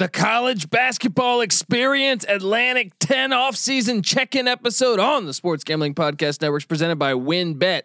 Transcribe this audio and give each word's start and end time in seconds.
The 0.00 0.08
college 0.08 0.70
basketball 0.70 1.40
experience 1.40 2.24
Atlantic 2.28 2.98
10 2.98 3.32
off-season 3.32 4.02
check-in 4.02 4.48
episode 4.48 4.98
on 4.98 5.24
the 5.24 5.32
Sports 5.32 5.62
Gambling 5.62 5.94
Podcast 5.94 6.42
Network 6.42 6.62
is 6.62 6.66
presented 6.66 6.96
by 6.96 7.12
WynnBet. 7.12 7.82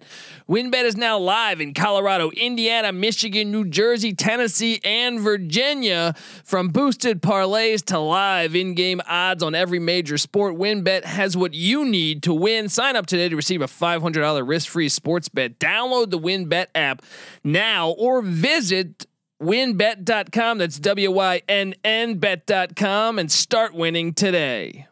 WynnBet 0.50 0.86
is 0.86 0.98
now 0.98 1.20
live 1.20 1.62
in 1.62 1.76
Colorado, 1.76 2.32
Indiana, 2.32 2.92
Michigan, 2.92 3.52
New 3.52 3.64
Jersey, 3.64 4.16
Tennessee, 4.16 4.80
and 4.84 5.20
Virginia. 5.20 6.16
From 6.44 6.70
boosted 6.70 7.22
parlays 7.22 7.86
to 7.86 8.00
live 8.00 8.56
in-game 8.56 9.02
odds 9.08 9.44
on 9.44 9.54
every 9.54 9.78
major 9.78 10.18
sport, 10.18 10.56
WynnBet 10.56 11.06
has 11.06 11.38
what 11.38 11.54
you 11.54 11.86
need 11.86 12.24
to 12.24 12.34
win. 12.34 12.70
Sign 12.70 12.96
up 12.96 13.06
today 13.06 13.30
to 13.30 13.36
receive 13.36 13.62
a 13.62 13.68
$500 13.68 14.48
risk-free 14.48 14.90
sports 14.90 15.30
bet. 15.30 15.60
Download 15.60 16.10
the 16.10 16.18
WynnBet 16.18 16.70
app 16.74 17.04
now 17.44 17.92
or 17.92 18.24
visit 18.24 19.06
wynnbet.com. 19.42 20.58
That's 20.58 20.80
W 20.80 21.12
Y 21.12 21.42
N 21.48 21.76
N 21.84 22.18
bet.com 22.18 23.20
and 23.20 23.32
start 23.32 23.74
winning 23.74 24.14
today. 24.14 24.88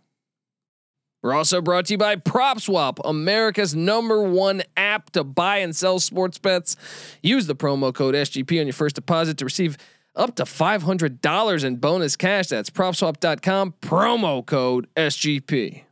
We're 1.23 1.33
also 1.33 1.61
brought 1.61 1.87
to 1.87 1.93
you 1.93 1.97
by 1.97 2.15
PropSwap, 2.15 2.99
America's 3.03 3.75
number 3.75 4.21
one 4.21 4.61
app 4.77 5.09
to 5.11 5.23
buy 5.23 5.57
and 5.57 5.75
sell 5.75 5.99
sports 5.99 6.37
bets. 6.37 6.77
Use 7.23 7.47
the 7.47 7.55
promo 7.55 7.93
code 7.93 8.15
SGP 8.15 8.59
on 8.61 8.67
your 8.67 8.73
first 8.73 8.95
deposit 8.95 9.37
to 9.39 9.45
receive 9.45 9.77
up 10.15 10.35
to 10.35 10.43
$500 10.43 11.63
in 11.63 11.75
bonus 11.77 12.15
cash. 12.15 12.47
That's 12.47 12.69
propswap.com, 12.69 13.73
promo 13.81 14.45
code 14.45 14.87
SGP. 14.95 15.86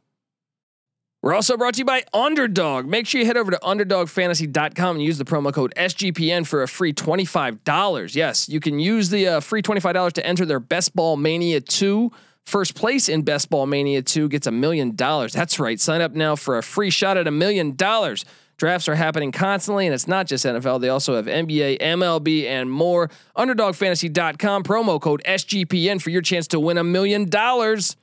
We're 1.25 1.33
also 1.33 1.57
brought 1.57 1.73
to 1.73 1.79
you 1.79 1.85
by 1.85 2.03
Underdog. 2.13 2.85
Make 2.85 3.07
sure 3.07 3.19
you 3.19 3.25
head 3.25 3.35
over 3.35 3.49
to 3.49 3.57
underdogfantasy.com 3.57 4.97
and 4.97 5.03
use 5.03 5.17
the 5.17 5.25
promo 5.25 5.51
code 5.51 5.73
SGPN 5.75 6.45
for 6.45 6.61
a 6.61 6.67
free 6.67 6.93
$25. 6.93 8.13
Yes, 8.13 8.47
you 8.47 8.59
can 8.59 8.77
use 8.77 9.09
the 9.09 9.27
uh, 9.27 9.39
free 9.39 9.63
$25 9.63 10.11
to 10.11 10.23
enter 10.23 10.45
their 10.45 10.59
Best 10.59 10.95
Ball 10.95 11.17
Mania 11.17 11.61
2. 11.61 12.11
First 12.43 12.75
place 12.75 13.09
in 13.09 13.23
Best 13.23 13.49
Ball 13.49 13.65
Mania 13.65 14.03
2 14.03 14.29
gets 14.29 14.45
a 14.45 14.51
million 14.51 14.95
dollars. 14.95 15.33
That's 15.33 15.59
right. 15.59 15.79
Sign 15.79 15.99
up 15.99 16.11
now 16.11 16.35
for 16.35 16.59
a 16.59 16.61
free 16.61 16.91
shot 16.91 17.17
at 17.17 17.25
a 17.25 17.31
million 17.31 17.75
dollars. 17.75 18.23
Drafts 18.57 18.87
are 18.87 18.93
happening 18.93 19.31
constantly, 19.31 19.87
and 19.87 19.95
it's 19.95 20.07
not 20.07 20.27
just 20.27 20.45
NFL. 20.45 20.79
They 20.79 20.89
also 20.89 21.15
have 21.15 21.25
NBA, 21.25 21.79
MLB, 21.79 22.45
and 22.45 22.69
more. 22.69 23.09
UnderdogFantasy.com, 23.35 24.61
promo 24.61 25.01
code 25.01 25.23
SGPN 25.25 25.99
for 25.99 26.11
your 26.11 26.21
chance 26.21 26.47
to 26.49 26.59
win 26.59 26.77
a 26.77 26.83
million 26.83 27.27
dollars. 27.27 27.97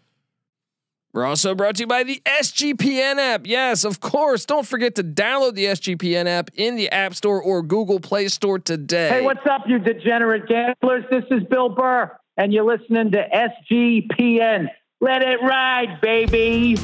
We're 1.13 1.27
also 1.27 1.55
brought 1.55 1.77
to 1.77 1.83
you 1.83 1.87
by 1.87 2.05
the 2.05 2.23
SGPN 2.25 3.19
app. 3.19 3.47
Yes, 3.47 3.85
of 3.85 4.01
course. 4.01 4.47
Don't 4.47 4.67
forget 4.67 4.95
to 4.95 5.05
download 5.05 5.55
the 5.55 5.67
SGPN 5.67 6.27
app 6.27 6.51
in 6.55 6.77
the 6.77 6.91
App 6.91 7.15
Store 7.15 7.43
or 7.43 7.63
Google 7.63 8.01
Play 8.01 8.29
Store 8.29 8.59
today. 8.59 9.11
Hey, 9.11 9.21
what's 9.21 9.47
up, 9.51 9.63
you 9.67 9.79
degenerate 9.79 10.47
gamblers? 10.47 11.05
This 11.11 11.25
is 11.31 11.43
Bill 11.51 11.69
Burr, 11.69 12.11
and 12.39 12.53
you're 12.53 12.65
listening 12.65 13.11
to 13.11 13.27
SGPN. 13.73 14.69
Let 15.03 15.23
it 15.23 15.43
ride, 15.43 16.01
baby. 16.01 16.77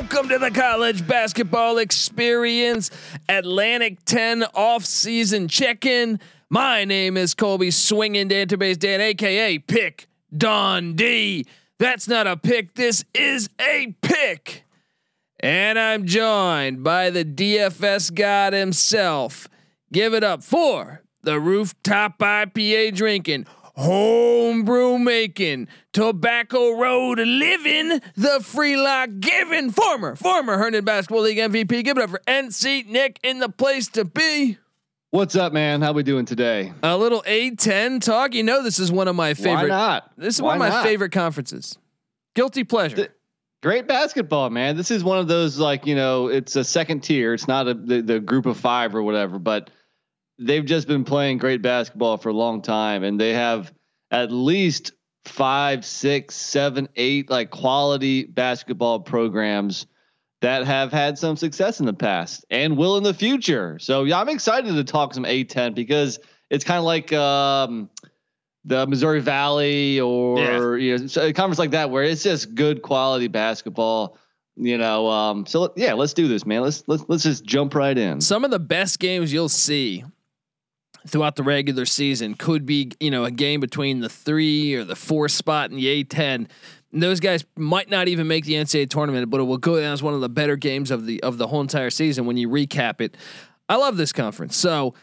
Welcome, 0.00 0.30
to 0.30 0.38
the 0.38 0.50
college 0.50 1.06
basketball 1.06 1.76
experience 1.76 2.90
Atlantic 3.28 4.02
10 4.06 4.44
off-season 4.54 5.46
check-in. 5.46 6.20
My 6.48 6.86
name 6.86 7.18
is 7.18 7.34
Colby 7.34 7.70
Swinging 7.70 8.26
Database 8.26 8.78
Dan, 8.78 9.02
aka 9.02 9.58
Pick 9.58 10.08
Dundee. 10.34 11.44
That's 11.78 12.08
not 12.08 12.26
a 12.26 12.38
pick, 12.38 12.72
this 12.76 13.04
is 13.12 13.50
a 13.60 13.94
pick. 14.00 14.64
And 15.38 15.78
I'm 15.78 16.06
joined 16.06 16.82
by 16.82 17.10
the 17.10 17.26
DFS 17.26 18.14
god 18.14 18.54
himself. 18.54 19.48
Give 19.92 20.14
it 20.14 20.24
up 20.24 20.42
for 20.42 21.02
the 21.22 21.38
rooftop 21.38 22.18
IPA 22.18 22.94
drinking 22.94 23.44
homebrew 23.80 24.98
making, 24.98 25.66
tobacco 25.92 26.78
road 26.78 27.18
living, 27.18 28.00
the 28.14 28.40
free 28.42 28.76
lock 28.76 29.08
giving, 29.20 29.70
former, 29.70 30.14
former 30.16 30.58
Herndon 30.58 30.84
Basketball 30.84 31.22
League 31.22 31.38
MVP. 31.38 31.82
Give 31.84 31.96
it 31.96 32.02
up 32.02 32.10
for 32.10 32.20
NC 32.26 32.86
Nick 32.86 33.18
in 33.22 33.38
the 33.38 33.48
place 33.48 33.88
to 33.88 34.04
be. 34.04 34.58
What's 35.12 35.34
up, 35.34 35.52
man? 35.52 35.82
How 35.82 35.92
we 35.92 36.02
doing 36.02 36.24
today? 36.24 36.72
A 36.82 36.96
little 36.96 37.22
A10 37.22 38.00
talk. 38.00 38.34
You 38.34 38.44
know, 38.44 38.62
this 38.62 38.78
is 38.78 38.92
one 38.92 39.08
of 39.08 39.16
my 39.16 39.34
favorite. 39.34 39.62
Why 39.62 39.68
not? 39.68 40.12
This 40.16 40.36
is 40.36 40.42
Why 40.42 40.48
one 40.48 40.56
of 40.56 40.60
my 40.60 40.68
not? 40.68 40.84
favorite 40.84 41.10
conferences. 41.10 41.78
Guilty 42.34 42.62
pleasure. 42.64 43.08
Great 43.62 43.88
basketball, 43.88 44.50
man. 44.50 44.76
This 44.76 44.90
is 44.90 45.02
one 45.02 45.18
of 45.18 45.26
those 45.26 45.58
like 45.58 45.84
you 45.86 45.94
know, 45.94 46.28
it's 46.28 46.54
a 46.54 46.64
second 46.64 47.00
tier. 47.00 47.34
It's 47.34 47.48
not 47.48 47.66
a, 47.66 47.74
the 47.74 48.02
the 48.02 48.20
group 48.20 48.46
of 48.46 48.56
five 48.56 48.94
or 48.94 49.02
whatever, 49.02 49.38
but 49.38 49.70
they've 50.40 50.64
just 50.64 50.88
been 50.88 51.04
playing 51.04 51.38
great 51.38 51.62
basketball 51.62 52.16
for 52.16 52.30
a 52.30 52.34
long 52.34 52.62
time, 52.62 53.04
and 53.04 53.20
they 53.20 53.34
have 53.34 53.72
at 54.10 54.32
least 54.32 54.92
five, 55.24 55.84
six, 55.84 56.34
seven, 56.34 56.88
eight 56.96 57.30
like 57.30 57.50
quality 57.50 58.24
basketball 58.24 59.00
programs 59.00 59.86
that 60.40 60.64
have 60.64 60.90
had 60.90 61.18
some 61.18 61.36
success 61.36 61.80
in 61.80 61.86
the 61.86 61.92
past 61.92 62.44
and 62.50 62.76
will 62.76 62.96
in 62.96 63.02
the 63.02 63.12
future. 63.12 63.78
So 63.78 64.04
yeah, 64.04 64.18
I'm 64.18 64.30
excited 64.30 64.74
to 64.74 64.84
talk 64.84 65.12
some 65.12 65.24
A10 65.24 65.74
because 65.74 66.18
it's 66.48 66.64
kind 66.64 66.78
of 66.78 66.84
like 66.84 67.12
um, 67.12 67.90
the 68.64 68.86
Missouri 68.86 69.20
Valley 69.20 70.00
or 70.00 70.78
you 70.78 70.96
know 70.96 71.06
so 71.06 71.26
a 71.26 71.32
conference 71.32 71.58
like 71.58 71.72
that 71.72 71.90
where 71.90 72.02
it's 72.02 72.22
just 72.22 72.54
good 72.54 72.82
quality 72.82 73.28
basketball. 73.28 74.16
You 74.56 74.76
know, 74.76 75.08
um, 75.08 75.46
so 75.46 75.72
yeah, 75.76 75.94
let's 75.94 76.12
do 76.12 76.28
this, 76.28 76.44
man. 76.44 76.62
Let's 76.62 76.82
let's 76.86 77.04
let's 77.08 77.22
just 77.22 77.44
jump 77.44 77.74
right 77.74 77.96
in. 77.96 78.20
Some 78.20 78.44
of 78.44 78.50
the 78.50 78.58
best 78.58 78.98
games 78.98 79.32
you'll 79.32 79.48
see 79.48 80.04
throughout 81.06 81.36
the 81.36 81.42
regular 81.42 81.86
season 81.86 82.34
could 82.34 82.66
be, 82.66 82.92
you 83.00 83.10
know, 83.10 83.24
a 83.24 83.30
game 83.30 83.60
between 83.60 84.00
the 84.00 84.08
three 84.08 84.74
or 84.74 84.84
the 84.84 84.96
four 84.96 85.28
spot 85.28 85.70
in 85.70 85.76
the 85.76 86.04
A10. 86.04 86.48
And 86.92 87.02
those 87.02 87.20
guys 87.20 87.44
might 87.56 87.88
not 87.88 88.08
even 88.08 88.26
make 88.26 88.44
the 88.44 88.54
NCAA 88.54 88.90
tournament, 88.90 89.30
but 89.30 89.40
it 89.40 89.44
will 89.44 89.58
go 89.58 89.80
down 89.80 89.92
as 89.92 90.02
one 90.02 90.14
of 90.14 90.20
the 90.20 90.28
better 90.28 90.56
games 90.56 90.90
of 90.90 91.06
the 91.06 91.22
of 91.22 91.38
the 91.38 91.46
whole 91.46 91.60
entire 91.60 91.90
season 91.90 92.26
when 92.26 92.36
you 92.36 92.48
recap 92.48 93.00
it. 93.00 93.16
I 93.68 93.76
love 93.76 93.96
this 93.96 94.12
conference. 94.12 94.56
So 94.56 94.94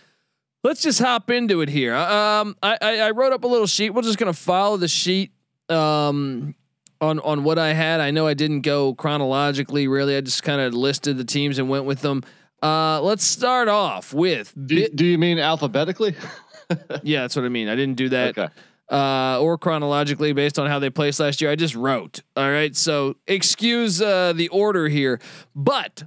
let's 0.64 0.82
just 0.82 1.00
hop 1.00 1.30
into 1.32 1.62
it 1.62 1.70
here. 1.70 1.96
Um, 1.96 2.56
I, 2.62 2.78
I, 2.82 2.98
I 3.00 3.12
wrote 3.12 3.32
up 3.32 3.44
a 3.46 3.48
little 3.48 3.68
sheet. 3.68 3.92
We're 3.92 4.02
just 4.02 4.18
gonna 4.18 4.34
follow 4.34 4.78
the 4.78 4.90
sheet 4.90 5.32
um, 5.70 6.56
on 7.00 7.20
on 7.20 7.44
what 7.44 7.58
I 7.58 7.70
had. 7.70 8.02
I 8.02 8.12
know 8.12 8.28
I 8.28 8.34
didn't 8.34 8.62
go 8.62 8.94
chronologically. 8.94 9.88
Really, 9.88 10.18
I 10.18 10.22
just 10.22 10.44
kind 10.44 10.60
of 10.60 10.74
listed 10.74 11.18
the 11.18 11.26
teams 11.26 11.58
and 11.58 11.70
went 11.70 11.86
with 11.86 12.02
them. 12.02 12.24
Uh, 12.62 13.02
let's 13.02 13.24
start 13.24 13.68
off 13.68 14.14
with. 14.14 14.54
Do, 14.66 14.88
do 14.90 15.06
you 15.06 15.18
mean 15.18 15.40
alphabetically? 15.40 16.16
yeah, 17.04 17.22
that's 17.22 17.36
what 17.36 17.46
I 17.46 17.50
mean. 17.50 17.70
I 17.70 17.76
didn't 17.76 17.96
do 17.96 18.10
that. 18.10 18.38
okay. 18.38 18.54
Uh, 18.90 19.40
or 19.42 19.58
chronologically 19.58 20.32
based 20.32 20.58
on 20.58 20.68
how 20.68 20.80
they 20.80 20.90
placed 20.90 21.20
last 21.20 21.42
year. 21.42 21.52
I 21.52 21.56
just 21.56 21.76
wrote. 21.76 22.22
All 22.38 22.50
right. 22.50 22.74
So 22.76 23.16
excuse 23.28 24.02
uh, 24.02 24.32
the 24.34 24.48
order 24.48 24.88
here, 24.88 25.20
but 25.54 26.04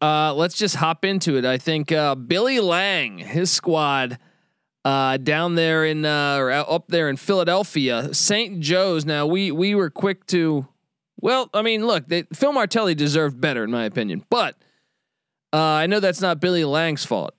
uh, 0.00 0.34
let's 0.34 0.56
just 0.56 0.76
hop 0.76 1.04
into 1.04 1.36
it. 1.36 1.44
I 1.44 1.58
think 1.58 1.92
uh, 1.92 2.14
Billy 2.14 2.60
Lange, 2.60 3.18
his 3.18 3.50
squad, 3.50 4.18
uh, 4.86 5.16
down 5.16 5.54
there 5.54 5.84
in 5.84 6.04
uh, 6.04 6.36
or 6.36 6.50
up 6.52 6.88
there 6.88 7.08
in 7.08 7.16
Philadelphia, 7.16 8.14
St. 8.14 8.60
Joe's. 8.60 9.04
Now 9.04 9.26
we 9.26 9.50
we 9.50 9.74
were 9.74 9.90
quick 9.90 10.26
to, 10.28 10.66
well, 11.20 11.50
I 11.52 11.62
mean, 11.62 11.86
look, 11.86 12.06
they, 12.06 12.22
Phil 12.32 12.52
Martelli 12.52 12.94
deserved 12.94 13.40
better 13.40 13.64
in 13.64 13.70
my 13.70 13.84
opinion, 13.84 14.24
but 14.30 14.56
uh, 15.52 15.56
I 15.56 15.86
know 15.86 16.00
that's 16.00 16.20
not 16.20 16.40
Billy 16.40 16.64
Lange's 16.64 17.04
fault. 17.04 17.34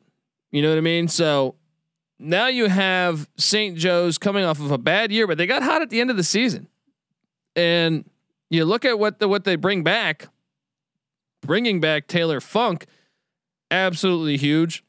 You 0.52 0.62
know 0.62 0.70
what 0.70 0.78
I 0.78 0.82
mean? 0.82 1.08
So 1.08 1.56
now 2.20 2.48
you 2.48 2.68
have 2.68 3.30
St. 3.38 3.78
Joe's 3.78 4.18
coming 4.18 4.44
off 4.46 4.60
of 4.60 4.72
a 4.72 4.78
bad 4.78 5.12
year, 5.12 5.28
but 5.28 5.38
they 5.38 5.46
got 5.46 5.62
hot 5.62 5.82
at 5.82 5.90
the 5.90 6.00
end 6.02 6.10
of 6.10 6.18
the 6.18 6.24
season, 6.24 6.68
and 7.56 8.10
you 8.50 8.66
look 8.66 8.86
at 8.86 8.98
what 8.98 9.20
the 9.20 9.28
what 9.28 9.44
they 9.44 9.56
bring 9.56 9.84
back. 9.84 10.30
Bringing 11.42 11.80
back 11.80 12.08
Taylor 12.08 12.42
Funk, 12.42 12.88
absolutely 13.70 14.38
huge. 14.38 14.84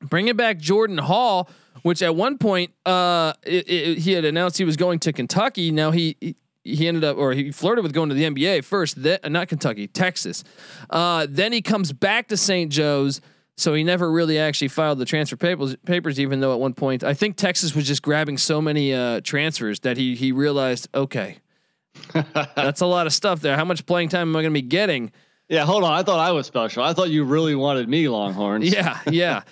Bringing 0.00 0.34
back 0.34 0.58
Jordan 0.58 0.98
Hall, 0.98 1.48
which 1.82 2.02
at 2.02 2.16
one 2.16 2.38
point 2.38 2.72
uh, 2.86 3.34
it, 3.42 3.68
it, 3.68 3.98
he 3.98 4.12
had 4.12 4.24
announced 4.24 4.56
he 4.58 4.64
was 4.64 4.76
going 4.76 4.98
to 5.00 5.12
Kentucky. 5.12 5.70
Now 5.70 5.90
he 5.90 6.16
he- 6.20 6.36
he 6.66 6.88
ended 6.88 7.04
up 7.04 7.16
or 7.16 7.32
he 7.32 7.52
flirted 7.52 7.82
with 7.82 7.92
going 7.92 8.08
to 8.08 8.14
the 8.14 8.24
NBA 8.24 8.64
first. 8.64 9.02
Then 9.02 9.18
uh, 9.22 9.28
not 9.28 9.48
Kentucky, 9.48 9.86
Texas. 9.86 10.44
Uh, 10.90 11.26
then 11.28 11.52
he 11.52 11.62
comes 11.62 11.92
back 11.92 12.28
to 12.28 12.36
St. 12.36 12.70
Joe's. 12.70 13.20
So 13.58 13.72
he 13.72 13.84
never 13.84 14.12
really 14.12 14.38
actually 14.38 14.68
filed 14.68 14.98
the 14.98 15.06
transfer 15.06 15.36
papers, 15.36 15.76
papers, 15.86 16.20
even 16.20 16.40
though 16.40 16.52
at 16.52 16.60
one 16.60 16.74
point 16.74 17.02
I 17.02 17.14
think 17.14 17.36
Texas 17.36 17.74
was 17.74 17.86
just 17.86 18.02
grabbing 18.02 18.36
so 18.36 18.60
many 18.60 18.92
uh, 18.92 19.22
transfers 19.22 19.80
that 19.80 19.96
he 19.96 20.14
he 20.14 20.30
realized, 20.32 20.88
okay, 20.94 21.38
that's 22.12 22.82
a 22.82 22.86
lot 22.86 23.06
of 23.06 23.14
stuff 23.14 23.40
there. 23.40 23.56
How 23.56 23.64
much 23.64 23.86
playing 23.86 24.10
time 24.10 24.28
am 24.28 24.36
I 24.36 24.42
going 24.42 24.52
to 24.52 24.60
be 24.60 24.66
getting? 24.66 25.10
Yeah, 25.48 25.64
hold 25.64 25.84
on. 25.84 25.92
I 25.92 26.02
thought 26.02 26.18
I 26.18 26.32
was 26.32 26.46
special. 26.46 26.82
I 26.82 26.92
thought 26.92 27.10
you 27.10 27.24
really 27.24 27.54
wanted 27.54 27.88
me, 27.88 28.08
Longhorns. 28.08 28.70
Yeah, 28.72 29.00
yeah. 29.10 29.42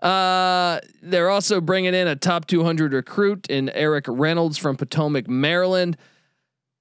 Uh, 0.00 0.80
they're 1.00 1.30
also 1.30 1.60
bringing 1.60 1.94
in 1.94 2.08
a 2.08 2.16
top 2.16 2.46
200 2.46 2.92
recruit 2.92 3.46
in 3.48 3.68
Eric 3.70 4.06
Reynolds 4.08 4.58
from 4.58 4.76
Potomac, 4.76 5.28
Maryland. 5.28 5.96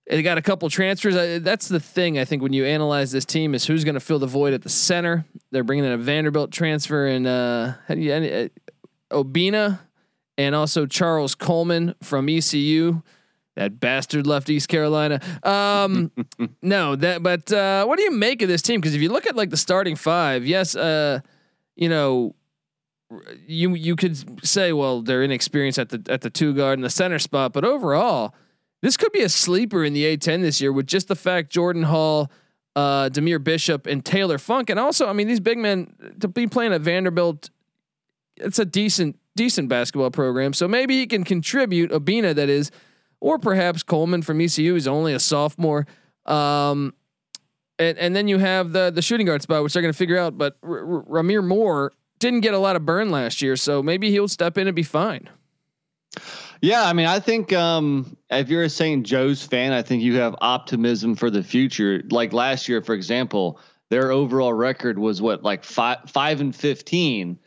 They 0.08 0.24
got 0.24 0.38
a 0.38 0.42
couple 0.42 0.70
transfers. 0.70 1.16
Uh, 1.16 1.40
that's 1.42 1.68
the 1.68 1.80
thing 1.80 2.18
I 2.18 2.26
think 2.26 2.42
when 2.42 2.54
you 2.54 2.66
analyze 2.66 3.12
this 3.12 3.26
team 3.26 3.54
is 3.54 3.66
who's 3.66 3.84
going 3.84 3.94
to 3.94 4.00
fill 4.00 4.20
the 4.20 4.28
void 4.28 4.54
at 4.54 4.62
the 4.62 4.70
center. 4.70 5.26
They're 5.52 5.64
bringing 5.64 5.86
in 5.86 5.92
a 5.92 5.98
Vanderbilt 5.98 6.52
transfer 6.52 7.08
and 7.08 7.28
uh, 7.28 7.74
how 7.88 7.96
do 7.96 8.02
you, 8.02 8.14
uh, 8.14 8.48
Obinna 9.12 9.80
and 10.38 10.56
also 10.56 10.86
Charles 10.86 11.36
Coleman 11.36 11.96
from 12.02 12.30
ECU. 12.30 13.02
That 13.56 13.80
bastard 13.80 14.26
left 14.26 14.50
East 14.50 14.70
Carolina. 14.70 15.20
Um, 15.44 16.12
no, 16.62 16.96
that. 16.96 17.22
But 17.22 17.52
uh, 17.52 17.86
what 17.86 17.98
do 17.98 18.04
you 18.04 18.12
make 18.12 18.42
of 18.42 18.48
this 18.48 18.62
team? 18.62 18.80
Because 18.80 18.96
if 18.96 19.02
you 19.02 19.10
look 19.10 19.28
at 19.28 19.36
like 19.36 19.50
the 19.50 19.58
starting 19.58 19.98
five, 19.98 20.46
yes, 20.46 20.74
uh, 20.74 21.20
you 21.76 21.90
know, 21.90 22.34
you 23.46 23.76
you 23.76 23.98
could 23.98 24.46
say, 24.46 24.72
well, 24.72 25.02
they're 25.02 25.22
inexperienced 25.22 25.80
at 25.80 25.90
the 25.90 26.02
at 26.10 26.22
the 26.22 26.30
two 26.30 26.54
guard 26.54 26.80
and 26.80 26.84
the 26.86 26.90
center 26.90 27.20
spot, 27.20 27.52
but 27.52 27.66
overall, 27.66 28.34
this 28.82 28.98
could 28.98 29.12
be 29.12 29.22
a 29.22 29.30
sleeper 29.30 29.84
in 29.84 29.94
the 29.94 30.06
A10 30.06 30.42
this 30.42 30.60
year 30.60 30.72
with 30.72 30.88
just 30.88 31.08
the 31.08 31.16
fact 31.16 31.50
Jordan 31.52 31.84
Hall, 31.84 32.32
uh, 32.76 33.10
Dahmir 33.10 33.44
Bishop, 33.44 33.86
and 33.86 34.04
Taylor 34.04 34.38
Funk, 34.38 34.70
and 34.70 34.80
also, 34.80 35.08
I 35.08 35.14
mean, 35.14 35.28
these 35.28 35.40
big 35.40 35.58
men 35.58 35.94
to 36.20 36.28
be 36.28 36.48
playing 36.48 36.74
at 36.74 36.82
Vanderbilt, 36.82 37.50
it's 38.38 38.60
a 38.60 38.66
decent 38.66 39.18
decent 39.36 39.70
basketball 39.70 40.12
program, 40.12 40.54
so 40.54 40.68
maybe 40.68 40.98
he 40.98 41.08
can 41.08 41.24
contribute. 41.24 41.92
Obinna, 41.92 42.36
that 42.36 42.50
is, 42.50 42.72
or 43.20 43.40
perhaps 43.40 43.84
Coleman 43.84 44.22
from 44.22 44.42
ECU 44.42 44.76
is 44.76 44.88
only 44.88 45.14
a 45.14 45.20
sophomore. 45.20 45.86
Um, 46.26 46.94
and, 47.80 47.98
and 47.98 48.16
then 48.16 48.28
you 48.28 48.38
have 48.38 48.74
the 48.74 48.92
the 48.92 49.02
shooting 49.02 49.26
guard 49.26 49.42
spot, 49.42 49.64
which 49.64 49.74
they're 49.74 49.82
going 49.82 49.94
to 49.94 49.98
figure 49.98 50.18
out. 50.18 50.38
But 50.38 50.58
R- 50.64 50.98
R- 50.98 51.04
Rahmir 51.04 51.44
Moore 51.44 51.94
didn't 52.20 52.42
get 52.42 52.54
a 52.54 52.60
lot 52.60 52.76
of 52.76 52.86
burn 52.86 53.10
last 53.10 53.42
year, 53.42 53.56
so 53.56 53.82
maybe 53.82 54.12
he'll 54.12 54.28
step 54.28 54.58
in 54.58 54.68
and 54.68 54.76
be 54.76 54.84
fine. 54.84 55.30
Yeah, 56.62 56.84
I 56.84 56.94
mean, 56.94 57.08
I 57.08 57.20
think 57.20 57.52
um, 57.54 58.16
if 58.30 58.50
you're 58.50 58.64
a 58.64 58.70
St. 58.70 59.04
Joe's 59.04 59.44
fan, 59.44 59.74
I 59.74 59.82
think 59.82 60.04
you 60.04 60.18
have 60.18 60.36
optimism 60.42 61.16
for 61.16 61.32
the 61.32 61.42
future. 61.42 62.04
Like 62.12 62.34
last 62.34 62.70
year, 62.70 62.84
for 62.84 62.94
example, 62.94 63.60
their 63.90 64.12
overall 64.12 64.54
record 64.54 65.00
was 65.00 65.22
what, 65.22 65.44
like 65.44 65.64
five 65.64 65.98
five 66.08 66.40
and 66.40 66.56
fifteen. 66.56 67.40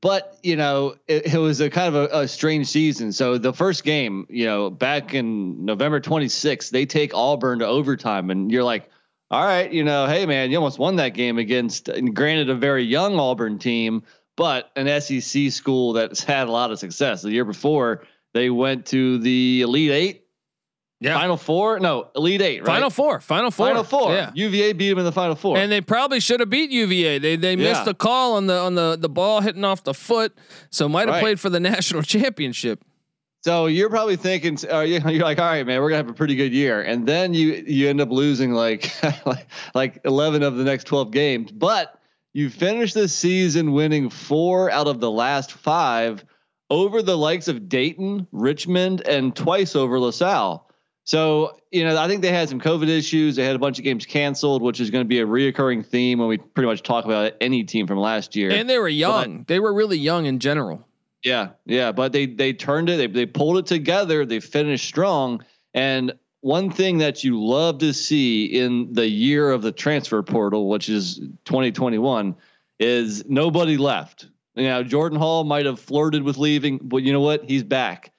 But 0.00 0.38
you 0.42 0.56
know, 0.56 0.96
it, 1.06 1.34
it 1.34 1.38
was 1.38 1.60
a 1.60 1.68
kind 1.68 1.94
of 1.94 2.10
a, 2.10 2.20
a, 2.22 2.28
strange 2.28 2.66
season. 2.66 3.12
So 3.12 3.38
the 3.38 3.52
first 3.52 3.84
game, 3.84 4.26
you 4.30 4.46
know, 4.46 4.68
back 4.68 5.14
in 5.14 5.64
November 5.64 6.00
26th, 6.00 6.70
they 6.70 6.86
take 6.86 7.14
Auburn 7.14 7.60
to 7.60 7.66
overtime, 7.66 8.30
and 8.30 8.50
you're 8.50 8.64
like, 8.64 8.88
all 9.30 9.44
right, 9.44 9.70
you 9.70 9.84
know, 9.84 10.06
hey 10.06 10.26
man, 10.26 10.50
you 10.50 10.56
almost 10.56 10.78
won 10.78 10.96
that 10.96 11.10
game 11.10 11.38
against, 11.38 11.88
granted, 12.14 12.50
a 12.50 12.54
very 12.54 12.82
young 12.84 13.20
Auburn 13.20 13.58
team, 13.58 14.02
but 14.34 14.70
an 14.76 15.00
SEC 15.00 15.52
school 15.52 15.92
that's 15.92 16.24
had 16.24 16.48
a 16.48 16.50
lot 16.50 16.72
of 16.72 16.78
success. 16.78 17.22
The 17.22 17.30
year 17.30 17.44
before, 17.44 18.02
they 18.34 18.50
went 18.50 18.86
to 18.86 19.18
the 19.18 19.62
Elite 19.62 19.90
Eight. 19.90 20.18
Yeah. 21.00 21.18
Final 21.18 21.36
four? 21.36 21.80
No, 21.80 22.10
Elite 22.14 22.40
Eight, 22.40 22.60
right? 22.60 22.66
Final 22.66 22.88
four. 22.88 23.20
Final 23.20 23.50
four. 23.50 23.66
Final 23.66 23.82
four. 23.82 24.12
Yeah. 24.12 24.30
UVA 24.34 24.72
beat 24.72 24.88
them 24.88 24.98
in 24.98 25.04
the 25.04 25.10
final 25.10 25.34
four. 25.34 25.56
And 25.56 25.70
they 25.70 25.80
probably 25.80 26.20
should 26.20 26.38
have 26.38 26.48
beat 26.48 26.70
UVA. 26.70 27.18
They 27.18 27.34
they 27.34 27.54
yeah. 27.54 27.70
missed 27.72 27.84
the 27.84 27.94
call 27.94 28.34
on 28.36 28.46
the 28.46 28.56
on 28.56 28.76
the 28.76 28.96
the 28.96 29.08
ball 29.08 29.40
hitting 29.40 29.64
off 29.64 29.82
the 29.82 29.94
foot. 29.94 30.32
So 30.70 30.88
might 30.88 31.08
have 31.08 31.16
right. 31.16 31.20
played 31.20 31.40
for 31.40 31.50
the 31.50 31.58
national 31.60 32.02
championship. 32.02 32.84
So 33.42 33.66
you're 33.66 33.90
probably 33.90 34.14
thinking, 34.14 34.56
uh, 34.70 34.80
you're 34.80 35.00
like, 35.00 35.40
all 35.40 35.46
right, 35.46 35.66
man, 35.66 35.80
we're 35.80 35.88
gonna 35.88 36.04
have 36.04 36.08
a 36.08 36.14
pretty 36.14 36.36
good 36.36 36.52
year, 36.52 36.82
and 36.82 37.06
then 37.06 37.34
you 37.34 37.64
you 37.66 37.88
end 37.88 38.00
up 38.00 38.10
losing 38.10 38.52
like 38.52 38.92
like 39.26 39.48
like 39.74 40.00
11 40.04 40.44
of 40.44 40.56
the 40.56 40.64
next 40.64 40.84
12 40.84 41.10
games, 41.10 41.50
but 41.50 41.98
you 42.32 42.48
finish 42.48 42.94
the 42.94 43.08
season 43.08 43.72
winning 43.72 44.08
four 44.08 44.70
out 44.70 44.86
of 44.86 45.00
the 45.00 45.10
last 45.10 45.52
five 45.52 46.24
over 46.72 47.02
the 47.02 47.18
likes 47.18 47.48
of 47.48 47.68
Dayton, 47.68 48.26
Richmond, 48.32 49.02
and 49.02 49.36
twice 49.36 49.76
over 49.76 50.00
LaSalle. 50.00 50.66
So, 51.04 51.58
you 51.70 51.84
know, 51.84 51.98
I 51.98 52.08
think 52.08 52.22
they 52.22 52.32
had 52.32 52.48
some 52.48 52.60
COVID 52.60 52.88
issues. 52.88 53.36
They 53.36 53.44
had 53.44 53.54
a 53.54 53.58
bunch 53.58 53.78
of 53.78 53.84
games 53.84 54.06
canceled, 54.06 54.62
which 54.62 54.80
is 54.80 54.90
going 54.90 55.04
to 55.04 55.08
be 55.08 55.20
a 55.20 55.26
reoccurring 55.26 55.84
theme 55.84 56.18
when 56.18 56.28
we 56.28 56.38
pretty 56.38 56.68
much 56.68 56.82
talk 56.82 57.04
about 57.04 57.34
any 57.42 57.64
team 57.64 57.86
from 57.86 57.98
last 57.98 58.34
year. 58.34 58.50
And 58.50 58.70
they 58.70 58.78
were 58.78 58.88
young. 58.88 59.40
But, 59.40 59.48
they 59.48 59.60
were 59.60 59.74
really 59.74 59.98
young 59.98 60.24
in 60.24 60.38
general. 60.38 60.88
Yeah, 61.22 61.50
yeah, 61.66 61.92
but 61.92 62.12
they 62.12 62.26
they 62.26 62.54
turned 62.54 62.88
it. 62.88 62.96
They 62.96 63.06
they 63.06 63.26
pulled 63.26 63.58
it 63.58 63.66
together. 63.66 64.24
They 64.24 64.40
finished 64.40 64.86
strong. 64.86 65.44
And 65.74 66.14
one 66.40 66.70
thing 66.70 66.98
that 66.98 67.22
you 67.22 67.44
love 67.44 67.78
to 67.78 67.92
see 67.92 68.46
in 68.46 68.94
the 68.94 69.06
year 69.06 69.50
of 69.50 69.60
the 69.60 69.72
transfer 69.72 70.22
portal, 70.22 70.68
which 70.68 70.88
is 70.88 71.18
2021, 71.44 72.34
is 72.80 73.24
nobody 73.28 73.76
left. 73.76 74.28
Know, 74.54 74.82
Jordan 74.82 75.18
Hall 75.18 75.44
might 75.44 75.66
have 75.66 75.80
flirted 75.80 76.22
with 76.22 76.36
leaving, 76.36 76.78
but 76.82 76.98
you 76.98 77.12
know 77.12 77.20
what? 77.20 77.44
He's 77.48 77.62
back. 77.62 78.12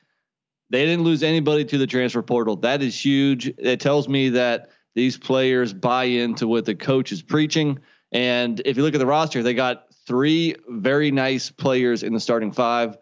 They 0.69 0.85
didn't 0.85 1.03
lose 1.03 1.21
anybody 1.21 1.65
to 1.65 1.77
the 1.77 1.85
transfer 1.85 2.23
portal. 2.23 2.55
That 2.57 2.81
is 2.81 3.03
huge. 3.03 3.53
It 3.57 3.79
tells 3.79 4.07
me 4.07 4.29
that 4.29 4.71
these 4.95 5.17
players 5.17 5.73
buy 5.73 6.05
into 6.05 6.47
what 6.47 6.65
the 6.65 6.73
coach 6.73 7.11
is 7.11 7.21
preaching. 7.21 7.79
And 8.11 8.61
if 8.65 8.77
you 8.77 8.83
look 8.83 8.95
at 8.95 8.99
the 8.99 9.05
roster, 9.05 9.43
they 9.43 9.53
got 9.53 9.93
three 10.07 10.55
very 10.67 11.11
nice 11.11 11.51
players 11.51 12.01
in 12.03 12.13
the 12.13 12.19
starting 12.19 12.51
five 12.51 12.97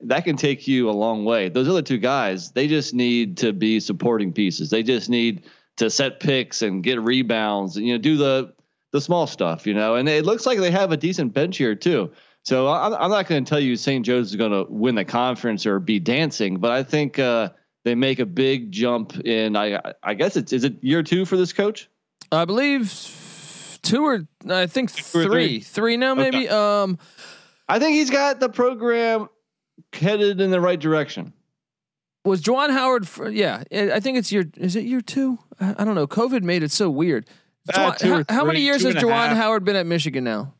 that 0.00 0.24
can 0.24 0.36
take 0.36 0.68
you 0.68 0.90
a 0.90 0.92
long 0.92 1.24
way. 1.24 1.48
Those 1.48 1.68
other 1.68 1.82
two 1.82 1.98
guys, 1.98 2.52
they 2.52 2.68
just 2.68 2.94
need 2.94 3.36
to 3.38 3.52
be 3.52 3.80
supporting 3.80 4.32
pieces. 4.32 4.70
They 4.70 4.82
just 4.82 5.08
need 5.08 5.44
to 5.76 5.90
set 5.90 6.20
picks 6.20 6.62
and 6.62 6.82
get 6.82 7.00
rebounds 7.00 7.76
and 7.76 7.86
you 7.86 7.94
know 7.94 7.98
do 7.98 8.16
the 8.16 8.52
the 8.92 9.00
small 9.00 9.26
stuff, 9.26 9.66
you 9.66 9.74
know. 9.74 9.94
And 9.94 10.08
it 10.08 10.24
looks 10.24 10.46
like 10.46 10.58
they 10.58 10.70
have 10.70 10.92
a 10.92 10.96
decent 10.96 11.32
bench 11.32 11.56
here 11.56 11.74
too. 11.74 12.10
So 12.46 12.68
I'm, 12.68 12.94
I'm 12.94 13.10
not 13.10 13.26
going 13.26 13.44
to 13.44 13.48
tell 13.48 13.58
you 13.58 13.74
St. 13.74 14.06
Joe's 14.06 14.30
is 14.30 14.36
going 14.36 14.52
to 14.52 14.70
win 14.70 14.94
the 14.94 15.04
conference 15.04 15.66
or 15.66 15.80
be 15.80 15.98
dancing, 15.98 16.58
but 16.58 16.70
I 16.70 16.84
think 16.84 17.18
uh, 17.18 17.48
they 17.84 17.96
make 17.96 18.20
a 18.20 18.26
big 18.26 18.70
jump 18.70 19.18
in. 19.26 19.56
I 19.56 19.80
I 20.00 20.14
guess 20.14 20.36
it's 20.36 20.52
is 20.52 20.62
it 20.62 20.76
year 20.80 21.02
two 21.02 21.24
for 21.24 21.36
this 21.36 21.52
coach? 21.52 21.90
I 22.30 22.44
believe 22.44 23.78
two 23.82 24.04
or 24.06 24.28
I 24.48 24.68
think 24.68 24.92
three, 24.92 25.24
three, 25.24 25.60
three 25.60 25.96
now 25.96 26.14
maybe. 26.14 26.46
Okay. 26.46 26.48
Um, 26.48 27.00
I 27.68 27.80
think 27.80 27.96
he's 27.96 28.10
got 28.10 28.38
the 28.38 28.48
program 28.48 29.28
headed 29.92 30.40
in 30.40 30.52
the 30.52 30.60
right 30.60 30.78
direction. 30.78 31.32
Was 32.24 32.42
Juwan 32.42 32.70
Howard? 32.70 33.08
For, 33.08 33.28
yeah, 33.28 33.64
I 33.72 33.98
think 33.98 34.18
it's 34.18 34.30
year. 34.30 34.44
Is 34.56 34.76
it 34.76 34.84
year 34.84 35.00
two? 35.00 35.38
I, 35.60 35.84
don't 35.84 35.96
know. 35.96 36.06
COVID 36.06 36.42
made 36.42 36.62
it 36.62 36.70
so 36.70 36.90
weird. 36.90 37.26
Uh, 37.68 37.92
Juwan, 37.92 38.28
how, 38.28 38.34
how, 38.36 38.44
many 38.44 38.60
years 38.60 38.84
has 38.84 38.94
Juwan 38.94 39.34
Howard 39.34 39.64
been 39.64 39.74
at 39.74 39.86
Michigan 39.86 40.22
now? 40.22 40.54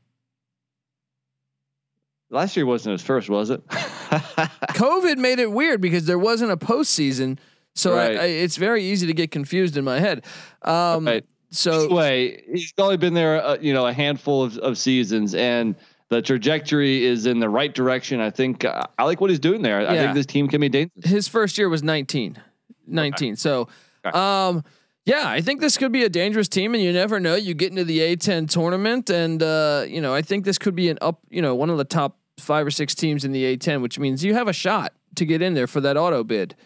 Last 2.30 2.56
year 2.56 2.66
wasn't 2.66 2.92
his 2.92 3.02
first, 3.02 3.28
was 3.28 3.50
it? 3.50 3.66
COVID 3.68 5.16
made 5.16 5.38
it 5.38 5.50
weird 5.50 5.80
because 5.80 6.06
there 6.06 6.18
wasn't 6.18 6.50
a 6.50 6.56
postseason, 6.56 7.38
so 7.74 7.94
right. 7.94 8.16
I, 8.16 8.22
I, 8.22 8.26
it's 8.26 8.56
very 8.56 8.82
easy 8.82 9.06
to 9.06 9.12
get 9.12 9.30
confused 9.30 9.76
in 9.76 9.84
my 9.84 10.00
head. 10.00 10.24
Um, 10.62 11.06
right. 11.06 11.24
So 11.50 11.92
way 11.92 12.42
he's 12.52 12.72
only 12.78 12.96
been 12.96 13.14
there, 13.14 13.44
uh, 13.44 13.56
you 13.60 13.72
know, 13.72 13.86
a 13.86 13.92
handful 13.92 14.42
of, 14.42 14.58
of 14.58 14.76
seasons, 14.76 15.34
and 15.34 15.76
the 16.08 16.20
trajectory 16.20 17.04
is 17.04 17.26
in 17.26 17.38
the 17.38 17.48
right 17.48 17.72
direction. 17.72 18.20
I 18.20 18.30
think 18.30 18.64
uh, 18.64 18.84
I 18.98 19.04
like 19.04 19.20
what 19.20 19.30
he's 19.30 19.38
doing 19.38 19.62
there. 19.62 19.82
Yeah. 19.82 19.92
I 19.92 19.96
think 19.96 20.14
this 20.14 20.26
team 20.26 20.48
can 20.48 20.60
be 20.60 20.68
dangerous. 20.68 21.06
His 21.08 21.28
first 21.28 21.58
year 21.58 21.68
was 21.68 21.82
19, 21.82 22.40
19. 22.86 23.28
Okay. 23.28 23.36
So, 23.36 23.68
okay. 24.04 24.18
um, 24.18 24.64
yeah, 25.06 25.28
I 25.28 25.40
think 25.40 25.60
this 25.60 25.78
could 25.78 25.92
be 25.92 26.02
a 26.02 26.08
dangerous 26.08 26.48
team, 26.48 26.74
and 26.74 26.82
you 26.82 26.92
never 26.92 27.20
know. 27.20 27.36
You 27.36 27.54
get 27.54 27.70
into 27.70 27.84
the 27.84 28.00
A10 28.00 28.50
tournament, 28.50 29.08
and 29.08 29.40
uh, 29.40 29.84
you 29.86 30.00
know 30.00 30.12
I 30.12 30.20
think 30.20 30.44
this 30.44 30.58
could 30.58 30.74
be 30.74 30.90
an 30.90 30.98
up, 31.00 31.20
you 31.30 31.40
know, 31.40 31.54
one 31.54 31.70
of 31.70 31.78
the 31.78 31.84
top 31.84 32.18
five 32.38 32.66
or 32.66 32.72
six 32.72 32.94
teams 32.94 33.24
in 33.24 33.30
the 33.30 33.56
A10, 33.56 33.80
which 33.82 34.00
means 34.00 34.24
you 34.24 34.34
have 34.34 34.48
a 34.48 34.52
shot 34.52 34.92
to 35.14 35.24
get 35.24 35.40
in 35.42 35.54
there 35.54 35.68
for 35.68 35.80
that 35.80 35.96
auto 35.96 36.24
bid. 36.24 36.56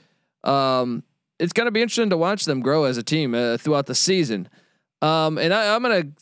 Um, 0.42 1.04
it's 1.38 1.52
going 1.52 1.66
to 1.66 1.70
be 1.70 1.82
interesting 1.82 2.10
to 2.10 2.16
watch 2.16 2.46
them 2.46 2.60
grow 2.60 2.84
as 2.84 2.96
a 2.96 3.02
team 3.02 3.34
uh, 3.34 3.58
throughout 3.58 3.86
the 3.86 3.94
season. 3.94 4.48
Um, 5.02 5.38
and 5.38 5.52
I, 5.54 5.74
I'm 5.74 5.82
going 5.82 6.14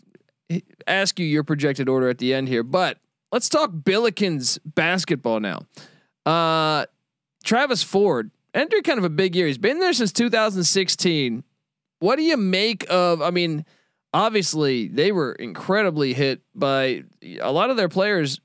to 0.51 0.63
ask 0.87 1.19
you 1.19 1.27
your 1.27 1.45
projected 1.45 1.89
order 1.89 2.09
at 2.09 2.19
the 2.19 2.35
end 2.35 2.49
here, 2.49 2.63
but 2.63 2.99
let's 3.33 3.49
talk 3.49 3.71
Billikens 3.71 4.59
basketball 4.65 5.41
now. 5.41 5.61
Uh, 6.27 6.87
Travis 7.45 7.83
Ford 7.83 8.31
entered 8.55 8.85
kind 8.85 8.99
of 8.99 9.05
a 9.05 9.11
big 9.11 9.35
year. 9.35 9.47
He's 9.47 9.59
been 9.59 9.79
there 9.79 9.93
since 9.93 10.13
2016. 10.13 11.45
What 12.01 12.17
do 12.17 12.23
you 12.23 12.37
make 12.37 12.87
of? 12.89 13.23
I 13.23 13.31
mean, 13.31 13.65
obviously 14.13 14.89
they 14.89 15.13
were 15.13 15.33
incredibly 15.33 16.15
hit 16.15 16.41
by 16.55 17.05
a 17.41 17.53
lot 17.53 17.71
of 17.71 17.77
their 17.77 17.89
players. 17.89 18.41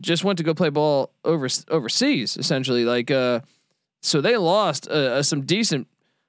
Just 0.00 0.24
went 0.24 0.38
to 0.38 0.44
go 0.44 0.54
play 0.54 0.70
ball 0.70 1.12
over 1.24 1.48
overseas, 1.68 2.36
essentially. 2.36 2.84
Like, 2.84 3.10
uh, 3.10 3.40
so 4.02 4.20
they 4.20 4.36
lost 4.36 4.88
uh, 4.88 5.22
some 5.22 5.42
decent 5.42 5.86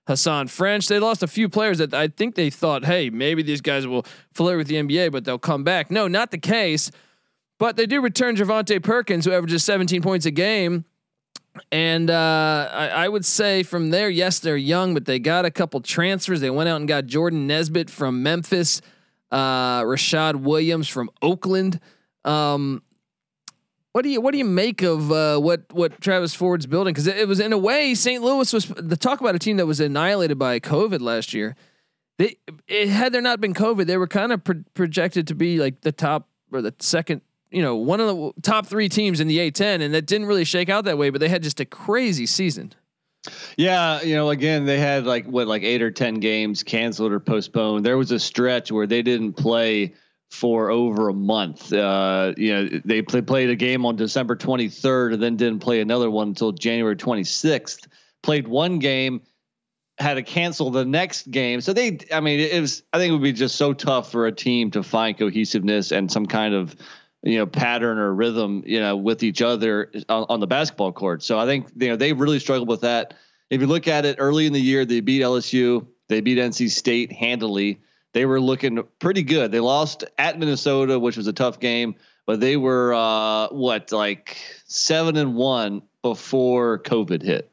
Hasahn 0.07 0.49
French. 0.49 0.87
They 0.87 0.99
lost 0.99 1.23
a 1.23 1.27
few 1.27 1.49
players 1.49 1.79
that 1.79 1.93
I 1.93 2.09
think 2.09 2.35
they 2.35 2.49
thought, 2.49 2.85
hey, 2.85 3.09
maybe 3.09 3.41
these 3.41 3.61
guys 3.61 3.87
will 3.87 4.05
flirt 4.33 4.57
with 4.57 4.67
the 4.67 4.75
NBA, 4.75 5.11
but 5.11 5.25
they'll 5.25 5.39
come 5.39 5.63
back. 5.63 5.89
No, 5.89 6.07
not 6.07 6.31
the 6.31 6.37
case. 6.37 6.91
But 7.57 7.75
they 7.75 7.85
do 7.85 8.01
return 8.01 8.35
Javonte 8.35 8.83
Perkins, 8.83 9.25
who 9.25 9.31
averages 9.31 9.63
17 9.63 10.01
points 10.01 10.25
a 10.25 10.31
game. 10.31 10.85
And 11.71 12.09
uh, 12.09 12.69
I, 12.71 12.87
I, 12.87 13.07
would 13.07 13.25
say 13.25 13.63
from 13.63 13.89
there, 13.89 14.09
yes, 14.09 14.39
they're 14.39 14.57
young, 14.57 14.93
but 14.93 15.05
they 15.05 15.19
got 15.19 15.45
a 15.45 15.51
couple 15.51 15.79
transfers. 15.81 16.41
They 16.41 16.49
went 16.49 16.67
out 16.67 16.77
and 16.77 16.87
got 16.87 17.05
Jordan 17.05 17.47
Nesbitt 17.47 17.89
from 17.89 18.23
Memphis. 18.23 18.81
uh, 19.31 19.81
Rashad 19.83 20.35
Williams 20.35 20.87
from 20.87 21.09
Oakland. 21.21 21.79
Um, 22.23 22.81
what 23.91 24.03
do 24.03 24.09
you 24.09 24.19
what 24.19 24.31
do 24.31 24.37
you 24.37 24.45
make 24.45 24.81
of 24.81 25.11
uh, 25.11 25.39
what 25.39 25.71
what 25.71 26.01
Travis 26.01 26.35
Ford's 26.35 26.65
building? 26.65 26.93
Because 26.93 27.07
it, 27.07 27.17
it, 27.17 27.27
was 27.27 27.39
in 27.39 27.53
a 27.53 27.57
way 27.57 27.95
St. 27.95 28.21
Louis 28.21 28.51
was 28.51 28.65
the 28.65 28.97
talk 28.97 29.21
about 29.21 29.35
a 29.35 29.39
team 29.39 29.57
that 29.57 29.65
was 29.65 29.79
annihilated 29.79 30.37
by 30.37 30.59
COVID 30.59 30.99
last 30.99 31.33
year. 31.33 31.55
They 32.17 32.35
it, 32.67 32.89
had 32.89 33.13
there 33.13 33.21
not 33.21 33.39
been 33.39 33.53
COVID, 33.53 33.85
they 33.85 33.97
were 33.97 34.07
kind 34.07 34.33
of 34.33 34.43
pro- 34.43 34.63
projected 34.73 35.27
to 35.27 35.35
be 35.35 35.59
like 35.59 35.81
the 35.81 35.93
top 35.93 36.27
or 36.51 36.61
the 36.61 36.73
second, 36.79 37.21
you 37.51 37.61
know, 37.61 37.75
one 37.75 37.99
of 37.99 38.07
the 38.07 38.31
top 38.41 38.67
three 38.67 38.89
teams 38.89 39.19
in 39.19 39.27
the 39.27 39.37
A10, 39.37 39.81
and 39.81 39.93
that 39.93 40.05
didn't 40.05 40.27
really 40.27 40.43
shake 40.43 40.69
out 40.69 40.85
that 40.85 40.97
way. 40.97 41.09
But 41.09 41.21
they 41.21 41.29
had 41.29 41.43
just 41.43 41.59
a 41.59 41.65
crazy 41.65 42.25
season. 42.25 42.73
Yeah, 43.57 44.01
you 44.01 44.15
know, 44.15 44.29
again, 44.29 44.65
they 44.65 44.77
had 44.77 45.05
like 45.05 45.25
what, 45.25 45.47
like 45.47 45.63
eight 45.63 45.81
or 45.81 45.91
ten 45.91 46.15
games 46.15 46.63
canceled 46.63 47.11
or 47.11 47.19
postponed. 47.19 47.85
There 47.85 47.97
was 47.97 48.11
a 48.11 48.19
stretch 48.19 48.71
where 48.71 48.87
they 48.87 49.01
didn't 49.01 49.33
play 49.33 49.93
for 50.29 50.69
over 50.69 51.09
a 51.09 51.13
month. 51.13 51.71
Uh, 51.71 52.33
you 52.37 52.53
know, 52.53 52.81
they 52.83 53.01
play, 53.01 53.21
played 53.21 53.49
a 53.49 53.55
game 53.55 53.85
on 53.85 53.95
December 53.95 54.35
23rd 54.35 55.13
and 55.13 55.23
then 55.23 55.37
didn't 55.37 55.59
play 55.59 55.81
another 55.81 56.09
one 56.09 56.29
until 56.29 56.51
January 56.51 56.95
26th. 56.95 57.87
Played 58.21 58.47
one 58.47 58.79
game, 58.79 59.21
had 59.97 60.15
to 60.15 60.23
cancel 60.23 60.71
the 60.71 60.85
next 60.85 61.29
game. 61.29 61.61
So 61.61 61.73
they, 61.73 61.99
I 62.11 62.19
mean, 62.19 62.39
it 62.39 62.59
was. 62.59 62.83
I 62.91 62.97
think 62.97 63.09
it 63.09 63.13
would 63.13 63.23
be 63.23 63.33
just 63.33 63.55
so 63.55 63.73
tough 63.73 64.11
for 64.11 64.27
a 64.27 64.31
team 64.31 64.71
to 64.71 64.83
find 64.83 65.17
cohesiveness 65.17 65.91
and 65.91 66.11
some 66.11 66.25
kind 66.25 66.53
of 66.53 66.75
you 67.25 67.37
know 67.37 67.45
pattern 67.45 67.97
or 67.97 68.13
rhythm 68.13 68.63
you 68.65 68.79
know 68.79 68.95
with 68.95 69.23
each 69.23 69.41
other 69.41 69.91
on, 70.07 70.25
on, 70.29 70.39
the 70.39 70.47
basketball 70.47 70.93
court. 70.93 71.23
So 71.23 71.37
I 71.37 71.45
think 71.45 71.67
you 71.75 71.89
know 71.89 71.95
they 71.95 72.13
really 72.13 72.39
struggled 72.39 72.69
with 72.69 72.81
that. 72.81 73.15
If 73.49 73.61
you 73.61 73.67
look 73.67 73.87
at 73.87 74.05
it 74.05 74.17
early 74.19 74.45
in 74.45 74.53
the 74.53 74.61
year, 74.61 74.85
they 74.85 75.01
beat 75.01 75.21
LSU, 75.21 75.85
they 76.07 76.21
beat 76.21 76.37
NC 76.37 76.69
State 76.69 77.11
handily. 77.11 77.81
They 78.13 78.25
were 78.25 78.39
looking 78.39 78.81
pretty 78.99 79.23
good. 79.23 79.51
They 79.51 79.59
lost 79.59 80.05
at 80.17 80.39
Minnesota, 80.39 80.97
which 80.97 81.17
was 81.17 81.27
a 81.27 81.33
tough 81.33 81.59
game, 81.59 81.95
but 82.25 82.39
they 82.39 82.55
were 82.55 82.93
uh, 82.93 83.49
what 83.49 83.91
like 83.91 84.37
seven 84.67 85.17
and 85.17 85.35
one 85.35 85.81
before 86.01 86.79
COVID 86.79 87.21
hit. 87.21 87.51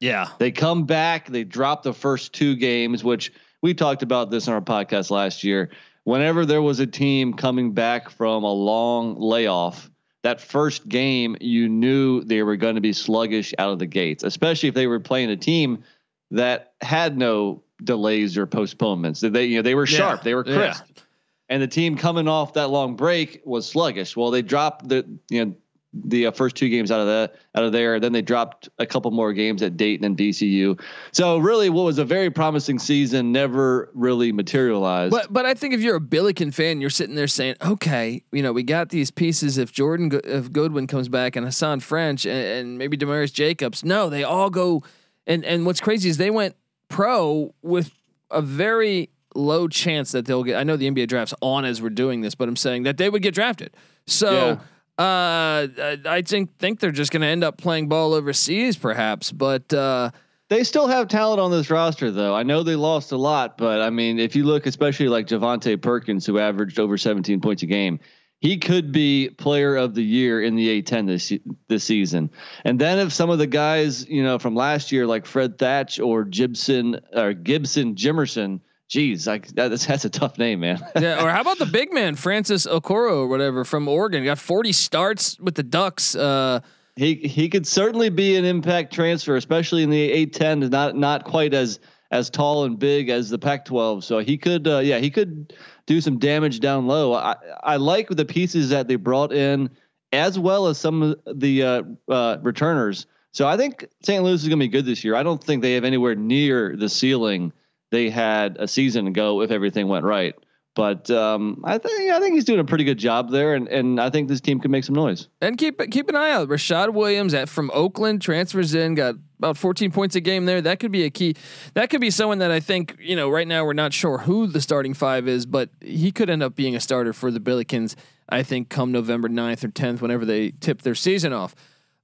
Yeah, 0.00 0.28
they 0.38 0.50
come 0.50 0.84
back. 0.86 1.28
They 1.28 1.44
drop 1.44 1.82
the 1.82 1.92
first 1.92 2.32
two 2.32 2.56
games, 2.56 3.04
which 3.04 3.32
we 3.62 3.74
talked 3.74 4.02
about 4.02 4.30
this 4.30 4.48
on 4.48 4.54
our 4.54 4.62
podcast 4.62 5.10
last 5.10 5.44
year 5.44 5.70
whenever 6.10 6.44
there 6.44 6.60
was 6.60 6.80
a 6.80 6.86
team 6.86 7.32
coming 7.32 7.70
back 7.70 8.10
from 8.10 8.42
a 8.42 8.52
long 8.52 9.14
layoff, 9.20 9.88
that 10.22 10.40
first 10.40 10.88
game, 10.88 11.36
you 11.40 11.68
knew 11.68 12.24
they 12.24 12.42
were 12.42 12.56
going 12.56 12.74
to 12.74 12.80
be 12.80 12.92
sluggish 12.92 13.54
out 13.58 13.70
of 13.70 13.78
the 13.78 13.86
gates, 13.86 14.24
especially 14.24 14.68
if 14.68 14.74
they 14.74 14.88
were 14.88 14.98
playing 14.98 15.30
a 15.30 15.36
team 15.36 15.84
that 16.32 16.74
had 16.80 17.16
no 17.16 17.62
delays 17.84 18.36
or 18.36 18.44
postponements. 18.44 19.20
They, 19.20 19.44
you 19.44 19.56
know, 19.56 19.62
they 19.62 19.76
were 19.76 19.86
sharp, 19.86 20.20
yeah. 20.20 20.24
they 20.24 20.34
were 20.34 20.42
crisp. 20.42 20.84
Yeah. 20.88 21.02
And 21.48 21.62
the 21.62 21.68
team 21.68 21.96
coming 21.96 22.26
off 22.26 22.54
that 22.54 22.70
long 22.70 22.96
break 22.96 23.40
was 23.44 23.68
sluggish. 23.68 24.16
Well, 24.16 24.32
they 24.32 24.42
dropped 24.42 24.88
the, 24.88 25.06
you 25.28 25.44
know, 25.44 25.54
the 25.92 26.26
uh, 26.26 26.30
first 26.30 26.56
two 26.56 26.68
games 26.68 26.90
out 26.90 27.00
of 27.00 27.06
that 27.06 27.34
out 27.54 27.64
of 27.64 27.72
there. 27.72 27.98
Then 27.98 28.12
they 28.12 28.22
dropped 28.22 28.68
a 28.78 28.86
couple 28.86 29.10
more 29.10 29.32
games 29.32 29.62
at 29.62 29.76
Dayton 29.76 30.04
and 30.04 30.16
VCU. 30.16 30.80
So 31.12 31.38
really, 31.38 31.68
what 31.68 31.82
was 31.82 31.98
a 31.98 32.04
very 32.04 32.30
promising 32.30 32.78
season 32.78 33.32
never 33.32 33.90
really 33.94 34.32
materialized. 34.32 35.10
But 35.10 35.32
but 35.32 35.46
I 35.46 35.54
think 35.54 35.74
if 35.74 35.80
you're 35.80 35.96
a 35.96 36.00
Billiken 36.00 36.52
fan, 36.52 36.80
you're 36.80 36.90
sitting 36.90 37.16
there 37.16 37.26
saying, 37.26 37.56
okay, 37.62 38.22
you 38.32 38.42
know, 38.42 38.52
we 38.52 38.62
got 38.62 38.90
these 38.90 39.10
pieces. 39.10 39.58
If 39.58 39.72
Jordan 39.72 40.20
if 40.24 40.52
Goodwin 40.52 40.86
comes 40.86 41.08
back 41.08 41.34
and 41.36 41.46
Hasahn 41.46 41.82
French 41.82 42.24
and, 42.24 42.46
and 42.46 42.78
maybe 42.78 42.96
Demarius 42.96 43.32
Jacobs, 43.32 43.84
no, 43.84 44.08
they 44.08 44.22
all 44.22 44.50
go. 44.50 44.82
And 45.26 45.44
and 45.44 45.66
what's 45.66 45.80
crazy 45.80 46.08
is 46.08 46.18
they 46.18 46.30
went 46.30 46.54
pro 46.88 47.54
with 47.62 47.90
a 48.30 48.42
very 48.42 49.10
low 49.34 49.66
chance 49.66 50.12
that 50.12 50.24
they'll 50.24 50.44
get. 50.44 50.56
I 50.56 50.62
know 50.62 50.76
the 50.76 50.88
NBA 50.88 51.08
draft's 51.08 51.34
on 51.40 51.64
as 51.64 51.82
we're 51.82 51.90
doing 51.90 52.20
this, 52.20 52.36
but 52.36 52.48
I'm 52.48 52.56
saying 52.56 52.84
that 52.84 52.96
they 52.96 53.10
would 53.10 53.22
get 53.22 53.34
drafted. 53.34 53.76
So. 54.06 54.30
Yeah 54.30 54.58
uh, 55.00 55.96
I 56.04 56.22
think 56.22 56.58
think 56.58 56.78
they're 56.78 56.90
just 56.90 57.10
going 57.10 57.22
to 57.22 57.28
end 57.28 57.42
up 57.42 57.56
playing 57.56 57.88
ball 57.88 58.12
overseas, 58.12 58.76
perhaps. 58.76 59.32
But 59.32 59.72
uh, 59.72 60.10
they 60.48 60.62
still 60.62 60.88
have 60.88 61.08
talent 61.08 61.40
on 61.40 61.50
this 61.50 61.70
roster, 61.70 62.10
though. 62.10 62.34
I 62.34 62.42
know 62.42 62.62
they 62.62 62.76
lost 62.76 63.12
a 63.12 63.16
lot, 63.16 63.56
but 63.56 63.80
I 63.80 63.88
mean, 63.88 64.18
if 64.18 64.36
you 64.36 64.44
look, 64.44 64.66
especially 64.66 65.08
like 65.08 65.26
Javonte 65.26 65.80
Perkins, 65.80 66.26
who 66.26 66.38
averaged 66.38 66.78
over 66.78 66.98
17 66.98 67.40
points 67.40 67.62
a 67.62 67.66
game, 67.66 67.98
he 68.40 68.58
could 68.58 68.92
be 68.92 69.30
player 69.30 69.74
of 69.76 69.94
the 69.94 70.04
year 70.04 70.42
in 70.42 70.54
the 70.54 70.82
A10 70.82 71.06
this 71.06 71.32
this 71.68 71.84
season. 71.84 72.30
And 72.64 72.78
then 72.78 72.98
if 72.98 73.12
some 73.12 73.30
of 73.30 73.38
the 73.38 73.46
guys, 73.46 74.06
you 74.06 74.22
know, 74.22 74.38
from 74.38 74.54
last 74.54 74.92
year, 74.92 75.06
like 75.06 75.24
Fred 75.24 75.56
Thatch 75.56 75.98
or 75.98 76.24
Gibson 76.24 77.00
or 77.14 77.32
Gibson 77.32 77.94
Jimerson 77.94 78.60
Jeez, 78.90 79.26
like 79.28 79.46
that's 79.48 79.86
that's 79.86 80.04
a 80.04 80.10
tough 80.10 80.36
name, 80.36 80.60
man. 80.60 80.84
yeah, 81.00 81.22
or 81.22 81.30
how 81.30 81.42
about 81.42 81.58
the 81.58 81.66
big 81.66 81.92
man 81.92 82.16
Francis 82.16 82.66
Okoro 82.66 83.18
or 83.18 83.28
whatever 83.28 83.64
from 83.64 83.86
Oregon? 83.86 84.24
Got 84.24 84.38
40 84.38 84.72
starts 84.72 85.38
with 85.38 85.54
the 85.54 85.62
Ducks. 85.62 86.16
Uh, 86.16 86.60
he 86.96 87.14
he 87.14 87.48
could 87.48 87.68
certainly 87.68 88.08
be 88.08 88.34
an 88.34 88.44
impact 88.44 88.92
transfer, 88.92 89.36
especially 89.36 89.84
in 89.84 89.90
the 89.90 90.26
A10, 90.26 90.70
not 90.70 90.96
not 90.96 91.24
quite 91.24 91.54
as 91.54 91.78
as 92.10 92.30
tall 92.30 92.64
and 92.64 92.80
big 92.80 93.08
as 93.08 93.30
the 93.30 93.38
Pac-12. 93.38 94.02
So 94.02 94.18
he 94.18 94.36
could, 94.36 94.66
uh, 94.66 94.80
yeah, 94.80 94.98
he 94.98 95.10
could 95.10 95.54
do 95.86 96.00
some 96.00 96.18
damage 96.18 96.58
down 96.58 96.88
low. 96.88 97.14
I 97.14 97.36
I 97.62 97.76
like 97.76 98.08
the 98.08 98.24
pieces 98.24 98.70
that 98.70 98.88
they 98.88 98.96
brought 98.96 99.32
in, 99.32 99.70
as 100.12 100.36
well 100.36 100.66
as 100.66 100.78
some 100.78 101.02
of 101.02 101.38
the 101.38 101.62
uh, 101.62 101.82
uh, 102.08 102.38
returners. 102.42 103.06
So 103.30 103.46
I 103.46 103.56
think 103.56 103.86
St. 104.02 104.24
Louis 104.24 104.42
is 104.42 104.48
going 104.48 104.58
to 104.58 104.64
be 104.64 104.68
good 104.68 104.84
this 104.84 105.04
year. 105.04 105.14
I 105.14 105.22
don't 105.22 105.42
think 105.42 105.62
they 105.62 105.74
have 105.74 105.84
anywhere 105.84 106.16
near 106.16 106.74
the 106.76 106.88
ceiling 106.88 107.52
they 107.90 108.10
had 108.10 108.56
a 108.58 108.68
season 108.68 109.04
to 109.06 109.10
go 109.10 109.42
if 109.42 109.50
everything 109.50 109.88
went 109.88 110.04
right. 110.04 110.34
But 110.76 111.10
um, 111.10 111.62
I 111.64 111.78
think 111.78 112.12
I 112.12 112.20
think 112.20 112.34
he's 112.34 112.44
doing 112.44 112.60
a 112.60 112.64
pretty 112.64 112.84
good 112.84 112.96
job 112.96 113.30
there, 113.30 113.54
and, 113.54 113.66
and 113.68 114.00
I 114.00 114.08
think 114.08 114.28
this 114.28 114.40
team 114.40 114.60
can 114.60 114.70
make 114.70 114.84
some 114.84 114.94
noise. 114.94 115.26
And 115.40 115.58
keep 115.58 115.78
keep 115.90 116.08
an 116.08 116.14
eye 116.14 116.30
out. 116.30 116.48
Rashad 116.48 116.94
Williams 116.94 117.34
at 117.34 117.48
from 117.48 117.72
Oakland 117.74 118.22
transfers 118.22 118.72
in, 118.74 118.94
got 118.94 119.16
about 119.38 119.56
14 119.56 119.90
points 119.90 120.14
a 120.14 120.20
game 120.20 120.44
there. 120.44 120.60
That 120.60 120.78
could 120.78 120.92
be 120.92 121.02
a 121.04 121.10
key. 121.10 121.34
That 121.74 121.90
could 121.90 122.00
be 122.00 122.10
someone 122.10 122.38
that 122.38 122.52
I 122.52 122.60
think 122.60 122.96
you 123.00 123.16
know 123.16 123.28
right 123.28 123.48
now 123.48 123.64
we're 123.64 123.72
not 123.72 123.92
sure 123.92 124.18
who 124.18 124.46
the 124.46 124.60
starting 124.60 124.94
five 124.94 125.26
is, 125.26 125.44
but 125.44 125.70
he 125.80 126.12
could 126.12 126.30
end 126.30 126.42
up 126.42 126.54
being 126.54 126.76
a 126.76 126.80
starter 126.80 127.12
for 127.12 127.32
the 127.32 127.40
Billikens. 127.40 127.96
I 128.28 128.44
think 128.44 128.68
come 128.68 128.92
November 128.92 129.28
9th 129.28 129.64
or 129.64 129.68
10th, 129.68 130.00
whenever 130.00 130.24
they 130.24 130.52
tip 130.52 130.82
their 130.82 130.94
season 130.94 131.32
off. 131.32 131.52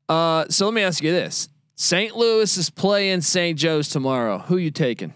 Uh, 0.09 0.47
so 0.49 0.65
let 0.65 0.75
me 0.75 0.83
ask 0.83 1.05
you 1.05 1.13
this: 1.13 1.49
St. 1.77 2.17
Louis 2.17 2.57
is 2.57 2.69
playing 2.69 3.21
St. 3.21 3.57
Joe's 3.57 3.89
tomorrow. 3.89 4.39
Who 4.39 4.57
you 4.57 4.73
taking? 4.73 5.15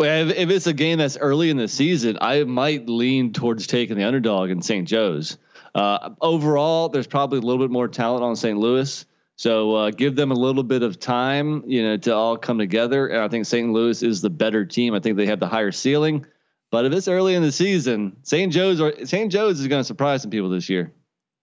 Well, 0.00 0.30
if, 0.30 0.48
it's 0.48 0.66
a 0.66 0.72
game 0.72 0.96
that's 0.96 1.18
early 1.18 1.50
in 1.50 1.58
the 1.58 1.68
season, 1.68 2.16
I 2.22 2.44
might 2.44 2.88
lean 2.88 3.34
towards 3.34 3.66
taking 3.66 3.98
the 3.98 4.04
underdog 4.04 4.48
in 4.48 4.62
St. 4.62 4.88
Joe's. 4.88 5.36
Uh, 5.74 6.14
overall, 6.22 6.88
there's 6.88 7.06
probably 7.06 7.38
a 7.38 7.42
little 7.42 7.62
bit 7.62 7.70
more 7.70 7.86
talent 7.86 8.24
on 8.24 8.34
St. 8.34 8.56
Louis, 8.56 9.04
so 9.36 9.74
uh, 9.74 9.90
give 9.90 10.16
them 10.16 10.30
a 10.30 10.34
little 10.34 10.62
bit 10.62 10.82
of 10.82 10.98
time, 10.98 11.62
you 11.66 11.82
know, 11.82 11.98
to 11.98 12.14
all 12.14 12.38
come 12.38 12.56
together. 12.56 13.08
And 13.08 13.20
I 13.20 13.28
think 13.28 13.44
St. 13.44 13.70
Louis 13.74 14.02
is 14.02 14.22
the 14.22 14.30
better 14.30 14.64
team. 14.64 14.94
I 14.94 15.00
think 15.00 15.18
they 15.18 15.26
have 15.26 15.38
the 15.38 15.48
higher 15.48 15.70
ceiling. 15.70 16.24
But 16.70 16.86
if 16.86 16.94
it's 16.94 17.06
early 17.06 17.34
in 17.34 17.42
the 17.42 17.52
season, 17.52 18.16
St. 18.22 18.50
Joe's 18.50 18.80
or 18.80 19.04
St. 19.04 19.30
Joe's 19.30 19.60
is 19.60 19.66
going 19.66 19.80
to 19.80 19.84
surprise 19.84 20.22
some 20.22 20.30
people 20.30 20.48
this 20.48 20.70
year. 20.70 20.94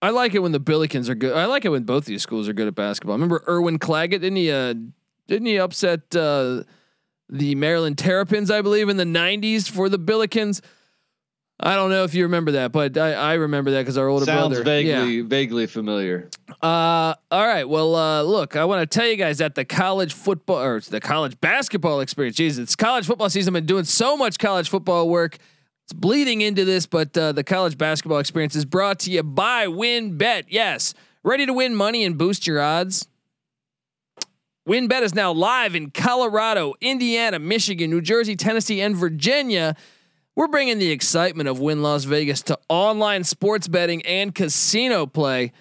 I 0.02 0.10
like 0.10 0.34
it 0.34 0.40
when 0.40 0.50
the 0.50 0.58
Billikens 0.58 1.08
are 1.08 1.14
good. 1.14 1.36
I 1.36 1.44
like 1.44 1.64
it 1.64 1.68
when 1.68 1.84
both 1.84 2.06
these 2.06 2.22
schools 2.22 2.48
are 2.48 2.52
good 2.54 2.66
at 2.66 2.74
basketball. 2.74 3.14
Remember 3.14 3.44
Erwin 3.46 3.78
Claggett? 3.78 4.20
Didn't 4.20 4.34
he? 4.34 4.50
Uh, 4.50 4.74
didn't 5.28 5.46
he 5.46 5.60
upset? 5.60 6.16
The 7.30 7.54
Maryland 7.54 7.98
Terrapins, 7.98 8.50
I 8.50 8.62
believe, 8.62 8.88
in 8.88 8.96
the 8.96 9.04
'90s 9.04 9.70
for 9.70 9.88
the 9.88 9.98
Billikens. 9.98 10.60
I 11.60 11.74
don't 11.74 11.90
know 11.90 12.04
if 12.04 12.14
you 12.14 12.22
remember 12.22 12.52
that, 12.52 12.70
but 12.70 12.96
I, 12.96 13.14
I 13.14 13.34
remember 13.34 13.72
that 13.72 13.80
because 13.80 13.98
our 13.98 14.06
older 14.06 14.24
Sounds 14.24 14.50
brother. 14.54 14.62
vaguely, 14.62 15.16
yeah. 15.16 15.22
vaguely 15.26 15.66
familiar. 15.66 16.30
Uh, 16.62 17.14
all 17.32 17.46
right. 17.46 17.68
Well, 17.68 17.96
uh, 17.96 18.22
look, 18.22 18.54
I 18.54 18.64
want 18.64 18.88
to 18.88 18.98
tell 18.98 19.08
you 19.08 19.16
guys 19.16 19.38
that 19.38 19.56
the 19.56 19.64
college 19.64 20.12
football 20.12 20.60
or 20.60 20.80
the 20.80 21.00
college 21.00 21.40
basketball 21.40 22.00
experience. 22.00 22.36
Jesus, 22.36 22.62
it's 22.62 22.76
college 22.76 23.06
football 23.06 23.28
season. 23.28 23.50
I've 23.50 23.62
been 23.62 23.66
doing 23.66 23.84
so 23.84 24.16
much 24.16 24.38
college 24.38 24.68
football 24.68 25.08
work. 25.08 25.38
It's 25.84 25.92
bleeding 25.92 26.42
into 26.42 26.64
this, 26.64 26.86
but 26.86 27.16
uh, 27.18 27.32
the 27.32 27.42
college 27.42 27.76
basketball 27.76 28.18
experience 28.18 28.54
is 28.54 28.64
brought 28.64 29.00
to 29.00 29.10
you 29.10 29.24
by 29.24 29.66
WynnBET. 29.66 30.44
Yes, 30.48 30.94
ready 31.24 31.44
to 31.44 31.52
win 31.52 31.74
money 31.74 32.04
and 32.04 32.16
boost 32.16 32.46
your 32.46 32.60
odds. 32.60 33.08
WynnBET 34.68 35.00
is 35.00 35.14
now 35.14 35.32
live 35.32 35.74
in 35.74 35.90
Colorado, 35.90 36.74
Indiana, 36.82 37.38
Michigan, 37.38 37.88
New 37.88 38.02
Jersey, 38.02 38.36
Tennessee, 38.36 38.82
and 38.82 38.94
Virginia. 38.94 39.74
We're 40.36 40.48
bringing 40.48 40.78
the 40.78 40.90
excitement 40.90 41.48
of 41.48 41.58
Wynn 41.58 41.80
Las 41.80 42.04
Vegas 42.04 42.42
to 42.42 42.58
online 42.68 43.24
sports 43.24 43.66
betting 43.66 44.04
and 44.04 44.34
casino 44.34 45.06
play. 45.06 45.52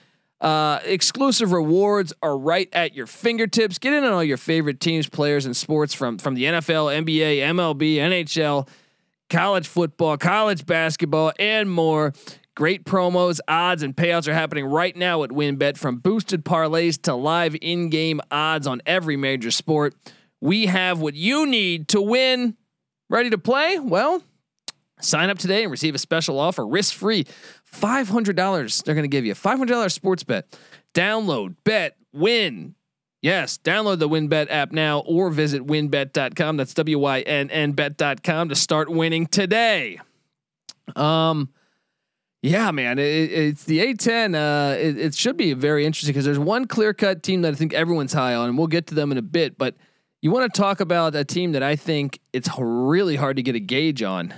Uh, 0.41 0.79
exclusive 0.83 1.53
rewards 1.53 2.11
are 2.21 2.37
right 2.37 2.67
at 2.73 2.95
your 2.95 3.07
fingertips. 3.07 3.77
Get 3.79 3.93
in 3.93 4.03
on 4.03 4.11
all 4.11 4.25
your 4.25 4.35
favorite 4.35 4.81
teams, 4.81 5.07
players, 5.07 5.45
and 5.45 5.55
sports 5.55 5.93
from 5.93 6.17
from 6.17 6.35
the 6.35 6.43
NFL, 6.43 6.93
NBA, 7.05 7.37
MLB, 7.37 7.95
NHL, 7.95 8.67
college 9.29 9.69
football, 9.69 10.17
college 10.17 10.65
basketball, 10.65 11.31
and 11.39 11.71
more. 11.71 12.11
Great 12.57 12.85
promos, 12.85 13.39
odds, 13.47 13.83
and 13.83 13.95
payouts 13.95 14.27
are 14.27 14.33
happening 14.33 14.65
right 14.65 14.95
now 14.95 15.21
at 15.21 15.29
WynnBet 15.29 15.77
from 15.77 15.97
boosted 15.97 16.43
parlays 16.43 16.99
to 17.03 17.13
live 17.13 17.55
in 17.61 17.91
game 17.91 18.19
odds 18.31 18.65
on 18.65 18.81
every 18.87 19.15
major 19.15 19.51
sport. 19.51 19.93
We 20.41 20.65
have 20.65 20.99
what 20.99 21.13
you 21.13 21.45
need 21.45 21.89
to 21.89 22.01
win. 22.01 22.57
Ready 23.11 23.29
to 23.29 23.37
play? 23.37 23.77
Well, 23.77 24.23
Sign 25.01 25.29
up 25.29 25.37
today 25.37 25.61
and 25.61 25.69
receive 25.69 25.93
a 25.93 25.99
special 25.99 26.39
offer, 26.39 26.65
risk 26.65 26.95
free, 26.95 27.27
five 27.63 28.09
hundred 28.09 28.35
dollars. 28.35 28.81
They're 28.81 28.95
going 28.95 29.03
to 29.03 29.15
give 29.15 29.23
you 29.23 29.33
a 29.33 29.35
five 29.35 29.59
hundred 29.59 29.73
dollars 29.73 29.93
sports 29.93 30.23
bet. 30.23 30.57
Download, 30.95 31.55
bet, 31.63 31.95
win. 32.11 32.73
Yes, 33.21 33.59
download 33.59 33.99
the 33.99 34.09
WynnBet 34.09 34.47
app 34.49 34.71
now 34.71 35.01
or 35.01 35.29
visit 35.29 35.63
wynnbet.com. 35.67 36.57
That's 36.57 36.73
W 36.73 36.97
Y 36.97 37.19
N 37.19 37.51
N 37.51 37.73
bet.com 37.73 38.49
to 38.49 38.55
start 38.55 38.89
winning 38.89 39.27
today. 39.27 39.99
Um, 40.95 41.49
yeah, 42.47 42.71
man, 42.71 42.97
it, 42.99 43.03
it's 43.03 43.63
the 43.65 43.79
A10. 43.79 44.35
Uh, 44.35 44.77
it, 44.77 44.97
it 44.97 45.15
should 45.15 45.37
be 45.37 45.53
very 45.53 45.85
interesting 45.85 46.13
because 46.13 46.25
there's 46.25 46.39
one 46.39 46.65
clear 46.65 46.93
cut 46.93 47.23
team 47.23 47.41
that 47.41 47.53
I 47.53 47.55
think 47.55 47.73
everyone's 47.73 48.13
high 48.13 48.35
on, 48.35 48.49
and 48.49 48.57
we'll 48.57 48.67
get 48.67 48.87
to 48.87 48.95
them 48.95 49.11
in 49.11 49.17
a 49.17 49.21
bit. 49.21 49.57
But 49.57 49.75
you 50.21 50.31
want 50.31 50.51
to 50.51 50.57
talk 50.57 50.79
about 50.79 51.15
a 51.15 51.25
team 51.25 51.51
that 51.51 51.63
I 51.63 51.75
think 51.75 52.19
it's 52.33 52.49
really 52.57 53.15
hard 53.15 53.35
to 53.37 53.43
get 53.43 53.55
a 53.55 53.59
gauge 53.59 54.01
on. 54.01 54.33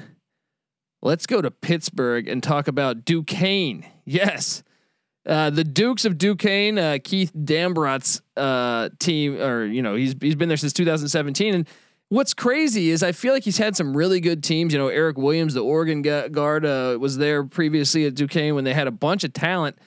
Let's 1.01 1.25
go 1.25 1.41
to 1.41 1.51
Pittsburgh 1.51 2.27
and 2.27 2.43
talk 2.43 2.67
about 2.67 3.05
Duquesne. 3.05 3.85
Yes. 4.05 4.63
Uh, 5.25 5.49
the 5.49 5.63
Dukes 5.63 6.05
of 6.05 6.17
Duquesne, 6.17 6.77
uh, 6.77 6.97
Keith 7.03 7.31
Dambrot's 7.33 8.21
uh, 8.35 8.89
team, 8.99 9.39
or 9.39 9.65
you 9.65 9.81
know, 9.81 9.95
he's 9.95 10.15
he's 10.19 10.35
been 10.35 10.47
there 10.47 10.57
since 10.57 10.73
2017. 10.73 11.53
And 11.53 11.67
what's 12.09 12.33
crazy 12.33 12.89
is 12.89 13.01
I 13.01 13.11
feel 13.11 13.33
like 13.33 13.43
he's 13.43 13.57
had 13.57 13.75
some 13.75 13.95
really 13.95 14.19
good 14.19 14.43
teams. 14.43 14.73
You 14.73 14.79
know, 14.79 14.89
Eric 14.89 15.17
Williams, 15.17 15.53
the 15.53 15.63
Oregon 15.63 16.01
guard, 16.01 16.65
uh, 16.65 16.97
was 16.99 17.17
there 17.17 17.43
previously 17.43 18.05
at 18.05 18.15
Duquesne 18.15 18.55
when 18.55 18.63
they 18.63 18.73
had 18.73 18.87
a 18.87 18.91
bunch 18.91 19.23
of 19.23 19.33
talent. 19.33 19.77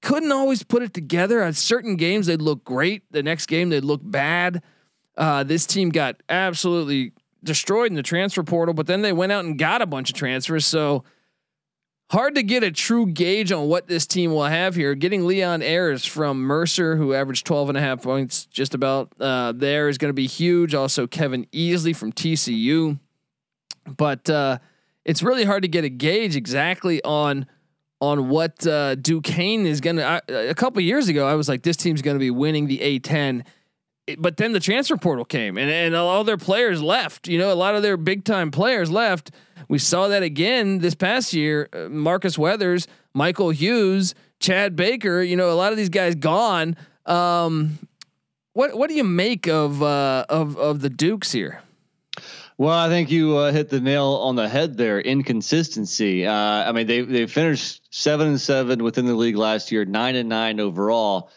Couldn't 0.00 0.32
always 0.32 0.62
put 0.62 0.82
it 0.82 0.94
together. 0.94 1.42
On 1.42 1.52
certain 1.52 1.96
games, 1.96 2.26
they'd 2.26 2.42
look 2.42 2.64
great. 2.64 3.02
The 3.10 3.22
next 3.22 3.46
game, 3.46 3.68
they'd 3.68 3.84
look 3.84 4.00
bad. 4.02 4.62
Uh, 5.16 5.42
this 5.42 5.66
team 5.66 5.90
got 5.90 6.22
absolutely 6.28 7.12
destroyed 7.42 7.90
in 7.90 7.96
the 7.96 8.02
transfer 8.02 8.42
portal, 8.42 8.74
but 8.74 8.86
then 8.86 9.02
they 9.02 9.12
went 9.12 9.32
out 9.32 9.44
and 9.44 9.58
got 9.58 9.82
a 9.82 9.86
bunch 9.86 10.10
of 10.10 10.16
transfers. 10.16 10.64
So 10.64 11.04
hard 12.10 12.34
to 12.36 12.42
get 12.42 12.62
a 12.62 12.70
true 12.70 13.06
gauge 13.06 13.52
on 13.52 13.68
what 13.68 13.86
this 13.86 14.06
team 14.06 14.32
will 14.32 14.44
have 14.44 14.74
here. 14.74 14.94
Getting 14.94 15.26
Leon 15.26 15.62
Ayers 15.62 16.04
from 16.04 16.40
Mercer, 16.40 16.96
who 16.96 17.14
averaged 17.14 17.46
12 17.46 17.70
and 17.70 17.78
a 17.78 17.80
half 17.80 18.02
points 18.02 18.46
just 18.46 18.74
about 18.74 19.12
uh, 19.20 19.52
there, 19.52 19.88
is 19.88 19.98
going 19.98 20.10
to 20.10 20.14
be 20.14 20.26
huge. 20.26 20.74
Also, 20.74 21.06
Kevin 21.06 21.46
Easley 21.46 21.94
from 21.94 22.12
TCU. 22.12 22.98
But 23.96 24.28
uh, 24.28 24.58
it's 25.04 25.22
really 25.22 25.44
hard 25.44 25.62
to 25.62 25.68
get 25.68 25.84
a 25.84 25.88
gauge 25.88 26.36
exactly 26.36 27.02
on 27.02 27.46
on 28.00 28.28
what 28.28 28.64
uh, 28.64 28.94
Duquesne 28.94 29.66
is 29.66 29.80
going 29.80 29.96
to. 29.96 30.50
A 30.50 30.54
couple 30.54 30.80
years 30.82 31.08
ago, 31.08 31.26
I 31.26 31.34
was 31.34 31.48
like, 31.48 31.62
this 31.62 31.76
team's 31.76 32.00
going 32.00 32.14
to 32.14 32.20
be 32.20 32.30
winning 32.30 32.68
the 32.68 32.78
A10 32.78 33.44
but 34.16 34.36
then 34.36 34.52
the 34.52 34.60
transfer 34.60 34.96
portal 34.96 35.24
came 35.24 35.58
and, 35.58 35.70
and 35.70 35.94
all 35.94 36.24
their 36.24 36.36
players 36.36 36.82
left. 36.82 37.28
You 37.28 37.38
know, 37.38 37.52
a 37.52 37.54
lot 37.54 37.74
of 37.74 37.82
their 37.82 37.96
big 37.96 38.24
time 38.24 38.50
players 38.50 38.90
left. 38.90 39.30
We 39.68 39.78
saw 39.78 40.08
that 40.08 40.22
again 40.22 40.78
this 40.78 40.94
past 40.94 41.34
year. 41.34 41.68
Uh, 41.72 41.88
Marcus 41.88 42.38
Weathers, 42.38 42.86
Michael 43.14 43.50
Hughes, 43.50 44.14
Chad 44.40 44.76
Baker. 44.76 45.22
You 45.22 45.36
know, 45.36 45.50
a 45.50 45.54
lot 45.54 45.72
of 45.72 45.78
these 45.78 45.90
guys 45.90 46.14
gone. 46.14 46.76
Um, 47.06 47.78
what 48.52 48.76
what 48.76 48.88
do 48.88 48.94
you 48.94 49.04
make 49.04 49.46
of 49.46 49.82
uh, 49.82 50.24
of 50.28 50.56
of 50.56 50.80
the 50.80 50.90
Dukes 50.90 51.32
here? 51.32 51.62
Well, 52.56 52.76
I 52.76 52.88
think 52.88 53.12
you 53.12 53.36
uh, 53.36 53.52
hit 53.52 53.68
the 53.68 53.78
nail 53.78 54.18
on 54.20 54.34
the 54.34 54.48
head 54.48 54.76
there. 54.76 55.00
Inconsistency. 55.00 56.26
Uh, 56.26 56.32
I 56.32 56.72
mean, 56.72 56.88
they 56.88 57.02
they 57.02 57.26
finished 57.26 57.82
seven 57.90 58.26
and 58.26 58.40
seven 58.40 58.82
within 58.82 59.06
the 59.06 59.14
league 59.14 59.36
last 59.36 59.70
year, 59.70 59.84
nine 59.84 60.16
and 60.16 60.28
nine 60.28 60.58
overall 60.58 61.30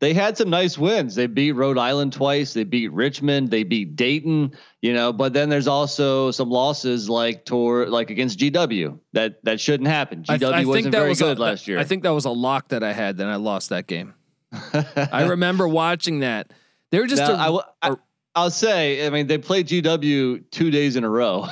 they 0.00 0.14
had 0.14 0.38
some 0.38 0.50
nice 0.50 0.78
wins. 0.78 1.14
They 1.14 1.26
beat 1.26 1.52
Rhode 1.52 1.78
Island 1.78 2.12
twice. 2.12 2.52
They 2.54 2.64
beat 2.64 2.92
Richmond. 2.92 3.50
They 3.50 3.64
beat 3.64 3.96
Dayton. 3.96 4.52
You 4.80 4.92
know, 4.92 5.12
but 5.12 5.32
then 5.32 5.48
there's 5.48 5.66
also 5.66 6.30
some 6.30 6.50
losses 6.50 7.08
like 7.08 7.44
Tor, 7.44 7.86
like 7.86 8.10
against 8.10 8.38
GW 8.38 8.98
that 9.12 9.44
that 9.44 9.60
shouldn't 9.60 9.88
happen. 9.88 10.22
GW 10.22 10.52
I, 10.52 10.60
I 10.60 10.64
wasn't 10.64 10.92
very 10.92 11.08
was 11.08 11.20
good 11.20 11.38
a, 11.38 11.40
last 11.40 11.66
year. 11.66 11.78
I 11.78 11.84
think 11.84 12.04
that 12.04 12.10
was 12.10 12.26
a 12.26 12.30
lock 12.30 12.68
that 12.68 12.84
I 12.84 12.92
had. 12.92 13.16
Then 13.16 13.28
I 13.28 13.36
lost 13.36 13.70
that 13.70 13.86
game. 13.86 14.14
I 14.52 15.26
remember 15.26 15.66
watching 15.66 16.20
that. 16.20 16.52
They 16.90 17.00
were 17.00 17.06
just. 17.06 17.22
Now, 17.22 17.58
a, 17.58 17.64
I, 17.82 17.96
I, 18.36 18.42
will 18.44 18.50
say, 18.50 19.04
I 19.04 19.10
mean, 19.10 19.26
they 19.26 19.38
played 19.38 19.66
GW 19.66 20.50
two 20.52 20.70
days 20.70 20.94
in 20.94 21.02
a 21.02 21.10
row. 21.10 21.48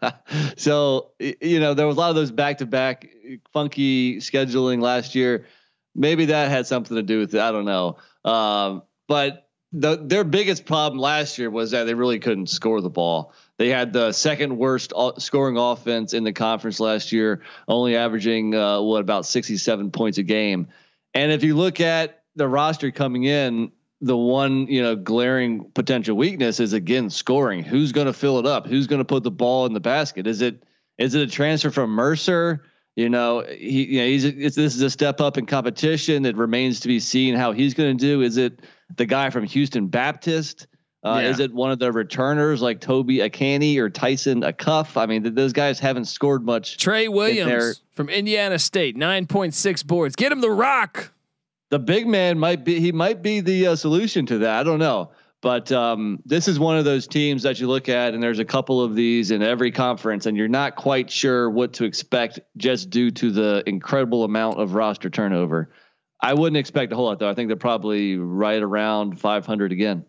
so 0.56 1.12
you 1.20 1.60
know, 1.60 1.74
there 1.74 1.86
was 1.86 1.96
a 1.96 2.00
lot 2.00 2.10
of 2.10 2.16
those 2.16 2.32
back 2.32 2.58
to 2.58 2.66
back 2.66 3.08
funky 3.52 4.16
scheduling 4.16 4.80
last 4.80 5.14
year 5.14 5.46
maybe 5.94 6.26
that 6.26 6.50
had 6.50 6.66
something 6.66 6.96
to 6.96 7.02
do 7.02 7.20
with 7.20 7.34
it. 7.34 7.40
I 7.40 7.52
don't 7.52 7.64
know. 7.64 7.96
Um, 8.24 8.82
but 9.08 9.48
the, 9.72 9.96
their 9.96 10.24
biggest 10.24 10.66
problem 10.66 11.00
last 11.00 11.38
year 11.38 11.50
was 11.50 11.72
that 11.72 11.84
they 11.84 11.94
really 11.94 12.18
couldn't 12.18 12.48
score 12.48 12.80
the 12.80 12.90
ball. 12.90 13.32
They 13.58 13.68
had 13.68 13.92
the 13.92 14.12
second 14.12 14.56
worst 14.56 14.92
scoring 15.18 15.56
offense 15.56 16.12
in 16.14 16.24
the 16.24 16.32
conference 16.32 16.80
last 16.80 17.12
year, 17.12 17.42
only 17.68 17.96
averaging 17.96 18.54
uh, 18.54 18.80
what 18.80 19.00
about 19.00 19.26
67 19.26 19.90
points 19.90 20.18
a 20.18 20.22
game. 20.22 20.68
And 21.12 21.32
if 21.32 21.44
you 21.44 21.56
look 21.56 21.80
at 21.80 22.22
the 22.36 22.48
roster 22.48 22.90
coming 22.90 23.24
in, 23.24 23.72
the 24.00 24.16
one 24.16 24.66
you 24.66 24.82
know 24.82 24.96
glaring 24.96 25.70
potential 25.72 26.16
weakness 26.16 26.60
is 26.60 26.72
again 26.72 27.10
scoring. 27.10 27.64
Who's 27.64 27.92
going 27.92 28.06
to 28.06 28.12
fill 28.12 28.38
it 28.38 28.46
up? 28.46 28.66
Who's 28.66 28.86
going 28.86 28.98
to 28.98 29.04
put 29.04 29.22
the 29.22 29.30
ball 29.30 29.66
in 29.66 29.72
the 29.72 29.80
basket? 29.80 30.26
Is 30.26 30.40
it 30.42 30.62
is 30.98 31.14
it 31.14 31.22
a 31.22 31.30
transfer 31.30 31.70
from 31.70 31.90
Mercer? 31.90 32.62
You 32.96 33.08
know, 33.08 33.44
he, 33.48 33.84
you 33.86 33.98
know, 33.98 34.06
he's 34.06 34.54
this 34.54 34.56
is 34.56 34.80
a 34.80 34.90
step 34.90 35.20
up 35.20 35.36
in 35.36 35.46
competition. 35.46 36.24
It 36.24 36.36
remains 36.36 36.80
to 36.80 36.88
be 36.88 37.00
seen 37.00 37.34
how 37.34 37.50
he's 37.52 37.74
going 37.74 37.96
to 37.96 38.00
do. 38.00 38.22
Is 38.22 38.36
it 38.36 38.60
the 38.96 39.04
guy 39.04 39.30
from 39.30 39.44
Houston 39.44 39.88
Baptist? 39.88 40.68
Uh, 41.04 41.20
yeah. 41.20 41.28
Is 41.28 41.40
it 41.40 41.52
one 41.52 41.70
of 41.70 41.78
the 41.78 41.92
returners 41.92 42.62
like 42.62 42.80
Toby 42.80 43.18
Okani 43.18 43.78
or 43.78 43.90
Tyson 43.90 44.42
Acuff? 44.42 44.96
I 44.96 45.06
mean, 45.06 45.34
those 45.34 45.52
guys 45.52 45.78
haven't 45.78 46.06
scored 46.06 46.46
much. 46.46 46.78
Trey 46.78 47.08
Williams 47.08 47.82
from 47.92 48.08
Indiana 48.08 48.58
State, 48.58 48.96
nine 48.96 49.26
point 49.26 49.54
six 49.54 49.82
boards. 49.82 50.14
Get 50.16 50.32
him 50.32 50.40
the 50.40 50.50
rock. 50.50 51.12
The 51.70 51.78
big 51.80 52.06
man 52.06 52.38
might 52.38 52.64
be. 52.64 52.78
He 52.78 52.92
might 52.92 53.22
be 53.22 53.40
the 53.40 53.68
uh, 53.68 53.76
solution 53.76 54.24
to 54.26 54.38
that. 54.38 54.60
I 54.60 54.62
don't 54.62 54.78
know. 54.78 55.10
But 55.44 55.70
um, 55.72 56.20
this 56.24 56.48
is 56.48 56.58
one 56.58 56.78
of 56.78 56.86
those 56.86 57.06
teams 57.06 57.42
that 57.42 57.60
you 57.60 57.68
look 57.68 57.90
at, 57.90 58.14
and 58.14 58.22
there's 58.22 58.38
a 58.38 58.46
couple 58.46 58.80
of 58.80 58.94
these 58.94 59.30
in 59.30 59.42
every 59.42 59.70
conference, 59.70 60.24
and 60.24 60.38
you're 60.38 60.48
not 60.48 60.74
quite 60.74 61.10
sure 61.10 61.50
what 61.50 61.74
to 61.74 61.84
expect 61.84 62.40
just 62.56 62.88
due 62.88 63.10
to 63.10 63.30
the 63.30 63.62
incredible 63.66 64.24
amount 64.24 64.58
of 64.58 64.72
roster 64.72 65.10
turnover. 65.10 65.68
I 66.18 66.32
wouldn't 66.32 66.56
expect 66.56 66.94
a 66.94 66.96
whole 66.96 67.04
lot, 67.04 67.18
though. 67.18 67.28
I 67.28 67.34
think 67.34 67.48
they're 67.48 67.58
probably 67.58 68.16
right 68.16 68.62
around 68.62 69.20
500 69.20 69.70
again. 69.70 70.06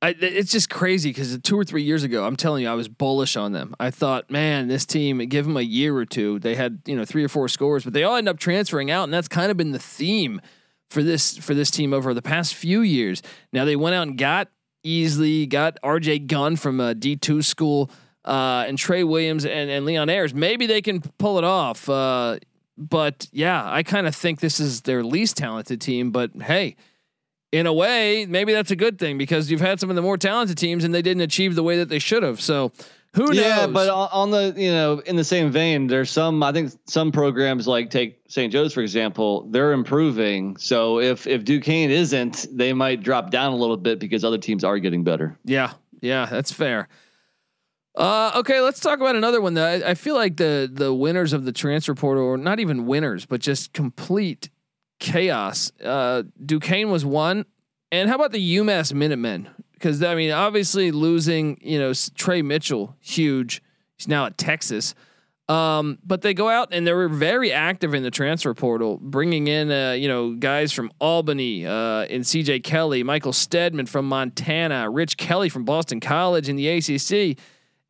I, 0.00 0.14
it's 0.16 0.52
just 0.52 0.70
crazy 0.70 1.10
because 1.10 1.36
two 1.40 1.58
or 1.58 1.64
three 1.64 1.82
years 1.82 2.04
ago, 2.04 2.24
I'm 2.24 2.36
telling 2.36 2.62
you, 2.62 2.68
I 2.68 2.74
was 2.74 2.86
bullish 2.86 3.36
on 3.36 3.50
them. 3.50 3.74
I 3.80 3.90
thought, 3.90 4.30
man, 4.30 4.68
this 4.68 4.86
team, 4.86 5.18
give 5.26 5.44
them 5.44 5.56
a 5.56 5.62
year 5.62 5.96
or 5.96 6.06
two. 6.06 6.38
They 6.38 6.54
had 6.54 6.82
you 6.86 6.94
know 6.94 7.04
three 7.04 7.24
or 7.24 7.28
four 7.28 7.48
scores, 7.48 7.82
but 7.82 7.94
they 7.94 8.04
all 8.04 8.14
end 8.14 8.28
up 8.28 8.38
transferring 8.38 8.92
out, 8.92 9.02
and 9.02 9.12
that's 9.12 9.26
kind 9.26 9.50
of 9.50 9.56
been 9.56 9.72
the 9.72 9.80
theme 9.80 10.40
for 10.88 11.02
this 11.02 11.36
for 11.36 11.52
this 11.52 11.72
team 11.72 11.92
over 11.92 12.14
the 12.14 12.22
past 12.22 12.54
few 12.54 12.82
years. 12.82 13.24
Now 13.52 13.64
they 13.64 13.74
went 13.74 13.96
out 13.96 14.06
and 14.06 14.16
got 14.16 14.50
Easley, 14.88 15.48
got 15.48 15.78
RJ 15.84 16.26
Gunn 16.26 16.56
from 16.56 16.80
a 16.80 16.94
D2 16.94 17.44
school, 17.44 17.90
uh, 18.24 18.64
and 18.66 18.78
Trey 18.78 19.04
Williams 19.04 19.44
and, 19.44 19.70
and 19.70 19.84
Leon 19.84 20.08
Ayers. 20.08 20.34
Maybe 20.34 20.66
they 20.66 20.82
can 20.82 21.00
pull 21.18 21.38
it 21.38 21.44
off. 21.44 21.88
Uh, 21.88 22.38
but 22.76 23.28
yeah, 23.32 23.62
I 23.70 23.82
kind 23.82 24.06
of 24.06 24.14
think 24.14 24.40
this 24.40 24.60
is 24.60 24.82
their 24.82 25.02
least 25.02 25.36
talented 25.36 25.80
team. 25.80 26.10
But 26.10 26.30
hey, 26.40 26.76
in 27.50 27.66
a 27.66 27.72
way, 27.72 28.26
maybe 28.26 28.52
that's 28.52 28.70
a 28.70 28.76
good 28.76 28.98
thing 28.98 29.18
because 29.18 29.50
you've 29.50 29.60
had 29.60 29.80
some 29.80 29.90
of 29.90 29.96
the 29.96 30.02
more 30.02 30.16
talented 30.16 30.58
teams 30.58 30.84
and 30.84 30.94
they 30.94 31.02
didn't 31.02 31.22
achieve 31.22 31.54
the 31.54 31.62
way 31.62 31.78
that 31.78 31.88
they 31.88 31.98
should 31.98 32.22
have. 32.22 32.40
So 32.40 32.72
who 33.14 33.26
knows? 33.26 33.36
Yeah, 33.36 33.66
but 33.66 33.88
on 33.88 34.30
the 34.30 34.54
you 34.56 34.70
know 34.70 35.00
in 35.00 35.16
the 35.16 35.24
same 35.24 35.50
vein, 35.50 35.86
there's 35.86 36.10
some 36.10 36.42
I 36.42 36.52
think 36.52 36.72
some 36.86 37.10
programs 37.10 37.66
like 37.66 37.90
take 37.90 38.20
St. 38.28 38.52
Joe's 38.52 38.72
for 38.72 38.82
example, 38.82 39.48
they're 39.50 39.72
improving. 39.72 40.56
So 40.58 41.00
if 41.00 41.26
if 41.26 41.44
Duquesne 41.44 41.90
isn't, 41.90 42.46
they 42.52 42.72
might 42.72 43.02
drop 43.02 43.30
down 43.30 43.52
a 43.52 43.56
little 43.56 43.76
bit 43.76 43.98
because 43.98 44.24
other 44.24 44.38
teams 44.38 44.62
are 44.62 44.78
getting 44.78 45.04
better. 45.04 45.38
Yeah, 45.44 45.72
yeah, 46.00 46.26
that's 46.26 46.52
fair. 46.52 46.88
Uh, 47.96 48.30
okay, 48.36 48.60
let's 48.60 48.78
talk 48.78 49.00
about 49.00 49.16
another 49.16 49.40
one. 49.40 49.54
That 49.54 49.82
I, 49.82 49.90
I 49.90 49.94
feel 49.94 50.14
like 50.14 50.36
the 50.36 50.70
the 50.72 50.92
winners 50.94 51.32
of 51.32 51.44
the 51.44 51.52
transfer 51.52 51.94
portal, 51.94 52.24
or 52.24 52.36
not 52.36 52.60
even 52.60 52.86
winners, 52.86 53.26
but 53.26 53.40
just 53.40 53.72
complete 53.72 54.50
chaos. 55.00 55.72
Uh, 55.82 56.24
Duquesne 56.44 56.90
was 56.90 57.04
one, 57.04 57.46
and 57.90 58.08
how 58.08 58.14
about 58.14 58.32
the 58.32 58.56
UMass 58.56 58.92
Minutemen? 58.92 59.48
Because 59.78 60.02
I 60.02 60.14
mean, 60.14 60.32
obviously 60.32 60.90
losing, 60.90 61.58
you 61.62 61.78
know, 61.78 61.92
Trey 62.14 62.42
Mitchell, 62.42 62.96
huge. 63.00 63.62
He's 63.96 64.08
now 64.08 64.26
at 64.26 64.36
Texas. 64.36 64.94
Um, 65.48 65.98
but 66.04 66.20
they 66.20 66.34
go 66.34 66.50
out 66.50 66.68
and 66.72 66.86
they 66.86 66.92
were 66.92 67.08
very 67.08 67.52
active 67.52 67.94
in 67.94 68.02
the 68.02 68.10
transfer 68.10 68.52
portal, 68.52 68.98
bringing 69.00 69.46
in, 69.46 69.70
uh, 69.70 69.92
you 69.92 70.06
know, 70.06 70.34
guys 70.34 70.72
from 70.72 70.90
Albany, 71.00 71.66
uh, 71.66 72.04
in 72.04 72.20
CJ 72.20 72.62
Kelly, 72.64 73.02
Michael 73.02 73.32
Steadman 73.32 73.86
from 73.86 74.06
Montana, 74.06 74.90
Rich 74.90 75.16
Kelly 75.16 75.48
from 75.48 75.64
Boston 75.64 76.00
College 76.00 76.50
in 76.50 76.56
the 76.56 76.68
ACC, 76.68 77.38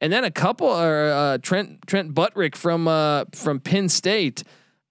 and 0.01 0.13
then 0.13 0.23
a 0.23 0.31
couple 0.31 0.69
are 0.69 1.11
uh, 1.11 1.39
Trent 1.39 1.85
Trent 1.89 2.15
Buttrick 2.15 2.55
from 2.55 2.87
uh, 2.87 3.25
from 3.33 3.59
Penn 3.59 3.89
State 3.89 4.45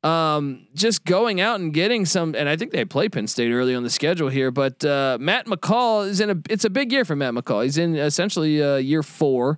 um, 0.07 0.67
just 0.73 1.05
going 1.05 1.41
out 1.41 1.59
and 1.59 1.73
getting 1.73 2.05
some, 2.05 2.35
and 2.35 2.47
I 2.47 2.55
think 2.55 2.71
they 2.71 2.85
play 2.85 3.09
Penn 3.09 3.27
State 3.27 3.51
early 3.51 3.75
on 3.75 3.83
the 3.83 3.89
schedule 3.89 4.29
here. 4.29 4.51
But 4.51 4.83
uh, 4.85 5.17
Matt 5.19 5.47
McCall 5.47 6.07
is 6.07 6.19
in 6.19 6.29
a. 6.29 6.35
It's 6.49 6.65
a 6.65 6.69
big 6.69 6.91
year 6.91 7.05
for 7.05 7.15
Matt 7.15 7.33
McCall. 7.33 7.63
He's 7.63 7.77
in 7.77 7.95
essentially 7.95 8.61
uh, 8.61 8.75
year 8.75 9.03
four, 9.03 9.57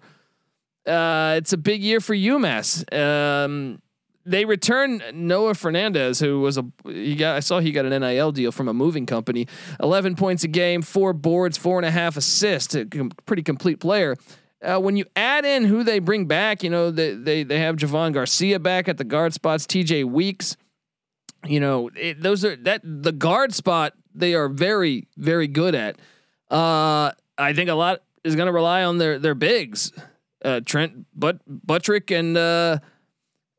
uh, 0.90 1.36
it's 1.38 1.54
a 1.54 1.58
big 1.58 1.82
year 1.84 2.00
for 2.00 2.16
UMass. 2.16 2.84
Um, 2.98 3.82
they 4.26 4.46
return 4.46 5.02
Noah 5.14 5.54
Fernandez, 5.54 6.20
who 6.20 6.42
was 6.42 6.58
a 6.58 6.66
he 6.86 7.16
got 7.16 7.36
I 7.36 7.40
saw 7.40 7.60
he 7.60 7.72
got 7.72 7.86
an 7.86 8.02
NIL 8.02 8.32
deal 8.32 8.52
from 8.52 8.68
a 8.68 8.74
moving 8.74 9.06
company. 9.06 9.48
Eleven 9.80 10.16
points 10.16 10.44
a 10.44 10.48
game, 10.48 10.82
four 10.82 11.14
boards, 11.14 11.58
four 11.58 11.78
and 11.78 11.86
a 11.86 11.92
half 11.92 12.18
assists. 12.18 12.76
A 12.76 12.86
com- 12.86 13.12
pretty 13.26 13.44
complete 13.44 13.80
player. 13.80 14.18
Uh, 14.62 14.80
when 14.80 14.98
you 14.98 15.06
add 15.16 15.46
in 15.46 15.64
who 15.64 15.84
they 15.84 16.00
bring 16.00 16.26
back, 16.26 16.64
you 16.64 16.70
know 16.70 16.92
they 16.92 17.14
they 17.14 17.44
they 17.44 17.60
have 17.60 17.78
Javohn 17.78 18.14
Garcia 18.14 18.60
back 18.60 18.88
at 18.88 18.98
the 18.98 19.04
guard 19.04 19.34
spots, 19.34 19.66
T.J. 19.66 20.04
Weeks. 20.04 20.58
You 21.46 21.60
know 21.60 21.90
it, 21.96 22.22
those 22.22 22.44
are 22.44 22.56
that 22.58 22.82
the 22.84 23.14
guard 23.14 23.54
spot 23.54 23.94
they 24.14 24.34
are 24.34 24.50
very 24.50 25.08
very 25.18 25.48
good 25.48 25.76
at. 25.76 25.98
Uh, 26.52 27.12
I 27.38 27.54
think 27.54 27.70
a 27.70 27.76
lot 27.76 28.02
is 28.24 28.36
going 28.36 28.48
to 28.48 28.54
rely 28.54 28.84
on 28.84 28.98
their 28.98 29.18
their 29.18 29.36
bigs, 29.36 29.94
uh, 30.44 30.62
Trent 30.66 31.06
but 31.16 31.40
Buttrick 31.48 32.12
and. 32.12 32.38
Uh, 32.38 32.80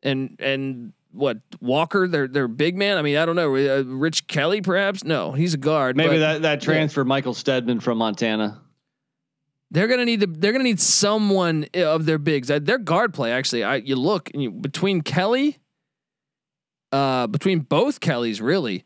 and 0.03 0.37
and 0.41 0.93
what 1.13 1.39
Walker, 1.61 2.07
their 2.07 2.29
their 2.29 2.49
big 2.49 2.77
man. 2.77 2.99
I 2.99 3.03
mean, 3.03 3.17
I 3.17 3.27
don't 3.27 3.37
know. 3.37 3.55
Uh, 3.55 3.83
Rich 3.85 4.27
Kelly, 4.27 4.61
perhaps. 4.61 5.05
No, 5.05 5.33
he's 5.33 5.55
a 5.55 5.59
guard. 5.59 5.97
Maybe 5.97 6.19
that 6.19 6.43
that 6.43 6.61
transfer 6.61 7.01
yeah. 7.01 7.07
Michael 7.07 7.35
Steadman 7.35 7.81
from 7.81 7.99
Montana. 7.99 8.61
They're 9.71 9.89
gonna 9.89 10.05
need 10.05 10.21
the, 10.21 10.27
They're 10.27 10.53
gonna 10.53 10.65
need 10.65 10.81
someone 10.81 11.67
of 11.75 12.07
their 12.07 12.19
bigs. 12.19 12.51
Uh, 12.51 12.59
their 12.59 12.79
guard 12.79 13.15
play 13.15 13.33
actually. 13.33 13.65
I 13.65 13.77
you 13.77 13.97
look 13.97 14.31
you, 14.35 14.51
between 14.51 15.03
Kelly, 15.03 15.59
uh, 16.93 17.27
between 17.27 17.61
both 17.61 18.01
Kellys 18.01 18.41
really, 18.41 18.85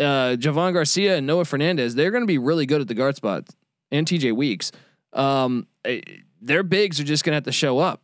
uh, 0.00 0.36
Javohn 0.38 0.72
Garcia 0.72 1.16
and 1.16 1.26
Noah 1.26 1.44
Fernandez. 1.44 1.94
They're 1.94 2.10
gonna 2.10 2.26
be 2.26 2.38
really 2.38 2.66
good 2.66 2.80
at 2.80 2.88
the 2.88 2.94
guard 2.94 3.16
spot, 3.16 3.48
and 3.90 4.06
T.J. 4.06 4.32
Weeks. 4.32 4.72
Um, 5.12 5.66
eh, 5.84 6.00
their 6.40 6.62
bigs 6.62 6.98
are 7.00 7.04
just 7.04 7.24
gonna 7.24 7.36
have 7.36 7.44
to 7.44 7.52
show 7.52 7.78
up 7.78 8.00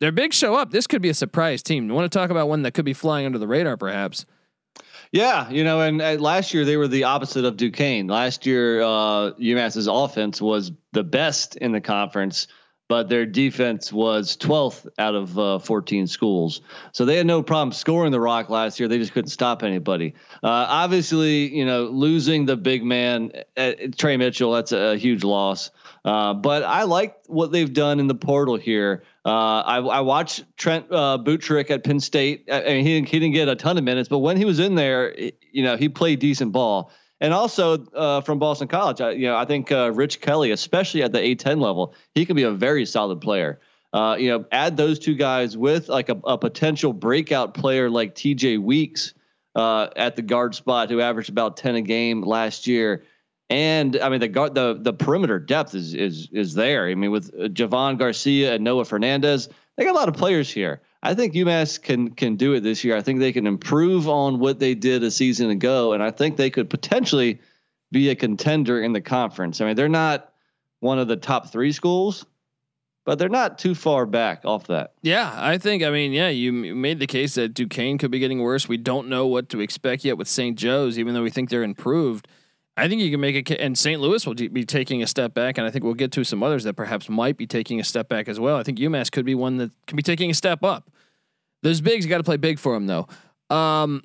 their 0.00 0.12
bigs 0.12 0.34
show 0.34 0.54
up. 0.54 0.70
This 0.70 0.86
could 0.86 1.02
be 1.02 1.10
a 1.10 1.14
surprise 1.14 1.62
team. 1.62 1.86
You 1.86 1.94
want 1.94 2.10
to 2.10 2.18
talk 2.18 2.30
about 2.30 2.48
one 2.48 2.62
that 2.62 2.72
could 2.72 2.84
be 2.84 2.94
flying 2.94 3.26
under 3.26 3.38
the 3.38 3.46
radar, 3.46 3.76
perhaps? 3.76 4.24
Yeah, 5.12 5.50
you 5.50 5.64
know, 5.64 5.80
and, 5.80 6.00
and 6.00 6.20
last 6.20 6.54
year 6.54 6.64
they 6.64 6.76
were 6.76 6.86
the 6.86 7.04
opposite 7.04 7.44
of 7.44 7.56
Duquesne. 7.56 8.06
Last 8.06 8.46
year, 8.46 8.80
uh, 8.80 9.32
UMass's 9.32 9.88
offense 9.88 10.40
was 10.40 10.70
the 10.92 11.02
best 11.02 11.56
in 11.56 11.72
the 11.72 11.80
conference, 11.80 12.46
but 12.88 13.08
their 13.08 13.26
defense 13.26 13.92
was 13.92 14.36
12th 14.36 14.86
out 15.00 15.16
of 15.16 15.36
uh, 15.36 15.58
14 15.58 16.06
schools. 16.06 16.60
So 16.92 17.04
they 17.04 17.16
had 17.16 17.26
no 17.26 17.42
problem 17.42 17.72
scoring 17.72 18.12
the 18.12 18.20
rock 18.20 18.50
last 18.50 18.78
year. 18.78 18.88
They 18.88 18.98
just 18.98 19.12
couldn't 19.12 19.30
stop 19.30 19.64
anybody. 19.64 20.14
Uh, 20.44 20.66
obviously, 20.68 21.56
you 21.56 21.66
know, 21.66 21.86
losing 21.86 22.46
the 22.46 22.56
big 22.56 22.84
man, 22.84 23.32
uh, 23.56 23.72
Trey 23.96 24.16
Mitchell, 24.16 24.52
that's 24.52 24.70
a, 24.70 24.92
a 24.92 24.96
huge 24.96 25.24
loss. 25.24 25.72
Uh, 26.04 26.34
but 26.34 26.62
I 26.62 26.84
like 26.84 27.16
what 27.26 27.50
they've 27.50 27.72
done 27.72 27.98
in 27.98 28.06
the 28.06 28.14
portal 28.14 28.56
here. 28.56 29.02
Uh, 29.24 29.60
I, 29.60 29.76
I, 29.78 30.00
watched 30.00 30.44
Trent 30.56 30.86
uh, 30.90 31.18
Buttrick 31.18 31.70
at 31.70 31.84
Penn 31.84 32.00
State. 32.00 32.48
I 32.50 32.62
mean, 32.62 32.86
he, 32.86 32.94
he 33.02 33.18
didn't 33.18 33.32
get 33.32 33.48
a 33.48 33.54
ton 33.54 33.76
of 33.76 33.84
minutes, 33.84 34.08
but 34.08 34.20
when 34.20 34.38
he 34.38 34.46
was 34.46 34.58
in 34.58 34.76
there, 34.76 35.14
you 35.52 35.62
know, 35.62 35.76
he 35.76 35.90
played 35.90 36.20
decent 36.20 36.52
ball. 36.52 36.90
And 37.20 37.34
also 37.34 37.84
uh, 37.88 38.22
from 38.22 38.38
Boston 38.38 38.66
College, 38.66 39.02
I, 39.02 39.10
you 39.10 39.26
know, 39.26 39.36
I 39.36 39.44
think 39.44 39.70
uh, 39.70 39.92
Rich 39.92 40.22
Kelly, 40.22 40.52
especially 40.52 41.02
at 41.02 41.12
the 41.12 41.18
A10 41.18 41.60
level, 41.60 41.94
he 42.14 42.24
can 42.24 42.34
be 42.34 42.44
a 42.44 42.50
very 42.50 42.86
solid 42.86 43.20
player. 43.20 43.60
Uh, 43.92 44.16
you 44.18 44.30
know, 44.30 44.46
add 44.52 44.78
those 44.78 44.98
two 44.98 45.14
guys 45.14 45.54
with 45.54 45.90
like 45.90 46.08
a, 46.08 46.18
a 46.24 46.38
potential 46.38 46.94
breakout 46.94 47.52
player 47.52 47.90
like 47.90 48.14
T.J. 48.14 48.56
Weeks 48.56 49.12
uh, 49.54 49.88
at 49.96 50.16
the 50.16 50.22
guard 50.22 50.54
spot, 50.54 50.88
who 50.88 51.00
averaged 51.00 51.28
about 51.28 51.58
10 51.58 51.74
a 51.74 51.82
game 51.82 52.22
last 52.22 52.66
year. 52.66 53.04
And 53.50 53.98
I 54.00 54.08
mean 54.08 54.20
the 54.20 54.28
guard, 54.28 54.54
the 54.54 54.78
the 54.80 54.92
perimeter 54.92 55.40
depth 55.40 55.74
is 55.74 55.92
is 55.92 56.28
is 56.32 56.54
there. 56.54 56.88
I 56.88 56.94
mean 56.94 57.10
with 57.10 57.34
uh, 57.34 57.48
Javohn 57.48 57.98
Garcia 57.98 58.54
and 58.54 58.64
Noah 58.64 58.84
Fernandez, 58.84 59.48
they 59.76 59.84
got 59.84 59.92
a 59.92 59.98
lot 59.98 60.08
of 60.08 60.14
players 60.14 60.50
here. 60.50 60.80
I 61.02 61.14
think 61.14 61.34
UMass 61.34 61.82
can 61.82 62.10
can 62.10 62.36
do 62.36 62.54
it 62.54 62.60
this 62.60 62.84
year. 62.84 62.96
I 62.96 63.02
think 63.02 63.18
they 63.18 63.32
can 63.32 63.48
improve 63.48 64.08
on 64.08 64.38
what 64.38 64.60
they 64.60 64.74
did 64.74 65.02
a 65.02 65.10
season 65.10 65.50
ago, 65.50 65.92
and 65.92 66.02
I 66.02 66.12
think 66.12 66.36
they 66.36 66.50
could 66.50 66.70
potentially 66.70 67.40
be 67.90 68.10
a 68.10 68.14
contender 68.14 68.80
in 68.80 68.92
the 68.92 69.00
conference. 69.00 69.60
I 69.60 69.66
mean, 69.66 69.74
they're 69.74 69.88
not 69.88 70.32
one 70.78 71.00
of 71.00 71.08
the 71.08 71.16
top 71.16 71.50
three 71.50 71.72
schools, 71.72 72.24
but 73.04 73.18
they're 73.18 73.28
not 73.28 73.58
too 73.58 73.74
far 73.74 74.06
back 74.06 74.44
off 74.44 74.68
that. 74.68 74.92
Yeah, 75.02 75.32
I 75.34 75.58
think. 75.58 75.82
I 75.82 75.90
mean, 75.90 76.12
yeah, 76.12 76.28
you 76.28 76.52
made 76.52 77.00
the 77.00 77.06
case 77.06 77.34
that 77.34 77.54
Duquesne 77.54 77.98
could 77.98 78.12
be 78.12 78.20
getting 78.20 78.40
worse. 78.40 78.68
We 78.68 78.76
don't 78.76 79.08
know 79.08 79.26
what 79.26 79.48
to 79.48 79.60
expect 79.60 80.04
yet 80.04 80.18
with 80.18 80.28
St. 80.28 80.56
Joe's, 80.56 80.98
even 80.98 81.14
though 81.14 81.22
we 81.22 81.30
think 81.30 81.50
they're 81.50 81.64
improved. 81.64 82.28
I 82.76 82.88
think 82.88 83.02
you 83.02 83.10
can 83.10 83.20
make 83.20 83.50
it, 83.50 83.60
and 83.60 83.76
St. 83.76 84.00
Louis 84.00 84.26
will 84.26 84.34
be 84.34 84.64
taking 84.64 85.02
a 85.02 85.06
step 85.06 85.34
back, 85.34 85.58
and 85.58 85.66
I 85.66 85.70
think 85.70 85.84
we'll 85.84 85.94
get 85.94 86.12
to 86.12 86.24
some 86.24 86.42
others 86.42 86.64
that 86.64 86.74
perhaps 86.74 87.08
might 87.08 87.36
be 87.36 87.46
taking 87.46 87.80
a 87.80 87.84
step 87.84 88.08
back 88.08 88.28
as 88.28 88.40
well. 88.40 88.56
I 88.56 88.62
think 88.62 88.78
UMass 88.78 89.10
could 89.10 89.24
be 89.24 89.34
one 89.34 89.58
that 89.58 89.70
can 89.86 89.96
be 89.96 90.02
taking 90.02 90.30
a 90.30 90.34
step 90.34 90.64
up. 90.64 90.90
Those 91.62 91.80
bigs, 91.80 92.06
got 92.06 92.18
to 92.18 92.24
play 92.24 92.38
big 92.38 92.58
for 92.58 92.72
them, 92.72 92.86
though. 92.86 93.06
Um, 93.54 94.02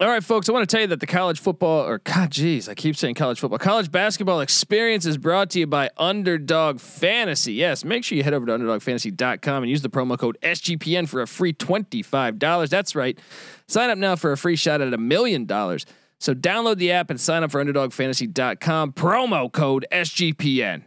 all 0.00 0.06
right, 0.06 0.22
folks, 0.22 0.48
I 0.48 0.52
want 0.52 0.68
to 0.68 0.72
tell 0.72 0.82
you 0.82 0.86
that 0.88 1.00
the 1.00 1.08
college 1.08 1.40
football, 1.40 1.84
or 1.84 1.98
God, 1.98 2.30
geez, 2.30 2.68
I 2.68 2.74
keep 2.74 2.94
saying 2.94 3.16
college 3.16 3.40
football, 3.40 3.58
college 3.58 3.90
basketball 3.90 4.40
experience 4.42 5.04
is 5.04 5.18
brought 5.18 5.50
to 5.50 5.58
you 5.58 5.66
by 5.66 5.90
Underdog 5.96 6.78
Fantasy. 6.78 7.54
Yes, 7.54 7.84
make 7.84 8.04
sure 8.04 8.16
you 8.16 8.22
head 8.22 8.32
over 8.32 8.46
to 8.46 8.52
UnderdogFantasy.com 8.52 9.64
and 9.64 9.68
use 9.68 9.82
the 9.82 9.90
promo 9.90 10.16
code 10.16 10.38
SGPN 10.40 11.08
for 11.08 11.20
a 11.20 11.26
free 11.26 11.52
$25. 11.52 12.68
That's 12.68 12.94
right. 12.94 13.18
Sign 13.66 13.90
up 13.90 13.98
now 13.98 14.14
for 14.14 14.30
a 14.30 14.36
free 14.36 14.54
shot 14.54 14.80
at 14.80 14.94
a 14.94 14.98
million 14.98 15.46
dollars. 15.46 15.84
So 16.18 16.34
download 16.34 16.76
the 16.76 16.92
app 16.92 17.10
and 17.10 17.20
sign 17.20 17.42
up 17.44 17.50
for 17.50 17.64
underdogfantasy.com. 17.64 18.92
Promo 18.92 19.52
code 19.52 19.86
SGPN. 19.92 20.82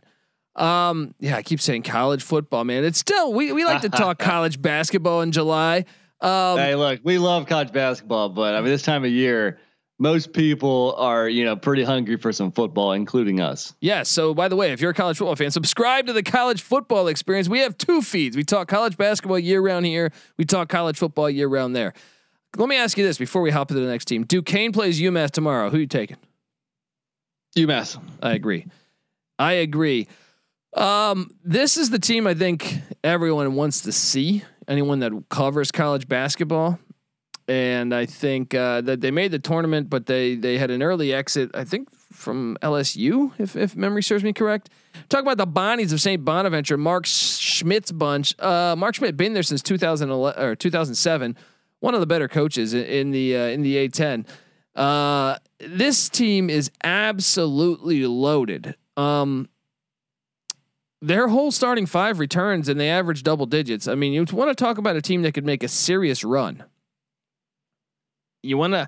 Um, 0.56 1.16
yeah, 1.20 1.38
I 1.38 1.44
keep 1.44 1.62
saying 1.62 1.84
college 1.84 2.24
football, 2.24 2.64
man. 2.66 2.84
It's 2.84 3.00
still 3.00 3.34
we 3.34 3.52
we 3.54 3.64
like 3.64 3.82
to 3.82 3.90
talk 3.90 4.20
college 4.20 4.62
basketball 4.62 5.22
in 5.22 5.32
July. 5.32 5.86
Um, 6.20 6.58
hey, 6.58 6.76
look, 6.76 7.00
we 7.04 7.18
love 7.18 7.48
college 7.48 7.72
basketball, 7.72 8.30
but 8.30 8.54
I 8.54 8.60
mean 8.62 8.70
this 8.70 8.84
time 8.84 9.06
of 9.06 9.12
year, 9.12 9.60
most 9.98 10.34
people 10.34 10.94
are 10.98 11.30
you 11.30 11.46
know 11.46 11.56
pretty 11.56 11.84
hungry 11.84 12.18
for 12.18 12.34
some 12.34 12.52
football, 12.52 12.92
including 12.92 13.40
us. 13.40 13.74
Yeah. 13.80 14.04
So 14.04 14.34
by 14.34 14.50
the 14.50 14.58
way, 14.58 14.74
if 14.74 14.82
you're 14.82 14.92
a 14.92 14.96
college 14.96 15.18
football 15.18 15.38
fan, 15.38 15.52
subscribe 15.52 16.08
to 16.08 16.14
the 16.14 16.24
college 16.24 16.62
football 16.62 17.08
experience. 17.08 17.48
We 17.48 17.60
have 17.60 17.78
two 17.78 18.02
feeds. 18.02 18.36
We 18.36 18.44
talk 18.44 18.68
college 18.68 18.98
basketball 18.98 19.40
year 19.40 19.62
round 19.62 19.86
here. 19.86 20.12
We 20.38 20.44
talk 20.44 20.68
college 20.68 20.98
football 20.98 21.30
year 21.30 21.48
round 21.48 21.76
there. 21.76 21.94
Let 22.58 22.68
me 22.68 22.76
ask 22.76 22.98
you 22.98 23.06
this 23.06 23.18
before 23.18 23.42
we 23.42 23.52
hop 23.52 23.70
to 23.70 23.74
the 23.74 23.82
next 23.82 24.06
team. 24.06 24.24
Duquesne 24.24 24.72
plays 24.72 25.00
UMass 25.00 25.32
tomorrow. 25.32 25.70
Who 25.70 25.78
you 25.78 25.88
taking? 25.88 26.18
UMass. 27.56 27.98
I 28.22 28.34
agree. 28.34 28.66
I 29.40 29.54
agree. 29.54 30.08
Um, 30.74 31.32
this 31.44 31.78
is 31.78 31.90
the 31.90 32.00
team 32.00 32.28
I 32.28 32.34
think 32.34 32.76
everyone 33.04 33.56
wants 33.56 33.82
to 33.82 33.92
see. 33.92 34.44
Anyone 34.68 35.00
that 35.00 35.12
covers 35.30 35.72
college 35.72 36.08
basketball, 36.08 36.80
and 37.48 37.94
I 37.94 38.06
think 38.06 38.54
uh, 38.54 38.80
that 38.82 39.02
they 39.02 39.12
made 39.12 39.32
the 39.32 39.40
tournament, 39.40 39.90
but 39.90 40.06
they 40.06 40.36
they 40.36 40.58
had 40.58 40.72
an 40.72 40.82
early 40.82 41.14
exit. 41.14 41.52
I 41.54 41.66
think 41.66 41.90
from 42.14 42.58
LSU, 42.62 43.34
if 43.38 43.56
if 43.56 43.76
memory 43.76 44.04
serves 44.04 44.24
me 44.24 44.32
correct. 44.32 44.70
Talk 45.10 45.22
about 45.22 45.38
the 45.38 45.48
Bonnies 45.48 45.92
of 45.92 46.00
St. 46.00 46.24
Bonaventure. 46.24 46.78
Mark 46.78 47.06
Schmidt's 47.06 47.92
bunch. 47.92 48.40
Uh, 48.40 48.76
Mark 48.78 48.96
Schmidt 48.96 49.18
been 49.18 49.34
there 49.34 49.44
since 49.44 49.62
2011 49.62 50.42
or 50.42 50.56
2007 50.56 51.36
one 51.82 51.94
of 51.94 52.00
the 52.00 52.08
better 52.08 52.30
coaches 52.30 52.74
in 52.74 53.12
the 53.12 53.36
uh, 53.36 53.48
in 53.48 53.62
the 53.62 53.76
A10. 53.76 54.26
Uh, 54.74 55.38
this 55.60 56.08
team 56.08 56.50
is 56.50 56.72
absolutely 56.84 58.06
loaded. 58.06 58.76
Um, 58.96 59.50
their 61.02 61.28
whole 61.28 61.52
starting 61.52 61.88
five 61.88 62.20
returns 62.20 62.70
and 62.70 62.80
they 62.80 62.90
average 62.90 63.24
double 63.24 63.48
digits. 63.48 63.88
I 63.88 63.96
mean, 63.96 64.14
you 64.14 64.24
want 64.32 64.56
to 64.56 64.64
talk 64.64 64.78
about 64.78 64.96
a 64.96 65.02
team 65.02 65.24
that 65.24 65.34
could 65.34 65.46
make 65.46 65.64
a 65.64 65.68
serious 65.68 66.24
run. 66.24 66.64
You 68.44 68.58
want 68.58 68.74
to, 68.74 68.88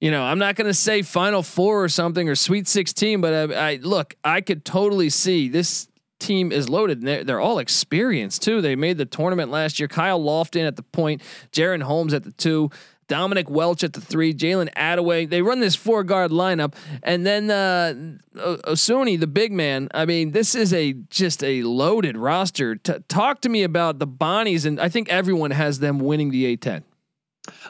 you 0.00 0.10
know, 0.10 0.22
I'm 0.22 0.38
not 0.38 0.56
going 0.56 0.66
to 0.66 0.74
say 0.74 1.02
Final 1.02 1.42
Four 1.42 1.84
or 1.84 1.88
something 1.88 2.28
or 2.28 2.34
Sweet 2.34 2.66
16, 2.66 3.20
but 3.20 3.52
I, 3.52 3.72
I 3.72 3.76
look, 3.76 4.16
I 4.24 4.40
could 4.40 4.64
totally 4.64 5.10
see 5.10 5.48
this 5.48 5.89
team 6.20 6.52
is 6.52 6.68
loaded. 6.68 7.02
They're, 7.02 7.24
they're 7.24 7.40
all 7.40 7.58
experienced 7.58 8.42
too. 8.42 8.60
They 8.60 8.76
made 8.76 8.98
the 8.98 9.06
tournament 9.06 9.50
last 9.50 9.80
year. 9.80 9.88
Kyle 9.88 10.20
Lofton 10.20 10.66
at 10.66 10.76
the 10.76 10.82
point, 10.82 11.22
Jaren 11.52 11.82
Holmes 11.82 12.14
at 12.14 12.22
the 12.22 12.32
two, 12.32 12.70
Dominic 13.10 13.50
Welch 13.50 13.82
at 13.82 13.92
the 13.92 14.00
three, 14.00 14.32
Jalen 14.32 14.72
Adaway. 14.74 15.28
They 15.28 15.42
run 15.42 15.58
this 15.58 15.74
four 15.74 16.04
guard 16.04 16.30
lineup, 16.30 16.74
and 17.02 17.26
then 17.26 17.50
uh, 17.50 17.94
Osunniyi, 18.36 19.18
the 19.18 19.26
big 19.26 19.50
man. 19.50 19.88
I 19.92 20.04
mean, 20.06 20.30
this 20.30 20.54
is 20.54 20.72
a 20.72 20.92
just 21.10 21.42
a 21.42 21.64
loaded 21.64 22.16
roster. 22.16 22.76
T- 22.76 22.94
talk 23.08 23.40
to 23.40 23.48
me 23.48 23.64
about 23.64 23.98
the 23.98 24.06
Bonnies, 24.06 24.64
and 24.64 24.80
I 24.80 24.88
think 24.88 25.08
everyone 25.08 25.50
has 25.50 25.80
them 25.80 25.98
winning 25.98 26.30
the 26.30 26.56
A10. 26.56 26.84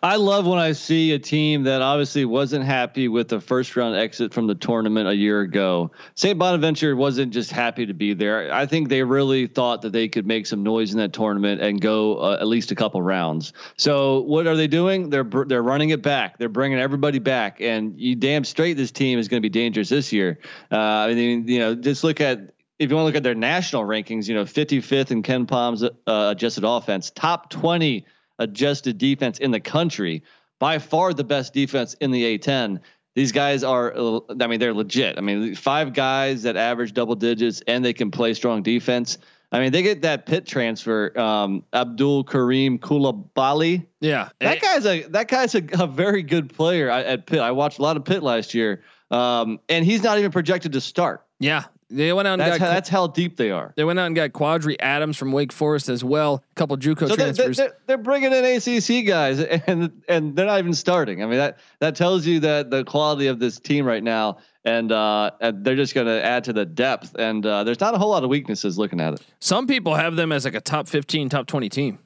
I 0.02 0.16
love 0.16 0.46
when 0.46 0.58
I 0.58 0.72
see 0.72 1.12
a 1.12 1.18
team 1.18 1.64
that 1.64 1.82
obviously 1.82 2.24
wasn't 2.24 2.64
happy 2.64 3.08
with 3.08 3.28
the 3.28 3.40
first 3.40 3.76
round 3.76 3.96
exit 3.96 4.34
from 4.34 4.46
the 4.46 4.54
tournament 4.54 5.08
a 5.08 5.14
year 5.14 5.42
ago. 5.42 5.92
St. 6.14 6.38
Bonaventure 6.38 6.96
wasn't 6.96 7.32
just 7.32 7.50
happy 7.52 7.86
to 7.86 7.94
be 7.94 8.14
there. 8.14 8.52
I 8.52 8.66
think 8.66 8.88
they 8.88 9.02
really 9.02 9.46
thought 9.46 9.82
that 9.82 9.92
they 9.92 10.08
could 10.08 10.26
make 10.26 10.46
some 10.46 10.62
noise 10.62 10.92
in 10.92 10.98
that 10.98 11.12
tournament 11.12 11.60
and 11.60 11.80
go 11.80 12.18
uh, 12.18 12.38
at 12.40 12.48
least 12.48 12.72
a 12.72 12.74
couple 12.74 13.00
rounds. 13.02 13.52
So 13.76 14.20
what 14.20 14.46
are 14.46 14.56
they 14.56 14.66
doing? 14.66 15.10
They're 15.10 15.24
they're 15.24 15.62
running 15.62 15.90
it 15.90 16.02
back. 16.02 16.38
They're 16.38 16.48
bringing 16.48 16.78
everybody 16.78 17.18
back, 17.18 17.60
and 17.60 17.98
you 18.00 18.16
damn 18.16 18.44
straight 18.44 18.76
this 18.76 18.90
team 18.90 19.18
is 19.18 19.28
going 19.28 19.40
to 19.40 19.44
be 19.44 19.50
dangerous 19.50 19.88
this 19.88 20.12
year. 20.12 20.38
Uh, 20.72 20.78
I 20.78 21.14
mean, 21.14 21.46
you 21.46 21.58
know, 21.58 21.74
just 21.74 22.02
look 22.04 22.20
at 22.20 22.54
if 22.78 22.90
you 22.90 22.96
want 22.96 23.04
to 23.04 23.06
look 23.06 23.16
at 23.16 23.22
their 23.22 23.34
national 23.34 23.82
rankings, 23.82 24.26
you 24.26 24.34
know, 24.34 24.44
55th 24.44 25.10
in 25.10 25.22
KenPom's 25.22 25.82
uh, 25.82 25.88
adjusted 26.06 26.64
offense, 26.64 27.10
top 27.10 27.50
20 27.50 28.06
adjusted 28.40 28.98
defense 28.98 29.38
in 29.38 29.52
the 29.52 29.60
country, 29.60 30.24
by 30.58 30.78
far 30.78 31.14
the 31.14 31.24
best 31.24 31.54
defense 31.54 31.94
in 31.94 32.10
the 32.10 32.38
A10. 32.38 32.80
These 33.14 33.32
guys 33.32 33.64
are, 33.64 33.92
I 34.40 34.46
mean, 34.46 34.60
they're 34.60 34.74
legit. 34.74 35.18
I 35.18 35.20
mean, 35.20 35.54
five 35.54 35.92
guys 35.94 36.42
that 36.42 36.56
average 36.56 36.92
double 36.92 37.14
digits 37.14 37.62
and 37.66 37.84
they 37.84 37.92
can 37.92 38.10
play 38.10 38.34
strong 38.34 38.62
defense. 38.62 39.18
I 39.52 39.58
mean, 39.58 39.72
they 39.72 39.82
get 39.82 40.02
that 40.02 40.26
Pitt 40.26 40.46
transfer, 40.46 41.18
um, 41.18 41.64
Abdoul 41.72 42.24
Karim 42.24 42.78
Coulibaly. 42.78 43.84
Yeah, 44.00 44.28
that 44.38 44.60
guy's 44.60 44.86
a 44.86 45.02
that 45.08 45.26
guy's 45.26 45.56
a, 45.56 45.62
a 45.72 45.88
very 45.88 46.22
good 46.22 46.54
player 46.54 46.88
at 46.88 47.26
Pitt. 47.26 47.40
I 47.40 47.50
watched 47.50 47.80
a 47.80 47.82
lot 47.82 47.96
of 47.96 48.04
Pitt 48.04 48.22
last 48.22 48.54
year, 48.54 48.84
um, 49.10 49.58
and 49.68 49.84
he's 49.84 50.04
not 50.04 50.18
even 50.18 50.30
projected 50.30 50.72
to 50.72 50.80
start. 50.80 51.26
Yeah, 51.40 51.64
they 51.90 52.12
went 52.12 52.28
out 52.28 52.34
and 52.34 52.42
that's 52.42 52.58
got 52.58 52.66
how, 52.66 52.72
that's 52.72 52.88
how 52.88 53.06
deep 53.08 53.36
they 53.36 53.50
are. 53.50 53.72
They 53.76 53.84
went 53.84 53.98
out 53.98 54.06
and 54.06 54.14
got 54.14 54.32
Quadry 54.32 54.78
Adams 54.78 55.16
from 55.16 55.32
Wake 55.32 55.52
Forest 55.52 55.88
as 55.88 56.04
well. 56.04 56.44
A 56.52 56.54
couple 56.54 56.76
JUCO 56.76 57.08
so 57.08 57.16
transfers. 57.16 57.56
They're, 57.56 57.76
they're, 57.86 57.98
bringing 57.98 58.32
in 58.32 58.44
ACC 58.44 59.06
guys, 59.06 59.40
and 59.66 60.02
and 60.08 60.36
they're 60.36 60.46
not 60.46 60.58
even 60.58 60.74
starting. 60.74 61.22
I 61.22 61.26
mean 61.26 61.38
that 61.38 61.58
that 61.80 61.96
tells 61.96 62.24
you 62.26 62.40
that 62.40 62.70
the 62.70 62.84
quality 62.84 63.26
of 63.26 63.38
this 63.40 63.58
team 63.58 63.84
right 63.84 64.02
now, 64.02 64.38
and 64.64 64.92
uh, 64.92 65.32
and 65.40 65.64
they're 65.64 65.76
just 65.76 65.94
going 65.94 66.06
to 66.06 66.24
add 66.24 66.44
to 66.44 66.52
the 66.52 66.64
depth. 66.64 67.16
And 67.18 67.44
uh, 67.44 67.64
there's 67.64 67.80
not 67.80 67.94
a 67.94 67.98
whole 67.98 68.10
lot 68.10 68.22
of 68.22 68.30
weaknesses 68.30 68.78
looking 68.78 69.00
at 69.00 69.14
it. 69.14 69.22
Some 69.40 69.66
people 69.66 69.94
have 69.94 70.16
them 70.16 70.32
as 70.32 70.44
like 70.44 70.54
a 70.54 70.60
top 70.60 70.86
15, 70.86 71.28
top 71.28 71.46
20 71.46 71.68
team. 71.68 71.98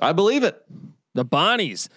I 0.00 0.12
believe 0.12 0.42
it. 0.42 0.64
The 1.14 1.24
Bonnies. 1.24 1.88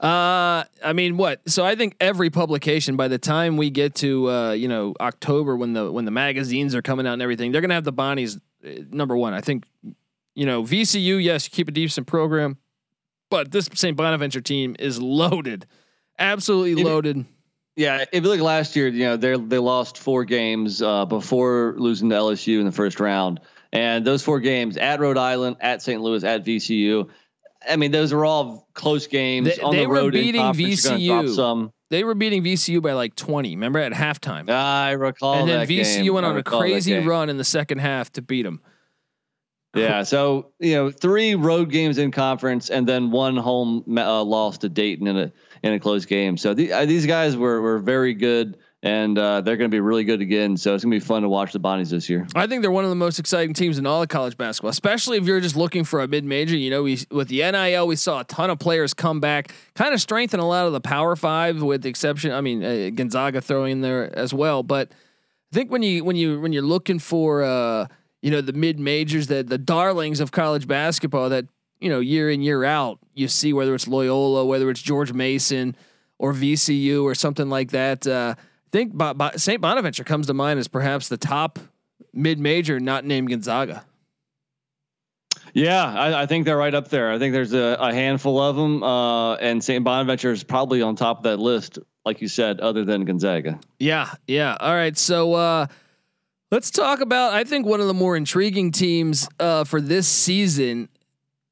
Uh, 0.00 0.64
I 0.82 0.94
mean, 0.94 1.18
what? 1.18 1.46
So 1.46 1.62
I 1.62 1.74
think 1.74 1.94
every 2.00 2.30
publication, 2.30 2.96
by 2.96 3.08
the 3.08 3.18
time 3.18 3.58
we 3.58 3.68
get 3.68 3.94
to 3.96 4.30
uh, 4.30 4.52
you 4.52 4.66
know 4.66 4.94
October, 4.98 5.56
when 5.56 5.74
the 5.74 5.92
when 5.92 6.06
the 6.06 6.10
magazines 6.10 6.74
are 6.74 6.80
coming 6.80 7.06
out 7.06 7.14
and 7.14 7.22
everything, 7.22 7.52
they're 7.52 7.60
gonna 7.60 7.74
have 7.74 7.84
the 7.84 7.92
Bonnies 7.92 8.40
uh, 8.64 8.70
number 8.90 9.14
one. 9.14 9.34
I 9.34 9.42
think, 9.42 9.66
you 10.34 10.46
know, 10.46 10.62
VCU, 10.62 11.22
yes, 11.22 11.48
keep 11.48 11.68
a 11.68 11.70
decent 11.70 12.06
program, 12.06 12.56
but 13.28 13.52
this 13.52 13.68
St. 13.74 13.94
Bonaventure 13.94 14.40
team 14.40 14.74
is 14.78 15.00
loaded, 15.02 15.66
absolutely 16.18 16.82
loaded. 16.82 17.26
Yeah, 17.76 18.04
if 18.10 18.24
you 18.24 18.28
look 18.28 18.40
last 18.40 18.76
year, 18.76 18.88
you 18.88 19.04
know 19.04 19.16
they 19.18 19.36
they 19.36 19.58
lost 19.58 19.98
four 19.98 20.24
games 20.24 20.80
uh, 20.80 21.04
before 21.04 21.74
losing 21.76 22.08
to 22.08 22.16
LSU 22.16 22.58
in 22.58 22.64
the 22.64 22.72
first 22.72 23.00
round, 23.00 23.40
and 23.70 24.06
those 24.06 24.22
four 24.22 24.40
games 24.40 24.78
at 24.78 24.98
Rhode 24.98 25.18
Island, 25.18 25.56
at 25.60 25.82
St. 25.82 26.00
Louis, 26.00 26.24
at 26.24 26.42
VCU 26.42 27.10
I 27.68 27.76
mean, 27.76 27.90
those 27.90 28.12
are 28.12 28.24
all 28.24 28.68
close 28.74 29.06
games 29.06 29.56
they, 29.56 29.62
on 29.62 29.74
they 29.74 29.82
the 29.82 29.88
road. 29.88 30.04
Were 30.06 30.10
beating 30.10 30.40
VCU. 30.40 31.34
Some. 31.34 31.72
They 31.90 32.04
were 32.04 32.14
beating 32.14 32.42
VCU 32.42 32.80
by 32.80 32.92
like 32.92 33.16
20. 33.16 33.50
Remember 33.50 33.80
at 33.80 33.92
halftime. 33.92 34.48
I 34.48 34.92
recall. 34.92 35.34
And 35.34 35.48
then 35.48 35.66
VCU 35.66 36.04
game. 36.04 36.14
went 36.14 36.26
on 36.26 36.36
a 36.36 36.42
crazy 36.42 36.98
run 36.98 37.28
in 37.28 37.36
the 37.36 37.44
second 37.44 37.78
half 37.78 38.12
to 38.12 38.22
beat 38.22 38.42
them. 38.42 38.60
Yeah, 39.74 40.02
so 40.02 40.50
you 40.58 40.74
know, 40.74 40.90
three 40.90 41.36
road 41.36 41.70
games 41.70 41.98
in 41.98 42.10
conference, 42.10 42.70
and 42.70 42.88
then 42.88 43.12
one 43.12 43.36
home 43.36 43.84
uh, 43.96 44.24
loss 44.24 44.58
to 44.58 44.68
Dayton 44.68 45.06
in 45.06 45.16
a 45.16 45.32
in 45.62 45.72
a 45.72 45.78
close 45.78 46.06
game. 46.06 46.36
So 46.36 46.54
the, 46.54 46.72
uh, 46.72 46.86
these 46.86 47.06
guys 47.06 47.36
were 47.36 47.60
were 47.60 47.78
very 47.78 48.14
good 48.14 48.56
and 48.82 49.18
uh, 49.18 49.42
they're 49.42 49.56
going 49.58 49.70
to 49.70 49.74
be 49.74 49.80
really 49.80 50.04
good 50.04 50.22
again. 50.22 50.56
So 50.56 50.74
it's 50.74 50.82
going 50.84 50.92
to 50.92 51.04
be 51.04 51.06
fun 51.06 51.22
to 51.22 51.28
watch 51.28 51.52
the 51.52 51.60
Bonnies 51.60 51.90
this 51.90 52.08
year. 52.08 52.26
I 52.34 52.46
think 52.46 52.62
they're 52.62 52.70
one 52.70 52.84
of 52.84 52.90
the 52.90 52.96
most 52.96 53.18
exciting 53.18 53.52
teams 53.52 53.78
in 53.78 53.86
all 53.86 54.02
of 54.02 54.08
college 54.08 54.38
basketball, 54.38 54.70
especially 54.70 55.18
if 55.18 55.24
you're 55.24 55.40
just 55.40 55.56
looking 55.56 55.84
for 55.84 56.00
a 56.00 56.08
mid 56.08 56.24
major. 56.24 56.56
You 56.56 56.70
know, 56.70 56.82
we 56.82 56.98
with 57.10 57.28
the 57.28 57.38
NIL, 57.50 57.86
we 57.86 57.96
saw 57.96 58.20
a 58.20 58.24
ton 58.24 58.48
of 58.48 58.58
players 58.58 58.94
come 58.94 59.20
back, 59.20 59.52
kind 59.74 59.92
of 59.92 60.00
strengthen 60.00 60.40
a 60.40 60.48
lot 60.48 60.66
of 60.66 60.72
the 60.72 60.80
Power 60.80 61.14
Five, 61.14 61.62
with 61.62 61.82
the 61.82 61.90
exception. 61.90 62.32
I 62.32 62.40
mean, 62.40 62.64
uh, 62.64 62.90
Gonzaga 62.94 63.40
throwing 63.40 63.72
in 63.72 63.80
there 63.82 64.16
as 64.18 64.32
well. 64.32 64.62
But 64.62 64.90
I 65.52 65.54
think 65.54 65.70
when 65.70 65.82
you 65.82 66.02
when 66.02 66.16
you 66.16 66.40
when 66.40 66.52
you're 66.52 66.62
looking 66.62 66.98
for 66.98 67.42
uh, 67.42 67.86
you 68.22 68.30
know 68.30 68.40
the 68.40 68.54
mid 68.54 68.80
majors, 68.80 69.26
that 69.26 69.48
the 69.48 69.58
darlings 69.58 70.20
of 70.20 70.32
college 70.32 70.66
basketball, 70.66 71.28
that 71.28 71.44
you 71.80 71.90
know 71.90 72.00
year 72.00 72.30
in 72.30 72.40
year 72.40 72.64
out, 72.64 72.98
you 73.12 73.28
see 73.28 73.52
whether 73.52 73.74
it's 73.74 73.86
Loyola, 73.86 74.46
whether 74.46 74.70
it's 74.70 74.80
George 74.80 75.12
Mason 75.12 75.76
or 76.18 76.32
VCU 76.32 77.02
or 77.02 77.14
something 77.14 77.50
like 77.50 77.72
that. 77.72 78.06
Uh, 78.06 78.36
think 78.72 78.94
St. 79.36 79.60
Bonaventure 79.60 80.04
comes 80.04 80.26
to 80.28 80.34
mind 80.34 80.58
as 80.58 80.68
perhaps 80.68 81.08
the 81.08 81.16
top 81.16 81.58
mid 82.12 82.38
major 82.38 82.80
not 82.80 83.04
named 83.04 83.28
Gonzaga. 83.28 83.84
Yeah, 85.52 85.84
I, 85.84 86.22
I, 86.22 86.26
think 86.26 86.44
they're 86.44 86.56
right 86.56 86.74
up 86.74 86.88
there. 86.88 87.10
I 87.10 87.18
think 87.18 87.32
there's 87.32 87.52
a, 87.52 87.76
a 87.80 87.92
handful 87.92 88.40
of 88.40 88.54
them, 88.54 88.82
uh, 88.82 89.34
and 89.36 89.62
St. 89.62 89.84
Bonaventure 89.84 90.30
is 90.30 90.44
probably 90.44 90.80
on 90.80 90.94
top 90.94 91.18
of 91.18 91.22
that 91.24 91.38
list, 91.38 91.78
like 92.04 92.20
you 92.20 92.28
said, 92.28 92.60
other 92.60 92.84
than 92.84 93.04
Gonzaga. 93.04 93.58
Yeah, 93.78 94.12
yeah. 94.28 94.56
All 94.60 94.74
right, 94.74 94.96
so 94.96 95.34
uh, 95.34 95.66
let's 96.52 96.70
talk 96.70 97.00
about. 97.00 97.32
I 97.32 97.44
think 97.44 97.66
one 97.66 97.80
of 97.80 97.88
the 97.88 97.94
more 97.94 98.16
intriguing 98.16 98.70
teams 98.70 99.28
uh, 99.40 99.64
for 99.64 99.80
this 99.80 100.06
season, 100.06 100.88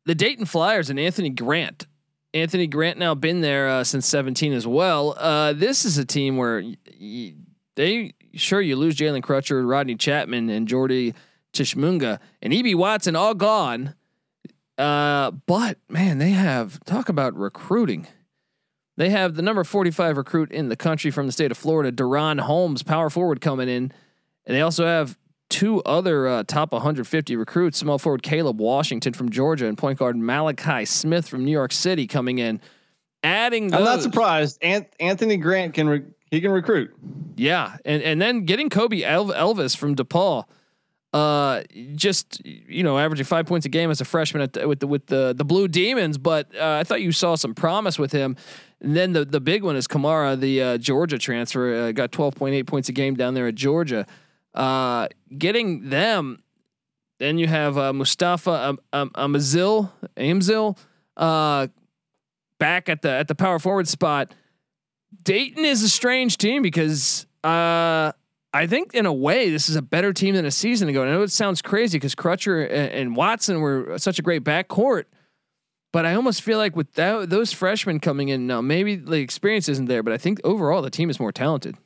the 0.05 0.15
Dayton 0.15 0.47
Flyers 0.47 0.91
and 0.91 1.01
Anthony 1.01 1.31
Grant. 1.31 1.87
Anthony 2.35 2.67
Grant 2.67 2.99
now 2.99 3.15
been 3.15 3.41
there 3.41 3.69
uh, 3.69 3.85
since 3.85 4.07
17 4.07 4.53
as 4.53 4.67
well. 4.67 5.15
Uh, 5.19 5.53
this 5.53 5.85
is 5.85 5.99
a 5.99 6.05
team 6.05 6.37
where 6.37 6.61
y- 6.61 6.77
y- 7.01 7.35
they 7.77 8.13
sure 8.35 8.61
you 8.61 8.77
lose 8.77 8.97
Jalen 8.97 9.23
Crutcher, 9.23 9.69
Rodney 9.69 9.97
Chatman, 9.97 10.51
and 10.51 10.69
Jordy 10.69 11.15
Tshimanga 11.53 12.19
and 12.43 12.53
Ibi 12.53 12.75
Watson 12.75 13.17
all 13.17 13.35
gone. 13.35 13.95
Uh, 14.77 15.31
but 15.47 15.79
man, 15.89 16.19
they 16.19 16.31
have 16.31 16.79
talk 16.85 17.09
about 17.09 17.35
recruiting. 17.37 18.07
They 18.97 19.11
have 19.11 19.35
the 19.35 19.43
number 19.43 19.63
45 19.65 20.17
recruit 20.17 20.51
in 20.53 20.69
the 20.69 20.77
country 20.77 21.11
from 21.11 21.27
the 21.27 21.33
state 21.33 21.51
of 21.51 21.57
Florida, 21.57 21.91
DaRon 21.93 22.41
Holmes, 22.41 22.83
power 22.83 23.09
forward 23.11 23.41
coming 23.41 23.69
in. 23.69 23.93
And 24.45 24.57
they 24.57 24.61
also 24.61 24.85
have 24.87 25.17
two 25.49 25.83
other 25.83 26.29
uh, 26.29 26.45
top 26.45 26.73
150 26.73 27.37
recruits: 27.37 27.79
small 27.79 27.99
forward 27.99 28.23
Caleb 28.23 28.61
Washington 28.61 29.13
from 29.13 29.31
Georgia 29.31 29.67
and 29.67 29.77
point 29.77 29.99
guard 29.99 30.17
Malachi 30.17 30.85
Smith 30.85 31.29
from 31.29 31.45
New 31.45 31.53
York 31.53 31.73
City 31.73 32.07
coming 32.07 32.39
in. 32.39 32.61
Adding, 33.23 33.69
those, 33.69 33.81
I'm 33.81 33.85
not 33.85 34.03
surprised. 34.03 34.63
Anthony 34.63 35.37
Grant 35.37 35.75
can 35.75 35.89
re- 35.89 36.05
he 36.31 36.41
can 36.41 36.51
recruit. 36.51 36.95
Yeah, 37.37 37.77
and 37.85 38.03
and 38.03 38.21
then 38.21 38.45
getting 38.45 38.71
Koby 38.71 39.03
Elvis 39.03 39.77
from 39.77 39.97
DePaul, 39.97 40.45
uh, 41.13 41.63
just 41.95 42.45
you 42.45 42.83
know 42.83 42.99
averaging 42.99 43.25
five 43.25 43.47
points 43.47 43.67
a 43.67 43.69
game 43.69 43.91
as 43.91 44.01
a 44.01 44.05
freshman 44.05 44.43
at, 44.43 44.69
with 44.69 44.81
the 44.81 44.87
with 44.87 45.07
the 45.07 45.35
the 45.37 45.45
Blue 45.45 45.67
Demons. 45.67 46.19
But 46.19 46.55
uh, 46.55 46.79
I 46.81 46.85
thought 46.85 47.01
you 47.01 47.13
saw 47.13 47.35
some 47.35 47.55
promise 47.55 47.99
with 47.99 48.13
him. 48.13 48.37
And 48.81 48.97
then 48.97 49.13
the 49.13 49.25
the 49.25 49.41
big 49.41 49.65
one 49.65 49.75
is 49.75 49.87
Camara, 49.87 50.37
the 50.37 50.63
uh, 50.63 50.79
Georgia 50.79 51.19
transfer, 51.19 51.75
uh, 51.75 51.93
got 51.93 52.13
12.8 52.13 52.67
points 52.67 52.89
a 52.89 52.93
game 52.93 53.17
down 53.17 53.35
there 53.35 53.49
at 53.49 53.57
Georgia. 53.57 54.07
Uh, 54.59 55.07
getting 55.39 55.89
them, 55.89 56.43
then 57.21 57.39
you 57.39 57.47
have 57.47 57.79
uh, 57.79 57.93
Mustapha 57.93 58.51
um, 58.51 58.79
um, 58.93 59.11
Amzil, 59.11 59.89
Amzil, 60.17 60.77
uh, 61.17 61.69
back 62.59 62.89
at 62.89 63.03
the 63.03 63.11
at 63.11 63.29
the 63.29 63.37
power 63.37 63.61
forward 63.61 63.87
spot. 63.87 64.35
Dayton 65.23 65.65
is 65.65 65.85
a 65.85 65.89
strange 65.89 66.39
team 66.39 66.63
because 66.63 67.27
uh, 67.45 68.11
I 68.53 68.67
think 68.67 68.95
in 68.95 69.07
a 69.07 69.13
way 69.13 69.51
this 69.51 69.69
is 69.69 69.77
a 69.77 69.83
better 69.83 70.13
team 70.13 70.35
than 70.35 70.45
a 70.45 70.51
season 70.51 70.89
ago. 70.89 71.03
And 71.03 71.11
I 71.11 71.15
know 71.15 71.23
it 71.23 71.31
sounds 71.31 71.63
crazy 71.63 71.97
because 71.97 72.17
Crutcher 72.17 72.65
and, 72.65 72.93
and, 72.93 73.17
Watson 73.17 73.61
were 73.61 73.97
such 73.99 74.19
a 74.19 74.23
great 74.23 74.43
backcourt, 74.43 75.05
but 75.93 76.05
I 76.05 76.15
almost 76.15 76.43
feel 76.43 76.59
like 76.59 76.75
with 76.75 76.95
that, 76.95 77.31
those 77.31 77.53
freshmen 77.53 78.01
coming 78.01 78.29
in 78.29 78.49
now, 78.49 78.61
maybe 78.61 78.97
the 78.97 79.19
experience 79.19 79.69
isn't 79.69 79.87
there, 79.87 80.03
but 80.03 80.13
I 80.13 80.19
think 80.19 80.41
overall 80.43 80.83
the 80.83 80.91
team 80.91 81.11
is 81.11 81.21
more 81.21 81.31
talented. 81.31 81.77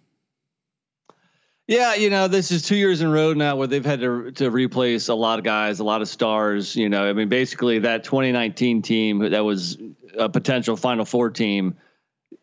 Yeah, 1.72 1.94
you 1.94 2.11
know, 2.11 2.28
this 2.28 2.50
is 2.50 2.61
two 2.61 2.76
years 2.76 3.00
in 3.00 3.06
a 3.06 3.11
row 3.11 3.32
now 3.32 3.56
where 3.56 3.66
they've 3.66 3.82
had 3.82 4.00
to 4.00 4.30
to 4.32 4.50
replace 4.50 5.08
a 5.08 5.14
lot 5.14 5.38
of 5.38 5.44
guys, 5.46 5.80
a 5.80 5.85
lot 5.85 6.02
of 6.02 6.08
stars. 6.08 6.76
You 6.76 6.90
know, 6.90 7.08
I 7.08 7.14
mean, 7.14 7.30
basically 7.30 7.78
that 7.78 8.04
2019 8.04 8.82
team 8.82 9.30
that 9.30 9.42
was 9.42 9.78
a 10.18 10.28
potential 10.28 10.76
Final 10.76 11.06
Four 11.06 11.30
team, 11.30 11.78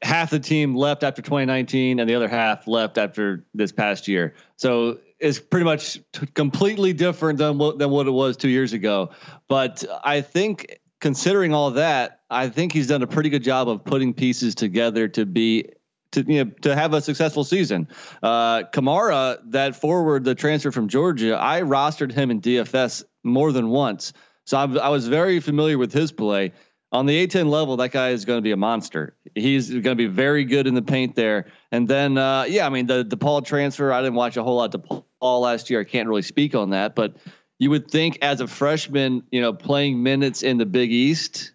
half 0.01 0.31
the 0.31 0.39
team 0.39 0.75
left 0.75 1.03
after 1.03 1.21
2019, 1.21 1.99
and 1.99 2.09
the 2.09 2.15
other 2.15 2.27
half 2.27 2.67
left 2.67 2.97
after 2.97 3.45
this 3.53 3.71
past 3.71 4.07
year. 4.07 4.33
So 4.55 4.97
it's 5.19 5.39
pretty 5.39 5.65
much 5.65 5.99
t- 6.11 6.25
completely 6.33 6.93
different 6.93 7.37
than 7.37 7.59
what 7.59 7.77
than 7.77 7.91
what 7.91 8.07
it 8.07 8.11
was 8.11 8.35
two 8.35 8.49
years 8.49 8.73
ago. 8.73 9.11
But 9.47 9.85
I 10.03 10.21
think, 10.21 10.79
considering 11.01 11.53
all 11.53 11.69
that, 11.69 12.21
I 12.31 12.49
think 12.49 12.73
he's 12.73 12.87
done 12.87 13.03
a 13.03 13.07
pretty 13.07 13.29
good 13.29 13.43
job 13.43 13.69
of 13.69 13.83
putting 13.83 14.11
pieces 14.11 14.55
together 14.55 15.07
to 15.09 15.27
be 15.27 15.69
to 16.11 16.23
you 16.27 16.43
know 16.43 16.51
to 16.61 16.75
have 16.75 16.93
a 16.93 17.01
successful 17.01 17.43
season. 17.43 17.87
Uh, 18.21 18.63
Camara, 18.63 19.39
that 19.45 19.75
forward, 19.75 20.23
the 20.23 20.35
transfer 20.35 20.71
from 20.71 20.87
Georgia, 20.87 21.37
I 21.39 21.61
rostered 21.61 22.11
him 22.11 22.31
in 22.31 22.41
DFS 22.41 23.03
more 23.23 23.51
than 23.51 23.69
once, 23.69 24.13
so 24.45 24.57
I, 24.57 24.63
I 24.77 24.89
was 24.89 25.07
very 25.07 25.39
familiar 25.39 25.77
with 25.77 25.93
his 25.93 26.11
play. 26.11 26.53
On 26.91 27.05
the 27.05 27.27
A10 27.27 27.47
level, 27.47 27.77
that 27.77 27.91
guy 27.91 28.09
is 28.09 28.25
going 28.25 28.39
to 28.39 28.41
be 28.41 28.49
a 28.49 28.57
monster. 28.57 29.15
He's 29.35 29.69
going 29.69 29.83
to 29.83 29.95
be 29.95 30.07
very 30.07 30.43
good 30.43 30.65
in 30.65 30.73
the 30.73 30.81
paint 30.81 31.15
there. 31.15 31.45
And 31.71 31.87
then, 31.87 32.17
uh, 32.17 32.45
yeah, 32.49 32.65
I 32.65 32.69
mean 32.69 32.87
the 32.87 33.05
DePaul 33.05 33.45
transfer. 33.45 33.91
I 33.91 34.01
didn't 34.01 34.15
watch 34.15 34.37
a 34.37 34.43
whole 34.43 34.55
lot 34.55 34.73
of 34.73 35.03
Paul 35.19 35.41
last 35.41 35.69
year. 35.69 35.81
I 35.81 35.83
can't 35.83 36.07
really 36.07 36.23
speak 36.23 36.55
on 36.55 36.71
that, 36.71 36.95
but 36.95 37.17
you 37.59 37.69
would 37.69 37.91
think 37.91 38.17
as 38.23 38.41
a 38.41 38.47
freshman, 38.47 39.21
you 39.31 39.39
know, 39.39 39.53
playing 39.53 40.01
minutes 40.01 40.41
in 40.41 40.57
the 40.57 40.65
Big 40.65 40.91
East, 40.91 41.51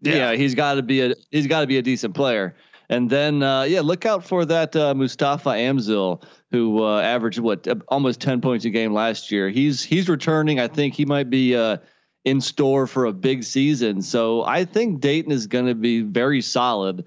yeah, 0.00 0.14
yeah 0.14 0.32
he's 0.36 0.54
got 0.54 0.74
to 0.74 0.82
be 0.82 1.02
a 1.02 1.14
he's 1.30 1.48
got 1.48 1.60
to 1.60 1.66
be 1.66 1.76
a 1.76 1.82
decent 1.82 2.14
player. 2.14 2.56
And 2.90 3.10
then, 3.10 3.42
uh, 3.42 3.62
yeah, 3.62 3.82
look 3.82 4.06
out 4.06 4.24
for 4.24 4.44
that 4.46 4.74
uh, 4.74 4.94
Mustapha 4.94 5.50
Amzil, 5.50 6.22
who 6.50 6.82
uh, 6.82 7.00
averaged 7.00 7.38
what 7.38 7.66
almost 7.88 8.20
ten 8.20 8.40
points 8.40 8.64
a 8.64 8.70
game 8.70 8.94
last 8.94 9.30
year. 9.30 9.50
He's 9.50 9.82
he's 9.82 10.08
returning. 10.08 10.58
I 10.58 10.68
think 10.68 10.94
he 10.94 11.04
might 11.04 11.28
be 11.28 11.54
uh, 11.54 11.78
in 12.24 12.40
store 12.40 12.86
for 12.86 13.04
a 13.04 13.12
big 13.12 13.44
season. 13.44 14.00
So 14.02 14.42
I 14.42 14.64
think 14.64 15.00
Dayton 15.00 15.32
is 15.32 15.46
going 15.46 15.66
to 15.66 15.74
be 15.74 16.00
very 16.00 16.40
solid. 16.40 17.04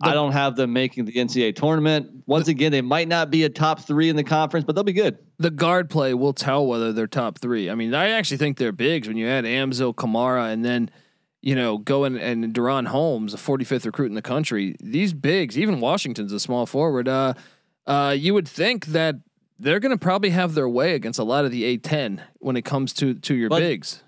The, 0.00 0.08
I 0.08 0.14
don't 0.14 0.32
have 0.32 0.56
them 0.56 0.72
making 0.72 1.04
the 1.04 1.12
NCAA 1.12 1.54
tournament. 1.54 2.24
Once 2.26 2.46
the, 2.46 2.52
again, 2.52 2.72
they 2.72 2.80
might 2.80 3.08
not 3.08 3.30
be 3.30 3.44
a 3.44 3.48
top 3.48 3.80
three 3.80 4.08
in 4.08 4.16
the 4.16 4.24
conference, 4.24 4.64
but 4.64 4.74
they'll 4.74 4.84
be 4.84 4.92
good. 4.92 5.16
The 5.38 5.50
guard 5.50 5.88
play 5.88 6.12
will 6.12 6.32
tell 6.32 6.66
whether 6.66 6.92
they're 6.92 7.06
top 7.06 7.38
three. 7.38 7.70
I 7.70 7.74
mean, 7.74 7.94
I 7.94 8.10
actually 8.10 8.38
think 8.38 8.58
they're 8.58 8.72
bigs 8.72 9.06
when 9.06 9.16
you 9.16 9.28
add 9.28 9.44
Amzil, 9.44 9.94
Camara, 9.94 10.46
and 10.46 10.64
then 10.64 10.90
you 11.42 11.56
know, 11.56 11.76
going 11.76 12.16
and 12.16 12.54
DaRon 12.54 12.86
Holmes, 12.86 13.34
a 13.34 13.36
45th 13.36 13.84
recruit 13.84 14.06
in 14.06 14.14
the 14.14 14.22
country, 14.22 14.76
these 14.80 15.12
bigs, 15.12 15.58
even 15.58 15.80
Washington's 15.80 16.32
a 16.32 16.40
small 16.40 16.66
forward. 16.66 17.08
Uh, 17.08 17.34
uh, 17.86 18.14
you 18.16 18.32
would 18.32 18.46
think 18.46 18.86
that 18.86 19.16
they're 19.58 19.80
going 19.80 19.96
to 19.96 19.98
probably 19.98 20.30
have 20.30 20.54
their 20.54 20.68
way 20.68 20.94
against 20.94 21.18
a 21.18 21.24
lot 21.24 21.44
of 21.44 21.50
the 21.50 21.76
A10 21.76 22.20
when 22.38 22.56
it 22.56 22.62
comes 22.62 22.92
to 22.94 23.14
to 23.14 23.34
your 23.34 23.48
but, 23.48 23.58
bigs. 23.58 24.02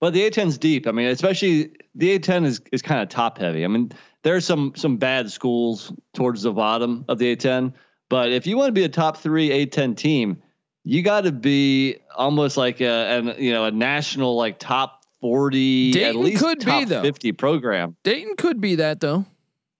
But 0.00 0.12
the 0.12 0.30
A10's 0.30 0.58
deep. 0.58 0.86
I 0.86 0.92
mean, 0.92 1.06
especially 1.08 1.72
the 1.94 2.18
A10 2.18 2.44
is 2.44 2.60
is 2.72 2.82
kind 2.82 3.00
of 3.00 3.08
top 3.08 3.38
heavy. 3.38 3.64
I 3.64 3.68
mean, 3.68 3.92
there's 4.22 4.44
some 4.44 4.74
some 4.76 4.98
bad 4.98 5.30
schools 5.30 5.92
towards 6.12 6.42
the 6.42 6.52
bottom 6.52 7.06
of 7.08 7.18
the 7.18 7.34
A10, 7.34 7.72
but 8.10 8.32
if 8.32 8.46
you 8.46 8.58
want 8.58 8.68
to 8.68 8.72
be 8.72 8.84
a 8.84 8.88
top 8.88 9.16
three 9.16 9.48
A10 9.48 9.96
team, 9.96 10.42
you 10.82 11.02
got 11.02 11.22
to 11.22 11.32
be 11.32 11.96
almost 12.14 12.58
like 12.58 12.82
a 12.82 13.18
an 13.18 13.34
you 13.38 13.52
know 13.52 13.64
a 13.64 13.70
national 13.70 14.36
like 14.36 14.58
top 14.58 15.03
40 15.24 15.92
Dayton 15.92 16.08
at 16.10 16.16
least 16.16 16.42
could 16.42 16.58
be 16.62 16.84
though 16.84 17.00
50 17.00 17.32
program. 17.32 17.96
Dayton 18.02 18.36
could 18.36 18.60
be 18.60 18.74
that 18.74 19.00
though. 19.00 19.24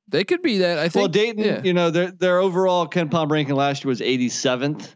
They 0.09 0.24
could 0.24 0.40
be 0.40 0.59
that. 0.59 0.78
I 0.78 0.88
think. 0.88 0.94
Well, 0.94 1.09
Dayton, 1.09 1.44
yeah. 1.44 1.61
you 1.62 1.74
know, 1.74 1.90
their 1.90 2.11
their 2.12 2.38
overall 2.38 2.88
KenPom 2.88 3.30
ranking 3.30 3.54
last 3.54 3.85
year 3.85 3.90
was 3.90 4.00
87th. 4.00 4.94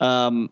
Um, 0.00 0.48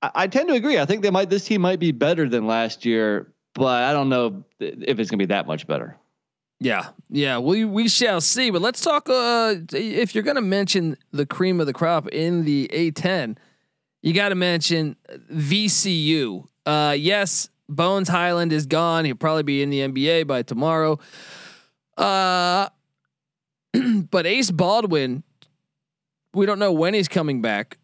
I, 0.00 0.10
I, 0.14 0.26
tend 0.28 0.50
to 0.50 0.54
agree. 0.54 0.78
I 0.78 0.84
think 0.84 1.02
they 1.02 1.10
might. 1.10 1.30
This 1.30 1.46
team 1.46 1.62
might 1.62 1.80
be 1.80 1.90
better 1.90 2.28
than 2.28 2.46
last 2.46 2.84
year, 2.84 3.32
but 3.54 3.82
I 3.82 3.92
don't 3.92 4.08
know 4.08 4.44
if 4.60 5.00
it's 5.00 5.10
gonna 5.10 5.18
be 5.18 5.26
that 5.26 5.48
much 5.48 5.66
better. 5.66 5.96
Yeah, 6.60 6.90
yeah, 7.08 7.38
we 7.38 7.64
we 7.64 7.88
shall 7.88 8.20
see. 8.20 8.50
But 8.50 8.62
let's 8.62 8.80
talk. 8.82 9.08
Uh, 9.08 9.56
if 9.72 10.14
you're 10.14 10.22
gonna 10.22 10.40
mention 10.40 10.96
the 11.10 11.26
cream 11.26 11.58
of 11.58 11.66
the 11.66 11.72
crop 11.72 12.06
in 12.10 12.44
the 12.44 12.70
A10, 12.72 13.36
you 14.00 14.12
got 14.12 14.28
to 14.28 14.36
mention 14.36 14.94
VCU. 15.32 16.44
Uh, 16.64 16.94
yes, 16.96 17.48
Bones 17.70 18.08
Hyland 18.08 18.52
is 18.52 18.66
gone. 18.66 19.04
He'll 19.04 19.14
probably 19.14 19.44
be 19.44 19.62
in 19.62 19.70
the 19.70 19.80
NBA 19.80 20.26
by 20.26 20.42
tomorrow. 20.42 20.98
Uh, 21.96 22.68
but 24.10 24.26
Ace 24.26 24.50
Baldwin, 24.50 25.22
we 26.34 26.46
don't 26.46 26.58
know 26.58 26.72
when 26.72 26.94
he's 26.94 27.08
coming 27.08 27.40
back 27.40 27.78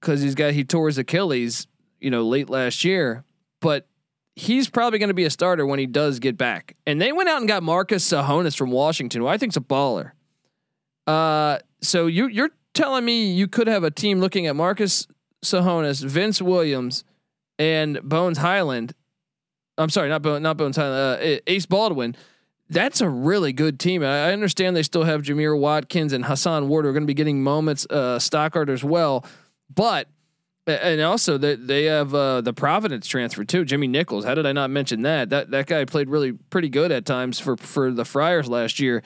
because 0.00 0.22
he's 0.22 0.34
got 0.34 0.52
he 0.52 0.64
tore 0.64 0.86
his 0.86 0.98
Achilles, 0.98 1.66
you 2.00 2.10
know, 2.10 2.22
late 2.22 2.48
last 2.48 2.84
year. 2.84 3.24
But 3.60 3.86
he's 4.34 4.70
probably 4.70 4.98
going 4.98 5.08
to 5.08 5.14
be 5.14 5.24
a 5.24 5.30
starter 5.30 5.66
when 5.66 5.78
he 5.78 5.86
does 5.86 6.20
get 6.20 6.38
back. 6.38 6.76
And 6.86 7.00
they 7.00 7.12
went 7.12 7.28
out 7.28 7.38
and 7.38 7.48
got 7.48 7.62
Marcus 7.62 8.08
Tsohonis 8.08 8.56
from 8.56 8.70
Washington, 8.70 9.20
who 9.20 9.26
I 9.26 9.36
think's 9.36 9.56
a 9.56 9.60
baller. 9.60 10.12
Uh, 11.06 11.58
so 11.80 12.06
you 12.06 12.28
you're 12.28 12.50
telling 12.74 13.04
me 13.04 13.32
you 13.32 13.48
could 13.48 13.66
have 13.66 13.84
a 13.84 13.90
team 13.90 14.20
looking 14.20 14.46
at 14.46 14.56
Marcus 14.56 15.06
Tsohonis, 15.44 16.04
Vince 16.04 16.40
Williams, 16.40 17.04
and 17.58 18.00
Bones 18.02 18.38
Hyland 18.38 18.94
I'm 19.78 19.90
sorry, 19.90 20.08
not 20.08 20.22
Bone, 20.22 20.42
not 20.42 20.56
Bones 20.56 20.76
Hyland, 20.76 21.22
uh, 21.22 21.40
Ace 21.46 21.66
Baldwin. 21.66 22.16
That's 22.70 23.00
a 23.00 23.08
really 23.08 23.54
good 23.54 23.80
team. 23.80 24.02
I 24.02 24.32
understand 24.32 24.76
they 24.76 24.82
still 24.82 25.04
have 25.04 25.22
Jamir 25.22 25.58
Watkins 25.58 26.12
and 26.12 26.24
Hason 26.26 26.68
Ward 26.68 26.84
who 26.84 26.90
are 26.90 26.92
going 26.92 27.04
to 27.04 27.06
be 27.06 27.14
getting 27.14 27.42
moments, 27.42 27.86
uh, 27.88 28.18
Stockard 28.18 28.68
as 28.68 28.84
well, 28.84 29.24
but 29.74 30.08
and 30.66 31.00
also 31.00 31.38
they 31.38 31.54
they 31.54 31.84
have 31.84 32.14
uh, 32.14 32.40
the 32.40 32.52
Providence 32.52 33.06
transfer 33.06 33.44
too, 33.44 33.64
Jimmy 33.64 33.86
Nichols. 33.86 34.24
How 34.24 34.34
did 34.34 34.46
I 34.46 34.52
not 34.52 34.70
mention 34.70 35.02
that? 35.02 35.30
That 35.30 35.50
that 35.50 35.66
guy 35.66 35.84
played 35.86 36.10
really 36.10 36.32
pretty 36.32 36.68
good 36.68 36.92
at 36.92 37.06
times 37.06 37.40
for 37.40 37.56
for 37.56 37.90
the 37.90 38.04
Friars 38.04 38.48
last 38.48 38.78
year, 38.78 39.02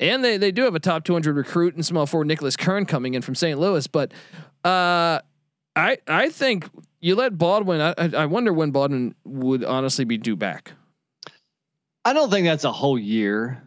and 0.00 0.24
they 0.24 0.38
they 0.38 0.50
do 0.50 0.62
have 0.62 0.74
a 0.74 0.80
top 0.80 1.04
200 1.04 1.36
recruit 1.36 1.74
and 1.74 1.84
small 1.84 2.06
forward 2.06 2.28
Nicholas 2.28 2.56
Kern 2.56 2.86
coming 2.86 3.14
in 3.14 3.22
from 3.22 3.34
St. 3.34 3.58
Louis. 3.58 3.86
But 3.86 4.12
uh, 4.64 5.20
I 5.76 5.98
I 6.08 6.30
think 6.30 6.68
you 7.02 7.16
let 7.16 7.36
Baldwin. 7.36 7.80
I, 7.80 7.94
I 8.16 8.26
wonder 8.26 8.52
when 8.52 8.70
Baldwin 8.70 9.14
would 9.24 9.64
honestly 9.64 10.04
be 10.04 10.16
due 10.16 10.36
back. 10.36 10.72
I 12.04 12.12
don't 12.12 12.30
think 12.30 12.46
that's 12.46 12.64
a 12.64 12.72
whole 12.72 12.98
year, 12.98 13.62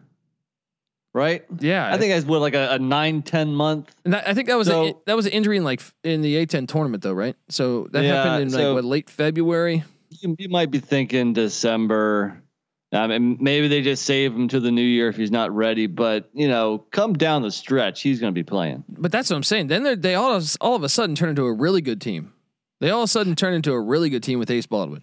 right? 1.14 1.44
Yeah, 1.60 1.86
I 1.92 1.98
think 1.98 2.12
that's 2.12 2.26
what 2.26 2.40
like 2.40 2.54
a, 2.54 2.72
a 2.72 2.78
nine 2.78 3.22
ten 3.22 3.54
month. 3.54 3.94
And 4.04 4.14
that, 4.14 4.26
I 4.26 4.34
think 4.34 4.48
that 4.48 4.56
was 4.56 4.68
so, 4.68 4.88
a, 4.88 4.94
that 5.04 5.16
was 5.16 5.26
an 5.26 5.32
injury 5.32 5.58
in 5.58 5.64
like 5.64 5.82
in 6.02 6.22
the 6.22 6.34
A10 6.46 6.66
tournament 6.66 7.02
though, 7.02 7.12
right? 7.12 7.36
So 7.50 7.88
that 7.92 8.04
yeah, 8.04 8.22
happened 8.22 8.42
in 8.42 8.50
so 8.50 8.72
like 8.72 8.74
what 8.74 8.84
late 8.84 9.10
February. 9.10 9.84
You, 10.10 10.34
you 10.38 10.48
might 10.48 10.70
be 10.70 10.78
thinking 10.78 11.34
December. 11.34 12.42
I 12.92 13.06
mean, 13.06 13.36
maybe 13.40 13.68
they 13.68 13.82
just 13.82 14.04
save 14.04 14.32
him 14.32 14.48
to 14.48 14.60
the 14.60 14.70
new 14.70 14.80
year 14.80 15.08
if 15.08 15.16
he's 15.16 15.30
not 15.30 15.54
ready. 15.54 15.86
But 15.86 16.30
you 16.32 16.48
know, 16.48 16.78
come 16.90 17.12
down 17.14 17.42
the 17.42 17.50
stretch, 17.50 18.00
he's 18.00 18.18
going 18.18 18.32
to 18.32 18.34
be 18.34 18.44
playing. 18.44 18.84
But 18.88 19.12
that's 19.12 19.28
what 19.28 19.36
I'm 19.36 19.42
saying. 19.42 19.66
Then 19.66 20.00
they 20.00 20.14
all 20.14 20.40
all 20.60 20.74
of 20.74 20.82
a 20.82 20.88
sudden 20.88 21.14
turn 21.14 21.30
into 21.30 21.44
a 21.44 21.52
really 21.52 21.82
good 21.82 22.00
team. 22.00 22.32
They 22.80 22.90
all 22.90 23.02
of 23.02 23.04
a 23.04 23.08
sudden 23.08 23.34
turn 23.34 23.54
into 23.54 23.72
a 23.72 23.80
really 23.80 24.10
good 24.10 24.22
team 24.22 24.38
with 24.38 24.50
Ace 24.50 24.66
Baldwin. 24.66 25.02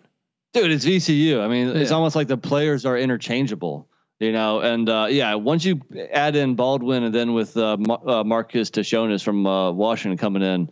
Dude, 0.53 0.71
it's 0.71 0.85
VCU. 0.85 1.41
I 1.41 1.47
mean, 1.47 1.69
yeah. 1.69 1.81
it's 1.81 1.91
almost 1.91 2.15
like 2.15 2.27
the 2.27 2.37
players 2.37 2.85
are 2.85 2.95
interchangeable, 2.95 3.89
you 4.19 4.31
know. 4.31 4.59
And 4.59 4.87
uh, 4.87 5.07
yeah, 5.09 5.33
once 5.35 5.65
you 5.65 5.81
add 6.11 6.35
in 6.35 6.55
Baldwin 6.55 7.03
and 7.03 7.13
then 7.15 7.33
with 7.33 7.57
uh, 7.57 7.77
uh, 8.05 8.23
Marcus 8.23 8.69
Tsohonis 8.69 9.23
from 9.23 9.47
uh, 9.47 9.71
Washington 9.71 10.17
coming 10.17 10.43
in, 10.43 10.69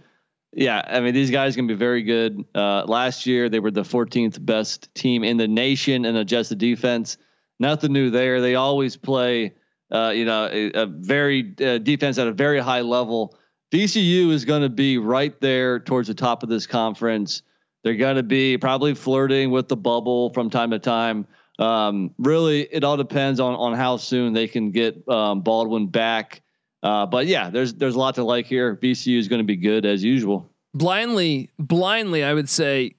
yeah, 0.54 0.84
I 0.86 1.00
mean 1.00 1.16
these 1.16 1.32
guys 1.32 1.56
can 1.56 1.66
be 1.66 1.74
very 1.74 2.04
good. 2.04 2.46
Uh, 2.54 2.84
last 2.86 3.26
year 3.26 3.50
they 3.50 3.60
were 3.60 3.72
the 3.72 3.82
14th 3.82 4.44
best 4.46 4.94
team 4.94 5.24
in 5.24 5.38
the 5.38 5.48
nation 5.48 6.06
in 6.06 6.16
adjusted 6.16 6.60
defense. 6.60 7.18
Nothing 7.60 7.94
new 7.94 8.12
there. 8.12 8.42
They 8.42 8.56
always 8.56 8.98
play, 8.98 9.54
uh, 9.92 10.12
you 10.16 10.26
know, 10.26 10.48
a, 10.52 10.72
a 10.74 10.86
very 10.86 11.42
defense 11.42 12.20
at 12.20 12.28
a 12.28 12.34
very 12.34 12.60
high 12.60 12.82
level 12.82 13.36
VCU 13.72 14.32
is 14.32 14.44
going 14.44 14.62
to 14.62 14.70
be 14.70 14.98
right 14.98 15.40
there 15.40 15.80
towards 15.80 16.10
the 16.10 16.14
top 16.14 16.44
of 16.44 16.50
this 16.50 16.68
conference. 16.68 17.42
They're 17.84 17.96
going 17.96 18.18
to 18.18 18.24
be 18.24 18.58
probably 18.58 18.94
flirting 18.94 19.50
with 19.50 19.70
the 19.70 19.78
bubble 19.78 20.32
from 20.34 20.50
time 20.50 20.72
to 20.72 20.80
time. 20.80 21.26
Um, 21.58 22.14
really, 22.18 22.62
it 22.62 22.84
all 22.84 22.98
depends 22.98 23.40
on 23.40 23.56
on 23.56 23.74
how 23.74 23.98
soon 23.98 24.34
they 24.34 24.48
can 24.48 24.72
get 24.72 25.08
um, 25.08 25.42
Baldwin 25.42 25.88
back. 25.88 26.42
Uh, 26.84 27.06
but 27.06 27.28
yeah, 27.28 27.50
there's 27.50 27.74
there's 27.74 27.96
a 27.96 28.00
lot 28.00 28.16
to 28.16 28.24
like 28.24 28.46
here. 28.46 28.76
VCU 28.76 29.18
is 29.18 29.28
going 29.28 29.40
to 29.40 29.46
be 29.46 29.56
good 29.56 29.86
as 29.86 30.04
usual. 30.04 30.50
Blindly, 30.74 31.50
blindly, 31.58 32.24
I 32.24 32.34
would 32.34 32.50
say 32.50 32.96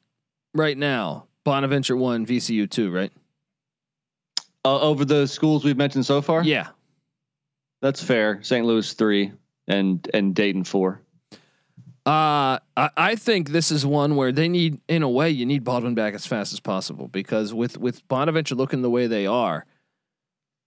right 0.54 0.76
now, 0.76 1.26
Bonaventure 1.44 1.96
one, 1.96 2.24
VCU 2.24 2.70
two, 2.70 2.90
right? 2.90 3.12
Uh, 4.64 4.80
over 4.80 5.04
the 5.04 5.26
schools 5.26 5.64
we've 5.64 5.76
mentioned 5.76 6.06
so 6.06 6.22
far. 6.22 6.42
Yeah, 6.42 6.68
that's 7.80 8.02
fair. 8.02 8.42
St. 8.42 8.64
Louis 8.64 8.92
three 8.92 9.32
and 9.68 10.08
and 10.12 10.34
Dayton 10.34 10.64
four? 10.64 11.00
Uh, 12.04 12.58
I, 12.76 12.90
I 12.96 13.14
think 13.14 13.50
this 13.50 13.70
is 13.70 13.86
one 13.86 14.16
where 14.16 14.32
they 14.32 14.48
need, 14.48 14.80
in 14.88 15.04
a 15.04 15.08
way, 15.08 15.30
you 15.30 15.46
need 15.46 15.62
Baldwin 15.62 15.94
back 15.94 16.14
as 16.14 16.26
fast 16.26 16.52
as 16.52 16.58
possible 16.58 17.06
because 17.06 17.54
with 17.54 17.78
with 17.78 18.06
Bonaventure 18.08 18.56
looking 18.56 18.82
the 18.82 18.90
way 18.90 19.06
they 19.06 19.26
are, 19.26 19.64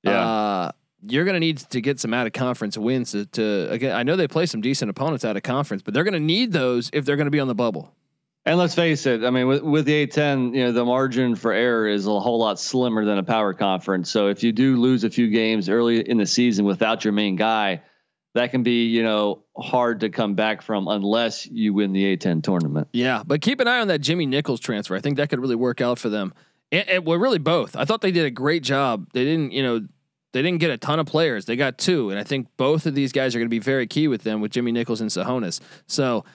yeah, 0.03 0.25
uh, 0.25 0.71
you're 1.07 1.25
going 1.25 1.33
to 1.33 1.41
need 1.41 1.57
to 1.57 1.81
get 1.81 1.99
some 1.99 2.13
out 2.13 2.25
of 2.25 2.31
conference 2.31 2.77
wins 2.77 3.11
to, 3.11 3.25
to 3.25 3.69
again. 3.69 3.95
I 3.95 4.03
know 4.03 4.15
they 4.15 4.29
play 4.29 4.45
some 4.45 4.61
decent 4.61 4.89
opponents 4.89 5.25
out 5.25 5.35
of 5.35 5.43
conference, 5.43 5.83
but 5.83 5.93
they're 5.93 6.05
going 6.05 6.13
to 6.13 6.19
need 6.19 6.53
those 6.53 6.89
if 6.93 7.03
they're 7.05 7.17
going 7.17 7.25
to 7.25 7.31
be 7.31 7.41
on 7.41 7.49
the 7.49 7.55
bubble. 7.55 7.93
And 8.47 8.59
let's 8.59 8.75
face 8.75 9.07
it, 9.07 9.23
I 9.23 9.31
mean, 9.31 9.47
with, 9.47 9.63
with 9.63 9.85
the 9.85 10.05
A10, 10.05 10.55
you 10.55 10.65
know, 10.65 10.71
the 10.71 10.85
margin 10.85 11.35
for 11.35 11.51
error 11.51 11.87
is 11.87 12.05
a 12.05 12.19
whole 12.19 12.37
lot 12.37 12.59
slimmer 12.59 13.03
than 13.03 13.17
a 13.17 13.23
power 13.23 13.55
conference. 13.55 14.11
So 14.11 14.27
if 14.27 14.43
you 14.43 14.51
do 14.51 14.77
lose 14.77 15.03
a 15.03 15.09
few 15.09 15.29
games 15.31 15.67
early 15.67 16.07
in 16.07 16.17
the 16.17 16.27
season 16.27 16.63
without 16.63 17.03
your 17.03 17.11
main 17.11 17.37
guy, 17.37 17.81
that 18.35 18.51
can 18.51 18.63
be 18.63 18.85
you 18.85 19.01
know 19.01 19.43
hard 19.57 20.01
to 20.01 20.09
come 20.09 20.35
back 20.35 20.61
from 20.61 20.87
unless 20.87 21.47
you 21.47 21.73
win 21.73 21.93
the 21.93 22.15
A10 22.15 22.43
tournament. 22.43 22.89
Yeah, 22.93 23.23
but 23.25 23.41
keep 23.41 23.59
an 23.59 23.67
eye 23.67 23.79
on 23.79 23.87
that 23.87 23.99
Jimmy 23.99 24.27
Nichols 24.27 24.59
transfer. 24.59 24.95
I 24.95 24.99
think 24.99 25.17
that 25.17 25.29
could 25.29 25.39
really 25.39 25.55
work 25.55 25.81
out 25.81 25.97
for 25.97 26.09
them. 26.09 26.33
And, 26.71 26.87
and 26.87 27.05
well, 27.05 27.17
really 27.17 27.39
both. 27.39 27.75
I 27.75 27.85
thought 27.85 28.01
they 28.01 28.11
did 28.11 28.25
a 28.25 28.31
great 28.31 28.61
job. 28.61 29.07
They 29.13 29.23
didn't, 29.23 29.51
you 29.51 29.63
know, 29.63 29.87
they 30.33 30.41
didn't 30.41 30.59
get 30.59 30.69
a 30.69 30.77
ton 30.77 30.99
of 30.99 31.05
players. 31.05 31.45
They 31.45 31.55
got 31.55 31.77
two, 31.77 32.09
and 32.09 32.19
I 32.19 32.23
think 32.23 32.49
both 32.57 32.85
of 32.85 32.93
these 32.93 33.13
guys 33.13 33.33
are 33.33 33.39
going 33.39 33.47
to 33.47 33.49
be 33.49 33.59
very 33.59 33.87
key 33.87 34.07
with 34.09 34.23
them 34.23 34.41
with 34.41 34.51
Jimmy 34.51 34.73
Nichols 34.73 34.99
and 34.99 35.09
Tsohonis. 35.09 35.61
So, 35.87 36.25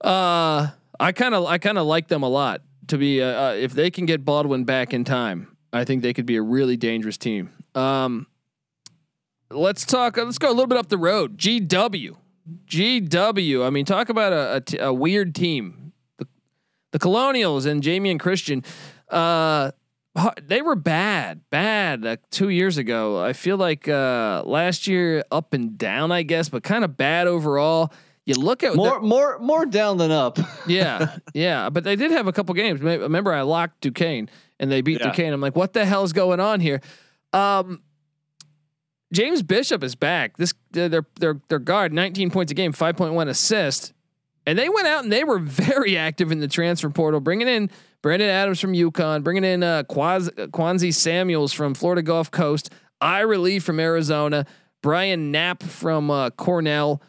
uh, 0.00 0.68
I 0.98 1.12
kind 1.12 1.34
of 1.34 1.46
I 1.46 1.58
kind 1.58 1.78
of 1.78 1.86
like 1.86 2.08
them 2.08 2.24
a 2.24 2.28
lot. 2.28 2.62
To 2.88 2.98
be 2.98 3.22
uh, 3.22 3.26
uh, 3.26 3.54
if 3.54 3.72
they 3.72 3.90
can 3.92 4.04
get 4.04 4.24
Baldwin 4.24 4.64
back 4.64 4.92
in 4.92 5.04
time, 5.04 5.56
I 5.72 5.84
think 5.84 6.02
they 6.02 6.12
could 6.12 6.26
be 6.26 6.36
a 6.36 6.42
really 6.42 6.76
dangerous 6.76 7.16
team. 7.16 7.50
Um, 7.76 8.26
let's 9.50 9.84
talk. 9.84 10.16
Let's 10.16 10.38
go 10.38 10.48
a 10.48 10.52
little 10.54 10.66
bit 10.66 10.78
up 10.78 10.88
the 10.88 10.98
road. 10.98 11.38
GW, 11.38 12.16
GW. 12.66 13.66
I 13.66 13.70
mean, 13.70 13.84
talk 13.84 14.08
about 14.08 14.32
a, 14.32 14.56
a, 14.56 14.60
t- 14.60 14.78
a 14.78 14.92
weird 14.92 15.34
team. 15.34 15.92
The, 16.18 16.26
the 16.92 16.98
Colonials 16.98 17.66
and 17.66 17.82
Jamion 17.82 18.18
Christian. 18.18 18.64
Uh, 19.08 19.72
they 20.42 20.60
were 20.60 20.74
bad, 20.74 21.42
bad 21.50 22.04
uh, 22.04 22.16
two 22.30 22.48
years 22.48 22.78
ago. 22.78 23.22
I 23.22 23.32
feel 23.32 23.56
like 23.56 23.88
uh, 23.88 24.42
last 24.44 24.86
year 24.86 25.24
up 25.30 25.54
and 25.54 25.78
down, 25.78 26.10
I 26.10 26.22
guess, 26.22 26.48
but 26.48 26.62
kind 26.62 26.84
of 26.84 26.96
bad 26.96 27.26
overall. 27.26 27.92
You 28.26 28.34
look 28.34 28.62
at 28.62 28.76
more, 28.76 29.00
more, 29.00 29.38
more 29.38 29.66
down 29.66 29.96
than 29.96 30.10
up. 30.10 30.38
yeah, 30.66 31.16
yeah, 31.32 31.70
but 31.70 31.84
they 31.84 31.96
did 31.96 32.10
have 32.10 32.26
a 32.26 32.32
couple 32.32 32.54
games. 32.54 32.80
Remember, 32.80 33.32
I 33.32 33.42
locked 33.42 33.80
Duquesne 33.80 34.28
and 34.58 34.70
they 34.70 34.82
beat 34.82 35.00
yeah. 35.00 35.08
Duquesne. 35.08 35.32
I'm 35.32 35.40
like, 35.40 35.56
what 35.56 35.72
the 35.72 35.84
hell 35.84 36.04
is 36.04 36.12
going 36.12 36.38
on 36.38 36.60
here? 36.60 36.80
Um, 37.32 37.80
James 39.12 39.42
Bishop 39.42 39.82
is 39.82 39.94
back. 39.94 40.36
This 40.36 40.54
their 40.70 41.04
their 41.18 41.40
their 41.48 41.58
guard, 41.58 41.92
19 41.92 42.30
points 42.30 42.52
a 42.52 42.54
game, 42.54 42.72
5.1 42.72 43.28
assist, 43.28 43.92
and 44.46 44.58
they 44.58 44.68
went 44.68 44.86
out 44.86 45.02
and 45.02 45.12
they 45.12 45.24
were 45.24 45.38
very 45.40 45.96
active 45.96 46.30
in 46.30 46.40
the 46.40 46.48
transfer 46.48 46.90
portal, 46.90 47.20
bringing 47.20 47.48
in 47.48 47.70
Brendan 48.02 48.28
Adams 48.28 48.60
from 48.60 48.72
UConn, 48.72 49.22
bringing 49.22 49.44
in 49.44 49.62
uh, 49.62 49.82
Quaz, 49.84 50.30
Quanzi 50.30 50.94
Samuels 50.94 51.52
from 51.52 51.74
Florida 51.74 52.02
Gulf 52.02 52.30
Coast, 52.30 52.72
Ira 53.00 53.38
Lee 53.38 53.58
from 53.58 53.80
Arizona, 53.80 54.46
Brian 54.82 55.30
Knapp 55.30 55.62
from 55.62 56.10
uh, 56.10 56.30
Cornell. 56.30 57.02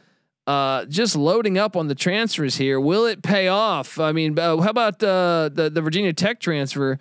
Uh, 0.47 0.85
just 0.85 1.15
loading 1.15 1.57
up 1.57 1.77
on 1.77 1.87
the 1.87 1.95
transfers 1.95 2.55
here. 2.55 2.79
Will 2.79 3.05
it 3.05 3.21
pay 3.21 3.47
off? 3.47 3.99
I 3.99 4.11
mean, 4.11 4.37
uh, 4.37 4.57
how 4.57 4.71
about 4.71 4.95
uh, 5.03 5.49
the 5.53 5.69
the 5.71 5.81
Virginia 5.81 6.13
Tech 6.13 6.39
transfer? 6.39 6.97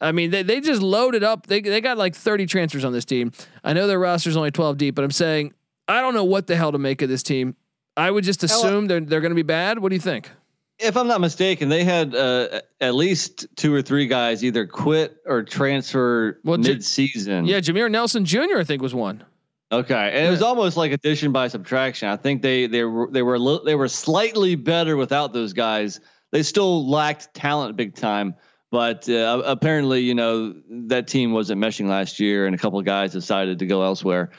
I 0.00 0.12
mean, 0.12 0.30
they, 0.30 0.42
they 0.42 0.60
just 0.60 0.82
loaded 0.82 1.24
up. 1.24 1.46
They 1.46 1.60
they 1.60 1.80
got 1.80 1.98
like 1.98 2.14
30 2.14 2.46
transfers 2.46 2.84
on 2.84 2.92
this 2.92 3.04
team. 3.04 3.32
I 3.64 3.72
know 3.72 3.86
their 3.86 3.98
roster's 3.98 4.36
only 4.36 4.50
12 4.50 4.78
deep, 4.78 4.94
but 4.94 5.04
I'm 5.04 5.10
saying 5.10 5.54
I 5.86 6.00
don't 6.00 6.14
know 6.14 6.24
what 6.24 6.46
the 6.46 6.56
hell 6.56 6.72
to 6.72 6.78
make 6.78 7.02
of 7.02 7.08
this 7.08 7.22
team. 7.22 7.56
I 7.96 8.10
would 8.10 8.24
just 8.24 8.44
assume 8.44 8.86
they're 8.86 9.00
they're 9.00 9.20
going 9.20 9.32
to 9.32 9.36
be 9.36 9.42
bad. 9.42 9.78
What 9.78 9.88
do 9.88 9.96
you 9.96 10.00
think? 10.00 10.30
if 10.78 10.96
I'm 10.96 11.08
not 11.08 11.20
mistaken, 11.20 11.68
they 11.68 11.84
had 11.84 12.14
uh, 12.14 12.60
at 12.80 12.94
least 12.94 13.46
two 13.56 13.74
or 13.74 13.82
three 13.82 14.06
guys 14.06 14.44
either 14.44 14.66
quit 14.66 15.16
or 15.26 15.42
transfer 15.42 16.40
well, 16.44 16.58
mid-season. 16.58 17.46
yeah, 17.46 17.58
Jameer 17.58 17.90
Nelson 17.90 18.24
Jr. 18.24 18.58
I 18.58 18.64
think 18.64 18.80
was 18.80 18.94
one. 18.94 19.24
Okay, 19.70 19.94
and 19.94 20.14
yeah. 20.22 20.28
it 20.28 20.30
was 20.30 20.40
almost 20.40 20.76
like 20.76 20.92
addition 20.92 21.32
by 21.32 21.48
subtraction. 21.48 22.08
I 22.08 22.16
think 22.16 22.42
they 22.42 22.66
they 22.66 22.84
were 22.84 23.08
they 23.10 23.22
were 23.22 23.60
they 23.64 23.74
were 23.74 23.88
slightly 23.88 24.54
better 24.54 24.96
without 24.96 25.32
those 25.32 25.52
guys. 25.52 26.00
They 26.30 26.42
still 26.42 26.88
lacked 26.88 27.34
talent 27.34 27.76
big 27.76 27.94
time, 27.94 28.34
but 28.70 29.08
uh, 29.08 29.42
apparently, 29.44 30.00
you 30.00 30.14
know, 30.14 30.54
that 30.88 31.08
team 31.08 31.32
wasn't 31.32 31.60
meshing 31.60 31.88
last 31.88 32.20
year, 32.20 32.46
and 32.46 32.54
a 32.54 32.58
couple 32.58 32.78
of 32.78 32.84
guys 32.84 33.12
decided 33.12 33.60
to 33.60 33.66
go 33.66 33.82
elsewhere. 33.82 34.30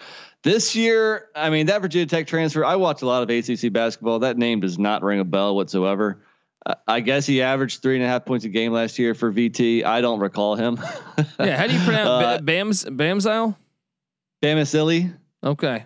This 0.44 0.76
year, 0.76 1.28
I 1.36 1.50
mean, 1.50 1.66
that 1.66 1.82
Virginia 1.82 2.06
Tech 2.06 2.28
transfer, 2.28 2.64
I 2.64 2.76
watch 2.78 3.02
a 3.02 3.06
lot 3.06 3.24
of 3.24 3.30
ACC 3.30 3.74
basketball. 3.74 4.20
That 4.20 4.38
name 4.38 4.62
does 4.62 4.80
not 4.80 5.04
ring 5.04 5.20
a 5.20 5.26
bell 5.26 5.56
whatsoever. 5.56 6.24
I 6.88 7.00
guess 7.00 7.26
he 7.26 7.42
averaged 7.42 7.82
three 7.82 7.96
and 7.96 8.04
a 8.04 8.08
half 8.08 8.26
points 8.26 8.46
a 8.46 8.50
game 8.50 8.72
last 8.74 9.00
year 9.00 9.16
for 9.16 9.32
VT. 9.32 9.84
I 9.84 10.02
don't 10.02 10.20
recall 10.20 10.56
him. 10.56 10.80
yeah, 11.40 11.58
how 11.58 11.68
do 11.68 11.74
you 11.74 11.80
pronounce 11.80 12.10
uh, 12.10 12.40
Bams 12.40 12.86
Bamzile? 12.86 13.56
Bamisili. 14.44 15.14
Okay. 15.44 15.86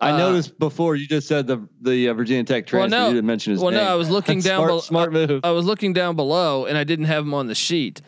I 0.00 0.10
uh, 0.10 0.16
noticed 0.18 0.58
before 0.58 0.96
you 0.96 1.06
just 1.06 1.28
said 1.28 1.46
the 1.46 1.66
the 1.80 2.08
uh, 2.08 2.14
Virginia 2.14 2.44
Tech 2.44 2.66
transfer. 2.66 2.96
Well, 2.96 3.04
no, 3.04 3.08
you 3.08 3.14
didn't 3.14 3.26
mention 3.26 3.52
his 3.52 3.60
well, 3.60 3.70
name. 3.70 3.78
Well, 3.78 3.86
no, 3.86 3.92
I 3.92 3.96
was 3.96 4.10
looking 4.10 4.40
down. 4.40 4.66
smart, 4.66 4.80
be- 4.80 4.86
smart 4.86 5.12
move. 5.12 5.40
I, 5.44 5.48
I, 5.48 5.50
was 5.52 5.64
looking 5.64 5.92
down 5.92 6.16
below, 6.16 6.66
and 6.66 6.76
I 6.76 6.84
didn't 6.84 7.06
have 7.06 7.24
him 7.24 7.34
on 7.34 7.46
the 7.46 7.54
sheet. 7.54 8.02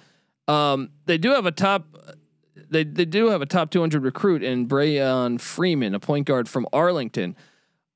Um, 0.48 0.90
they 1.06 1.18
do 1.18 1.30
have 1.30 1.46
a 1.46 1.52
top. 1.52 1.86
They 2.68 2.84
they 2.84 3.04
do 3.04 3.28
have 3.28 3.42
a 3.42 3.46
top 3.46 3.70
200 3.70 4.02
recruit 4.02 4.42
in 4.42 4.66
Brayon 4.66 5.40
Freeman, 5.40 5.94
a 5.94 6.00
point 6.00 6.26
guard 6.26 6.48
from 6.48 6.66
Arlington. 6.72 7.36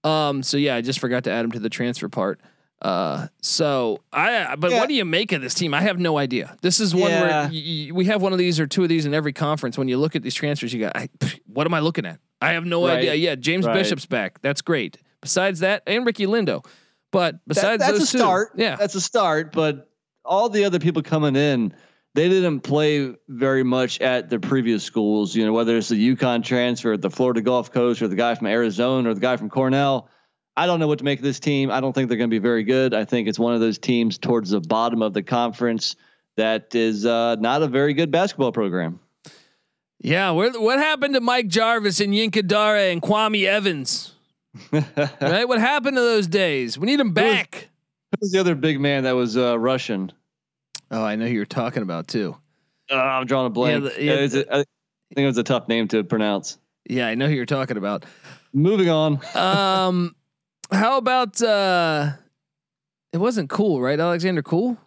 Um, 0.04 0.42
so 0.42 0.56
yeah, 0.56 0.76
I 0.76 0.80
just 0.80 0.98
forgot 1.00 1.24
to 1.24 1.30
add 1.30 1.44
him 1.44 1.52
to 1.52 1.60
the 1.60 1.70
transfer 1.70 2.08
part. 2.08 2.40
Uh, 2.80 3.26
so 3.42 4.00
I, 4.12 4.56
but 4.56 4.70
yeah. 4.70 4.78
what 4.78 4.88
do 4.88 4.94
you 4.94 5.04
make 5.04 5.32
of 5.32 5.42
this 5.42 5.52
team? 5.52 5.74
I 5.74 5.82
have 5.82 5.98
no 5.98 6.16
idea. 6.16 6.56
This 6.62 6.80
is 6.80 6.94
one 6.94 7.10
yeah. 7.10 7.20
where 7.20 7.50
y- 7.50 7.86
y- 7.88 7.90
we 7.92 8.06
have 8.06 8.22
one 8.22 8.32
of 8.32 8.38
these 8.38 8.58
or 8.58 8.66
two 8.66 8.82
of 8.82 8.88
these 8.88 9.04
in 9.04 9.12
every 9.12 9.34
conference. 9.34 9.76
When 9.76 9.88
you 9.88 9.98
look 9.98 10.16
at 10.16 10.22
these 10.22 10.34
transfers, 10.34 10.72
you 10.72 10.80
got, 10.80 10.96
I, 10.96 11.10
what 11.46 11.66
am 11.66 11.74
I 11.74 11.80
looking 11.80 12.06
at? 12.06 12.18
I 12.40 12.52
have 12.52 12.64
no 12.64 12.86
right. 12.86 12.98
idea. 12.98 13.14
Yeah, 13.14 13.34
James 13.34 13.66
right. 13.66 13.74
Bishop's 13.74 14.06
back. 14.06 14.40
That's 14.42 14.62
great. 14.62 14.98
Besides 15.20 15.60
that, 15.60 15.82
and 15.86 16.06
Ricky 16.06 16.26
Lindo. 16.26 16.64
But 17.12 17.40
besides 17.46 17.80
that, 17.80 17.92
that's 17.92 17.98
those 17.98 18.14
a 18.14 18.18
start. 18.18 18.56
Two, 18.56 18.62
yeah, 18.62 18.76
that's 18.76 18.94
a 18.94 19.00
start. 19.00 19.52
But 19.52 19.90
all 20.24 20.48
the 20.48 20.64
other 20.64 20.78
people 20.78 21.02
coming 21.02 21.36
in, 21.36 21.74
they 22.14 22.28
didn't 22.28 22.60
play 22.60 23.14
very 23.28 23.62
much 23.62 24.00
at 24.00 24.30
the 24.30 24.38
previous 24.38 24.84
schools. 24.84 25.34
You 25.34 25.44
know, 25.44 25.52
whether 25.52 25.76
it's 25.76 25.88
the 25.88 26.16
UConn 26.16 26.44
transfer, 26.44 26.96
the 26.96 27.10
Florida 27.10 27.42
Gulf 27.42 27.72
Coast, 27.72 28.00
or 28.00 28.08
the 28.08 28.16
guy 28.16 28.34
from 28.34 28.46
Arizona, 28.46 29.10
or 29.10 29.14
the 29.14 29.20
guy 29.20 29.36
from 29.36 29.50
Cornell 29.50 30.08
I 30.60 30.66
don't 30.66 30.80
know 30.80 30.88
what 30.88 30.98
to 30.98 31.04
make 31.04 31.20
of 31.20 31.24
this 31.24 31.40
team. 31.40 31.70
I 31.70 31.80
don't 31.80 31.94
think 31.94 32.08
they're 32.08 32.18
going 32.18 32.28
to 32.28 32.34
be 32.34 32.38
very 32.38 32.64
good. 32.64 32.92
I 32.92 33.06
think 33.06 33.28
it's 33.28 33.38
one 33.38 33.54
of 33.54 33.60
those 33.60 33.78
teams 33.78 34.18
towards 34.18 34.50
the 34.50 34.60
bottom 34.60 35.00
of 35.00 35.14
the 35.14 35.22
conference 35.22 35.96
that 36.36 36.74
is 36.74 37.06
uh, 37.06 37.36
not 37.36 37.62
a 37.62 37.66
very 37.66 37.94
good 37.94 38.10
basketball 38.10 38.52
program. 38.52 39.00
Yeah, 40.02 40.30
what 40.30 40.78
happened 40.78 41.14
to 41.14 41.20
Mike 41.20 41.48
Jarvis 41.48 42.00
and 42.00 42.14
Yinka 42.14 42.46
Dare 42.46 42.90
and 42.90 43.02
Kwame 43.02 43.44
Evans? 43.44 44.14
right, 44.72 45.46
what 45.46 45.60
happened 45.60 45.96
to 45.96 46.00
those 46.00 46.26
days? 46.26 46.78
We 46.78 46.86
need 46.86 46.98
them 46.98 47.12
back. 47.12 47.68
Who 48.12 48.16
was, 48.22 48.32
the 48.32 48.38
other 48.38 48.54
big 48.54 48.80
man 48.80 49.04
that 49.04 49.12
was 49.12 49.36
uh, 49.36 49.58
Russian? 49.58 50.10
Oh, 50.90 51.04
I 51.04 51.16
know 51.16 51.26
who 51.26 51.32
you're 51.32 51.44
talking 51.44 51.82
about 51.82 52.08
too. 52.08 52.34
Uh, 52.90 52.96
I'm 52.96 53.26
drawing 53.26 53.46
a 53.46 53.50
blank. 53.50 53.84
Yeah, 53.84 53.90
the, 53.90 54.02
yeah, 54.02 54.26
the, 54.26 54.46
I 54.50 54.56
think 54.56 55.24
it 55.24 55.26
was 55.26 55.38
a 55.38 55.44
tough 55.44 55.68
name 55.68 55.86
to 55.88 56.02
pronounce. 56.02 56.58
Yeah, 56.88 57.06
I 57.06 57.14
know 57.14 57.28
who 57.28 57.34
you're 57.34 57.46
talking 57.46 57.76
about. 57.76 58.06
Moving 58.52 58.88
on. 58.88 59.20
um, 59.36 60.16
how 60.72 60.96
about 60.96 61.40
uh 61.42 62.12
it 63.12 63.18
wasn't 63.18 63.50
cool, 63.50 63.80
right? 63.80 64.00
Alexander 64.00 64.42
Koul? 64.42 64.78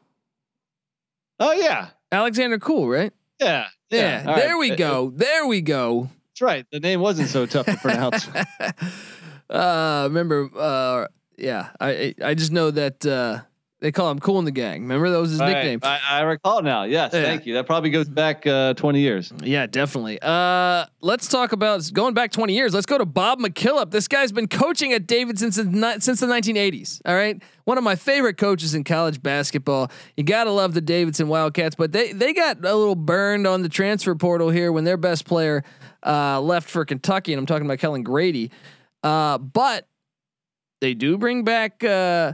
Oh 1.39 1.53
yeah. 1.53 1.89
Alexander 2.11 2.57
Koul, 2.57 2.91
right? 2.91 3.13
Yeah. 3.39 3.67
Yeah. 3.93 4.23
yeah. 4.25 4.35
There 4.35 4.49
right. 4.49 4.59
we 4.59 4.75
go. 4.75 5.11
There 5.15 5.47
we 5.47 5.61
go. 5.61 6.09
That's 6.31 6.41
right. 6.41 6.65
The 6.71 6.79
name 6.79 6.99
wasn't 6.99 7.29
so 7.29 7.45
tough 7.45 7.65
to 7.67 7.77
pronounce. 7.77 8.27
uh 9.49 10.05
remember 10.07 10.49
uh 10.57 11.07
yeah, 11.37 11.69
I 11.79 12.15
I 12.23 12.33
just 12.33 12.51
know 12.51 12.71
that 12.71 13.05
uh 13.05 13.41
they 13.83 13.91
call 13.91 14.09
him 14.09 14.19
Cool 14.21 14.39
in 14.39 14.45
the 14.45 14.51
Gang. 14.51 14.83
Remember 14.83 15.09
that 15.09 15.19
was 15.19 15.31
his 15.31 15.41
right. 15.41 15.55
nickname. 15.55 15.81
I, 15.83 15.99
I, 16.09 16.21
recall 16.21 16.61
now. 16.61 16.83
Yes, 16.83 17.11
yeah. 17.13 17.21
thank 17.21 17.45
you. 17.45 17.55
That 17.55 17.65
probably 17.65 17.89
goes 17.89 18.07
back 18.07 18.47
uh, 18.47 18.73
20 18.75 19.01
years. 19.01 19.33
Yeah, 19.43 19.65
definitely. 19.65 20.19
Uh, 20.21 20.85
let's 21.01 21.27
talk 21.27 21.51
about 21.51 21.91
going 21.91 22.13
back 22.13 22.31
20 22.31 22.53
years. 22.53 22.73
Let's 22.73 22.85
go 22.85 22.97
to 22.97 23.05
Bob 23.05 23.39
McKillop. 23.39 23.91
This 23.91 24.07
guy's 24.07 24.31
been 24.31 24.47
coaching 24.47 24.93
at 24.93 25.05
Davidson 25.05 25.51
since, 25.51 26.05
since 26.05 26.21
the 26.21 26.27
1980s. 26.27 27.01
All 27.05 27.13
right, 27.13 27.43
one 27.65 27.77
of 27.77 27.83
my 27.83 27.97
favorite 27.97 28.37
coaches 28.37 28.73
in 28.73 28.85
college 28.85 29.21
basketball. 29.21 29.91
You 30.15 30.23
gotta 30.23 30.51
love 30.51 30.73
the 30.73 30.81
Davidson 30.81 31.27
Wildcats, 31.27 31.75
but 31.75 31.91
they 31.91 32.13
they 32.13 32.31
got 32.31 32.63
a 32.63 32.75
little 32.75 32.95
burned 32.95 33.45
on 33.45 33.63
the 33.63 33.69
transfer 33.69 34.15
portal 34.15 34.49
here 34.49 34.71
when 34.71 34.85
their 34.85 34.95
best 34.95 35.25
player 35.25 35.61
uh, 36.05 36.39
left 36.39 36.69
for 36.69 36.85
Kentucky, 36.85 37.33
and 37.33 37.39
I'm 37.39 37.45
talking 37.45 37.65
about 37.65 37.79
Kellan 37.79 38.03
Grady. 38.03 38.49
Uh, 39.03 39.39
but 39.39 39.89
they 40.79 40.93
do 40.93 41.17
bring 41.17 41.43
back. 41.43 41.83
Uh, 41.83 42.31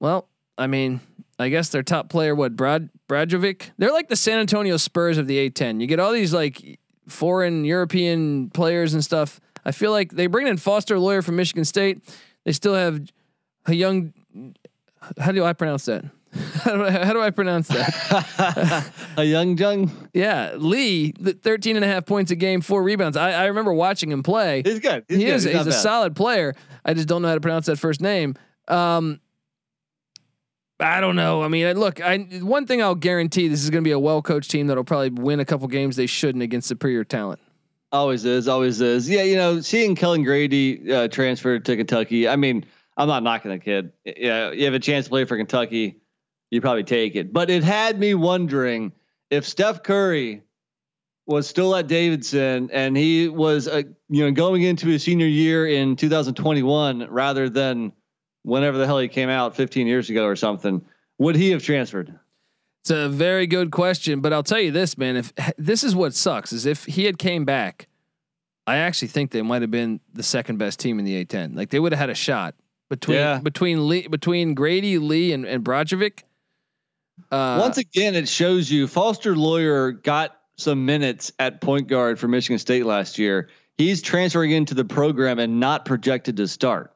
well, 0.00 0.28
I 0.62 0.68
mean, 0.68 1.00
I 1.40 1.48
guess 1.48 1.70
their 1.70 1.82
top 1.82 2.08
player, 2.08 2.34
what 2.34 2.54
Brad 2.54 2.88
Brajkovic? 3.08 3.70
They're 3.78 3.92
like 3.92 4.08
the 4.08 4.16
San 4.16 4.38
Antonio 4.38 4.76
Spurs 4.76 5.18
of 5.18 5.26
the 5.26 5.50
A10. 5.50 5.80
You 5.80 5.88
get 5.88 5.98
all 5.98 6.12
these 6.12 6.32
like 6.32 6.78
foreign 7.08 7.64
European 7.64 8.48
players 8.50 8.94
and 8.94 9.02
stuff. 9.02 9.40
I 9.64 9.72
feel 9.72 9.90
like 9.90 10.12
they 10.12 10.28
bring 10.28 10.46
in 10.46 10.56
Foster 10.56 10.98
Loyer 10.98 11.20
from 11.20 11.36
Michigan 11.36 11.64
State. 11.64 12.00
They 12.44 12.52
still 12.52 12.74
have 12.74 13.02
a 13.66 13.74
young. 13.74 14.14
How 15.18 15.32
do 15.32 15.44
I 15.44 15.52
pronounce 15.52 15.86
that? 15.86 16.04
how, 16.62 16.76
do 16.76 16.84
I, 16.84 16.90
how 16.90 17.12
do 17.12 17.20
I 17.20 17.30
pronounce 17.30 17.68
that? 17.68 18.90
a 19.16 19.24
young 19.24 19.56
jung. 19.56 19.90
Yeah, 20.14 20.54
Lee, 20.56 21.12
13 21.12 21.76
and 21.76 21.84
a 21.84 21.88
half 21.88 22.06
points 22.06 22.30
a 22.30 22.36
game, 22.36 22.60
four 22.60 22.82
rebounds. 22.82 23.16
I, 23.16 23.32
I 23.32 23.46
remember 23.46 23.74
watching 23.74 24.10
him 24.10 24.22
play. 24.22 24.62
He's 24.64 24.78
good. 24.78 25.04
He's 25.08 25.18
he 25.18 25.24
good. 25.24 25.34
is. 25.34 25.42
He's, 25.42 25.52
he's 25.52 25.66
a 25.66 25.70
bad. 25.70 25.74
solid 25.74 26.16
player. 26.16 26.54
I 26.84 26.94
just 26.94 27.08
don't 27.08 27.20
know 27.20 27.28
how 27.28 27.34
to 27.34 27.40
pronounce 27.40 27.66
that 27.66 27.78
first 27.78 28.00
name. 28.00 28.36
Um, 28.68 29.20
I 30.82 31.00
don't 31.00 31.16
know. 31.16 31.42
I 31.42 31.48
mean, 31.48 31.78
look, 31.78 32.00
I 32.00 32.18
one 32.40 32.66
thing 32.66 32.82
I'll 32.82 32.94
guarantee 32.94 33.48
this 33.48 33.62
is 33.62 33.70
going 33.70 33.82
to 33.82 33.88
be 33.88 33.92
a 33.92 33.98
well 33.98 34.20
coached 34.20 34.50
team 34.50 34.66
that'll 34.66 34.84
probably 34.84 35.10
win 35.10 35.40
a 35.40 35.44
couple 35.44 35.68
games 35.68 35.96
they 35.96 36.06
shouldn't 36.06 36.42
against 36.42 36.68
superior 36.68 37.04
talent. 37.04 37.40
Always 37.92 38.24
is, 38.24 38.48
always 38.48 38.80
is. 38.80 39.08
Yeah, 39.08 39.22
you 39.22 39.36
know, 39.36 39.60
seeing 39.60 39.94
Kellan 39.94 40.24
Grady 40.24 40.92
uh, 40.92 41.08
transfer 41.08 41.58
to 41.58 41.76
Kentucky. 41.76 42.26
I 42.26 42.36
mean, 42.36 42.64
I'm 42.96 43.06
not 43.06 43.22
knocking 43.22 43.50
the 43.50 43.58
kid. 43.58 43.92
Yeah, 44.04 44.50
you 44.50 44.64
have 44.64 44.74
a 44.74 44.78
chance 44.78 45.06
to 45.06 45.10
play 45.10 45.24
for 45.24 45.36
Kentucky, 45.36 46.00
you 46.50 46.60
probably 46.60 46.84
take 46.84 47.16
it. 47.16 47.32
But 47.32 47.50
it 47.50 47.62
had 47.62 47.98
me 47.98 48.14
wondering 48.14 48.92
if 49.30 49.46
Steph 49.46 49.82
Curry 49.82 50.42
was 51.26 51.48
still 51.48 51.76
at 51.76 51.86
Davidson 51.86 52.70
and 52.72 52.96
he 52.96 53.28
was, 53.28 53.68
uh, 53.68 53.82
you 54.08 54.24
know, 54.24 54.32
going 54.32 54.62
into 54.62 54.88
his 54.88 55.02
senior 55.02 55.26
year 55.26 55.66
in 55.66 55.96
2021 55.96 57.06
rather 57.10 57.48
than 57.48 57.92
whenever 58.42 58.78
the 58.78 58.86
hell 58.86 58.98
he 58.98 59.08
came 59.08 59.28
out 59.28 59.56
15 59.56 59.86
years 59.86 60.10
ago 60.10 60.24
or 60.24 60.36
something, 60.36 60.84
would 61.18 61.36
he 61.36 61.50
have 61.50 61.62
transferred? 61.62 62.18
It's 62.82 62.90
a 62.90 63.08
very 63.08 63.46
good 63.46 63.70
question, 63.70 64.20
but 64.20 64.32
I'll 64.32 64.42
tell 64.42 64.58
you 64.60 64.72
this, 64.72 64.98
man. 64.98 65.16
If 65.16 65.32
this 65.56 65.84
is 65.84 65.94
what 65.94 66.14
sucks, 66.14 66.52
is 66.52 66.66
if 66.66 66.84
he 66.84 67.04
had 67.04 67.16
came 67.16 67.44
back, 67.44 67.86
I 68.66 68.78
actually 68.78 69.08
think 69.08 69.30
they 69.30 69.42
might 69.42 69.62
have 69.62 69.70
been 69.70 70.00
the 70.12 70.22
second 70.22 70.58
best 70.58 70.80
team 70.80 70.98
in 70.98 71.04
the 71.04 71.24
A10. 71.24 71.56
Like 71.56 71.70
they 71.70 71.78
would 71.78 71.92
have 71.92 71.98
had 72.00 72.10
a 72.10 72.14
shot 72.14 72.54
between 72.90 73.18
yeah. 73.18 73.38
between 73.38 73.88
Lee, 73.88 74.08
between 74.08 74.54
Grady, 74.54 74.98
Lee, 74.98 75.32
and 75.32 75.44
and 75.44 75.64
Brajkovic. 75.64 76.22
Uh, 77.30 77.58
Once 77.60 77.78
again, 77.78 78.14
it 78.14 78.28
shows 78.28 78.70
you 78.70 78.88
Foster 78.88 79.36
Loyer 79.36 79.92
got 79.92 80.36
some 80.56 80.84
minutes 80.84 81.32
at 81.38 81.60
point 81.60 81.88
guard 81.88 82.18
for 82.18 82.28
Michigan 82.28 82.58
State 82.58 82.84
last 82.84 83.18
year. 83.18 83.48
He's 83.78 84.02
transferring 84.02 84.50
into 84.50 84.74
the 84.74 84.84
program 84.84 85.38
and 85.38 85.60
not 85.60 85.84
projected 85.84 86.36
to 86.36 86.48
start. 86.48 86.91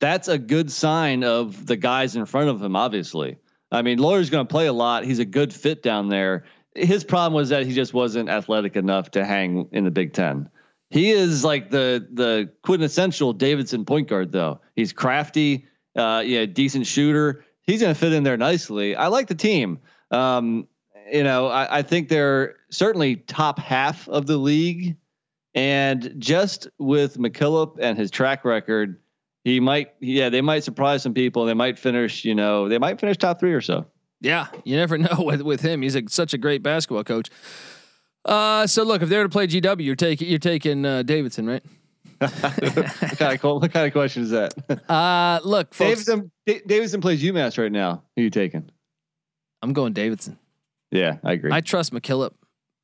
That's 0.00 0.28
a 0.28 0.38
good 0.38 0.70
sign 0.70 1.24
of 1.24 1.66
the 1.66 1.76
guys 1.76 2.16
in 2.16 2.26
front 2.26 2.50
of 2.50 2.62
him, 2.62 2.76
obviously. 2.76 3.38
I 3.72 3.82
mean, 3.82 3.98
Loyer's 3.98 4.30
going 4.30 4.46
to 4.46 4.50
play 4.50 4.66
a 4.66 4.72
lot. 4.72 5.04
He's 5.04 5.18
a 5.18 5.24
good 5.24 5.52
fit 5.52 5.82
down 5.82 6.08
there. 6.08 6.44
His 6.74 7.04
problem 7.04 7.34
was 7.34 7.48
that 7.48 7.66
he 7.66 7.72
just 7.72 7.94
wasn't 7.94 8.28
athletic 8.28 8.76
enough 8.76 9.10
to 9.12 9.24
hang 9.24 9.68
in 9.72 9.84
the 9.84 9.90
Big 9.90 10.12
Ten. 10.12 10.50
He 10.90 11.10
is 11.10 11.42
like 11.42 11.70
the 11.70 12.06
the 12.12 12.52
quintessential 12.62 13.32
Davidson 13.32 13.84
point 13.84 14.08
guard, 14.08 14.30
though. 14.30 14.60
He's 14.76 14.92
crafty, 14.92 15.66
uh, 15.96 16.22
yeah, 16.24 16.46
decent 16.46 16.86
shooter. 16.86 17.44
He's 17.62 17.80
going 17.80 17.92
to 17.92 17.98
fit 17.98 18.12
in 18.12 18.22
there 18.22 18.36
nicely. 18.36 18.94
I 18.94 19.08
like 19.08 19.26
the 19.26 19.34
team. 19.34 19.80
Um, 20.12 20.68
you 21.10 21.24
know, 21.24 21.48
I, 21.48 21.78
I 21.78 21.82
think 21.82 22.08
they're 22.08 22.56
certainly 22.70 23.16
top 23.16 23.58
half 23.58 24.08
of 24.08 24.26
the 24.26 24.36
league, 24.36 24.96
and 25.54 26.14
just 26.18 26.68
with 26.78 27.18
McKillop 27.18 27.78
and 27.80 27.98
his 27.98 28.10
track 28.10 28.44
record, 28.44 29.00
he 29.46 29.60
might, 29.60 29.94
yeah, 30.00 30.28
they 30.28 30.40
might 30.40 30.64
surprise 30.64 31.04
some 31.04 31.14
people. 31.14 31.44
They 31.44 31.54
might 31.54 31.78
finish, 31.78 32.24
you 32.24 32.34
know, 32.34 32.68
they 32.68 32.78
might 32.78 32.98
finish 32.98 33.16
top 33.16 33.38
three 33.38 33.52
or 33.52 33.60
so. 33.60 33.86
Yeah, 34.20 34.48
you 34.64 34.74
never 34.74 34.98
know 35.06 35.18
with 35.18 35.40
with 35.40 35.60
him. 35.60 35.82
He's 35.82 35.94
a, 35.94 36.02
such 36.08 36.34
a 36.34 36.38
great 36.38 36.64
basketball 36.64 37.04
coach. 37.04 37.30
Uh, 38.24 38.66
so 38.66 38.82
look, 38.82 39.02
if 39.02 39.08
they 39.08 39.16
were 39.16 39.22
to 39.22 39.28
play 39.28 39.46
GW, 39.46 39.84
you're 39.84 39.94
taking 39.94 40.28
you're 40.28 40.40
taking 40.40 40.84
uh, 40.84 41.04
Davidson, 41.04 41.46
right? 41.46 41.62
what, 42.18 42.32
kind 43.18 43.38
of, 43.44 43.62
what 43.62 43.72
kind 43.72 43.86
of 43.86 43.92
question 43.92 44.24
is 44.24 44.30
that? 44.30 44.52
Uh, 44.88 45.38
look, 45.44 45.72
folks, 45.72 45.90
Davidson 45.90 46.32
D- 46.44 46.62
Davidson 46.66 47.00
plays 47.00 47.22
UMass 47.22 47.56
right 47.56 47.70
now. 47.70 48.02
Who 48.16 48.22
are 48.22 48.24
you 48.24 48.30
taking? 48.30 48.68
I'm 49.62 49.72
going 49.72 49.92
Davidson. 49.92 50.38
Yeah, 50.90 51.18
I 51.22 51.34
agree. 51.34 51.52
I 51.52 51.60
trust 51.60 51.92
McKillop. 51.92 52.32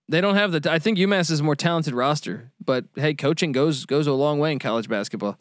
They 0.08 0.20
don't 0.20 0.36
have 0.36 0.52
the. 0.52 0.70
I 0.70 0.78
think 0.78 0.96
UMass 0.96 1.28
is 1.32 1.40
a 1.40 1.42
more 1.42 1.56
talented 1.56 1.92
roster, 1.92 2.52
but 2.64 2.84
hey, 2.94 3.14
coaching 3.14 3.50
goes 3.50 3.84
goes 3.84 4.06
a 4.06 4.12
long 4.12 4.38
way 4.38 4.52
in 4.52 4.60
college 4.60 4.88
basketball. 4.88 5.38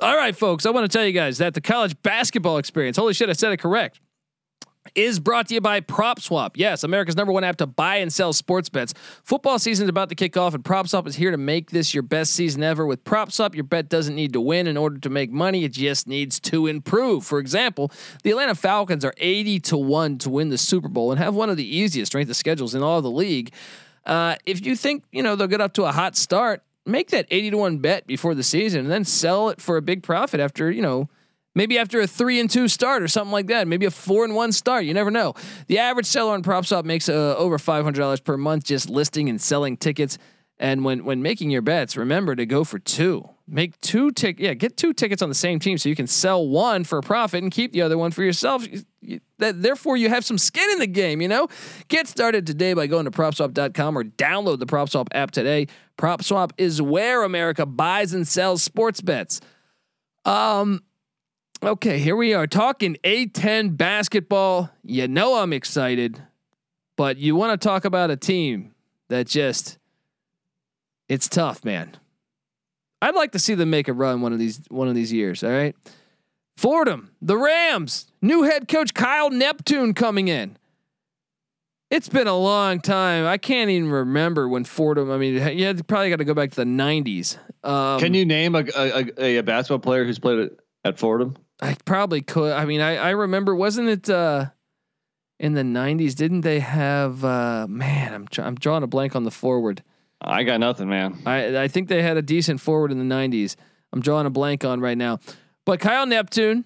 All 0.00 0.16
right, 0.16 0.36
folks, 0.36 0.64
I 0.64 0.70
want 0.70 0.90
to 0.90 0.96
tell 0.96 1.04
you 1.04 1.12
guys 1.12 1.38
that 1.38 1.54
the 1.54 1.60
college 1.60 2.00
basketball 2.02 2.58
experience. 2.58 2.96
Holy 2.96 3.14
shit, 3.14 3.28
I 3.28 3.32
said 3.32 3.52
it 3.52 3.56
correct 3.56 4.00
is 4.94 5.20
brought 5.20 5.48
to 5.48 5.54
you 5.54 5.60
by 5.60 5.80
PropSwap. 5.80 6.52
Yes, 6.54 6.84
America's 6.84 7.16
number 7.16 7.32
one 7.32 7.44
app 7.44 7.56
to 7.56 7.66
buy 7.66 7.96
and 7.96 8.12
sell 8.12 8.32
sports 8.32 8.68
bets. 8.68 8.94
Football 9.22 9.58
season 9.58 9.84
is 9.84 9.88
about 9.88 10.08
to 10.08 10.14
kick 10.14 10.36
off, 10.36 10.54
and 10.54 10.64
PropSwap 10.64 11.06
is 11.06 11.16
here 11.16 11.30
to 11.30 11.36
make 11.36 11.70
this 11.70 11.94
your 11.94 12.02
best 12.02 12.32
season 12.32 12.62
ever. 12.62 12.86
With 12.86 13.04
PropSwap, 13.04 13.54
your 13.54 13.64
bet 13.64 13.88
doesn't 13.88 14.14
need 14.14 14.32
to 14.32 14.40
win 14.40 14.66
in 14.66 14.76
order 14.76 14.98
to 14.98 15.10
make 15.10 15.30
money; 15.30 15.64
it 15.64 15.72
just 15.72 16.06
needs 16.06 16.40
to 16.40 16.66
improve. 16.66 17.24
For 17.24 17.38
example, 17.38 17.90
the 18.22 18.30
Atlanta 18.30 18.54
Falcons 18.54 19.04
are 19.04 19.14
eighty 19.18 19.60
to 19.60 19.76
one 19.76 20.18
to 20.18 20.30
win 20.30 20.48
the 20.48 20.58
Super 20.58 20.88
Bowl 20.88 21.10
and 21.10 21.18
have 21.18 21.34
one 21.34 21.50
of 21.50 21.56
the 21.56 21.76
easiest 21.76 22.12
strength 22.12 22.30
of 22.30 22.36
schedules 22.36 22.74
in 22.74 22.82
all 22.82 22.98
of 22.98 23.04
the 23.04 23.10
league. 23.10 23.52
Uh, 24.06 24.36
if 24.46 24.64
you 24.64 24.74
think 24.74 25.04
you 25.12 25.22
know 25.22 25.36
they'll 25.36 25.46
get 25.46 25.60
up 25.60 25.74
to 25.74 25.84
a 25.84 25.92
hot 25.92 26.16
start, 26.16 26.62
make 26.88 27.10
that 27.10 27.26
eighty 27.30 27.50
to 27.50 27.56
one 27.56 27.78
bet 27.78 28.06
before 28.06 28.34
the 28.34 28.42
season, 28.42 28.80
and 28.80 28.90
then 28.90 29.04
sell 29.04 29.50
it 29.50 29.60
for 29.60 29.76
a 29.76 29.82
big 29.82 30.02
profit 30.02 30.40
after 30.40 30.70
you 30.70 30.82
know 30.82 31.08
Maybe 31.58 31.76
after 31.76 32.00
a 32.00 32.06
three 32.06 32.38
and 32.38 32.48
two 32.48 32.68
start 32.68 33.02
or 33.02 33.08
something 33.08 33.32
like 33.32 33.48
that. 33.48 33.66
Maybe 33.66 33.84
a 33.84 33.90
four 33.90 34.24
and 34.24 34.32
one 34.32 34.52
start. 34.52 34.84
You 34.84 34.94
never 34.94 35.10
know. 35.10 35.34
The 35.66 35.80
average 35.80 36.06
seller 36.06 36.34
on 36.34 36.44
PropSwap 36.44 36.84
makes 36.84 37.08
uh, 37.08 37.34
over 37.36 37.58
five 37.58 37.82
hundred 37.82 37.98
dollars 37.98 38.20
per 38.20 38.36
month 38.36 38.62
just 38.62 38.88
listing 38.88 39.28
and 39.28 39.40
selling 39.40 39.76
tickets. 39.76 40.18
And 40.60 40.84
when 40.84 41.04
when 41.04 41.22
making 41.22 41.50
your 41.50 41.62
bets, 41.62 41.96
remember 41.96 42.34
to 42.34 42.44
go 42.44 42.64
for 42.64 42.78
two. 42.78 43.28
Make 43.46 43.80
two 43.80 44.10
tick. 44.10 44.40
Yeah, 44.40 44.54
get 44.54 44.76
two 44.76 44.92
tickets 44.92 45.22
on 45.22 45.28
the 45.28 45.34
same 45.34 45.58
team 45.58 45.78
so 45.78 45.88
you 45.88 45.94
can 45.94 46.06
sell 46.06 46.46
one 46.46 46.84
for 46.84 46.98
a 46.98 47.02
profit 47.02 47.42
and 47.42 47.52
keep 47.52 47.72
the 47.72 47.82
other 47.82 47.96
one 47.96 48.10
for 48.10 48.22
yourself. 48.22 48.66
You, 48.70 48.82
you, 49.00 49.20
that, 49.38 49.62
therefore, 49.62 49.96
you 49.96 50.08
have 50.08 50.24
some 50.24 50.36
skin 50.36 50.68
in 50.70 50.80
the 50.80 50.86
game. 50.86 51.20
You 51.20 51.28
know. 51.28 51.48
Get 51.86 52.08
started 52.08 52.46
today 52.46 52.74
by 52.74 52.88
going 52.88 53.04
to 53.04 53.10
PropSwap.com 53.10 53.96
or 53.96 54.04
download 54.04 54.58
the 54.58 54.66
PropSwap 54.66 55.06
app 55.12 55.30
today. 55.30 55.68
PropSwap 55.96 56.50
is 56.58 56.82
where 56.82 57.22
America 57.22 57.64
buys 57.64 58.12
and 58.12 58.26
sells 58.26 58.62
sports 58.62 59.00
bets. 59.00 59.40
Um, 60.24 60.82
Okay, 61.60 61.98
here 61.98 62.14
we 62.14 62.34
are 62.34 62.46
talking 62.46 62.96
A10 63.02 63.76
basketball. 63.76 64.70
You 64.84 65.08
know 65.08 65.34
I'm 65.34 65.52
excited, 65.52 66.22
but 66.96 67.16
you 67.16 67.34
want 67.34 67.60
to 67.60 67.68
talk 67.68 67.84
about 67.84 68.12
a 68.12 68.16
team 68.16 68.76
that 69.08 69.26
just 69.26 69.77
it's 71.08 71.28
tough, 71.28 71.64
man. 71.64 71.96
I'd 73.00 73.14
like 73.14 73.32
to 73.32 73.38
see 73.38 73.54
them 73.54 73.70
make 73.70 73.88
a 73.88 73.92
run 73.92 74.20
one 74.20 74.32
of 74.32 74.38
these 74.38 74.60
one 74.68 74.88
of 74.88 74.94
these 74.94 75.12
years, 75.12 75.44
all 75.44 75.50
right? 75.50 75.76
Fordham, 76.56 77.12
the 77.22 77.36
Rams, 77.36 78.10
new 78.20 78.42
head 78.42 78.66
coach 78.66 78.92
Kyle 78.92 79.30
Neptune 79.30 79.94
coming 79.94 80.28
in. 80.28 80.56
It's 81.90 82.08
been 82.08 82.26
a 82.26 82.36
long 82.36 82.80
time. 82.80 83.24
I 83.24 83.38
can't 83.38 83.70
even 83.70 83.90
remember 83.90 84.48
when 84.48 84.64
Fordham. 84.64 85.10
I 85.10 85.16
mean, 85.16 85.34
you 85.56 85.64
had 85.64 85.86
probably 85.86 86.10
got 86.10 86.16
to 86.16 86.24
go 86.24 86.34
back 86.34 86.50
to 86.50 86.56
the 86.56 86.64
'90s. 86.64 87.38
Um, 87.62 88.00
Can 88.00 88.12
you 88.12 88.26
name 88.26 88.54
a, 88.54 88.64
a, 88.76 89.38
a 89.38 89.42
basketball 89.42 89.78
player 89.78 90.04
who's 90.04 90.18
played 90.18 90.50
at 90.84 90.98
Fordham? 90.98 91.36
I 91.60 91.76
probably 91.84 92.20
could. 92.20 92.52
I 92.52 92.64
mean, 92.64 92.80
I 92.80 92.96
I 92.96 93.10
remember 93.10 93.54
wasn't 93.54 93.88
it 93.88 94.10
uh 94.10 94.46
in 95.40 95.54
the 95.54 95.62
90s 95.62 96.16
didn't 96.16 96.40
they 96.40 96.58
have 96.60 97.24
uh 97.24 97.66
man, 97.68 98.14
I'm 98.14 98.28
I'm 98.44 98.54
drawing 98.56 98.82
a 98.82 98.88
blank 98.88 99.16
on 99.16 99.24
the 99.24 99.30
forward. 99.30 99.82
I 100.20 100.42
got 100.44 100.60
nothing, 100.60 100.88
man. 100.88 101.18
I 101.26 101.64
I 101.64 101.68
think 101.68 101.88
they 101.88 102.02
had 102.02 102.16
a 102.16 102.22
decent 102.22 102.60
forward 102.60 102.92
in 102.92 102.98
the 102.98 103.14
90s. 103.14 103.56
I'm 103.92 104.00
drawing 104.00 104.26
a 104.26 104.30
blank 104.30 104.64
on 104.64 104.80
right 104.80 104.98
now. 104.98 105.20
But 105.64 105.80
Kyle 105.80 106.06
Neptune 106.06 106.64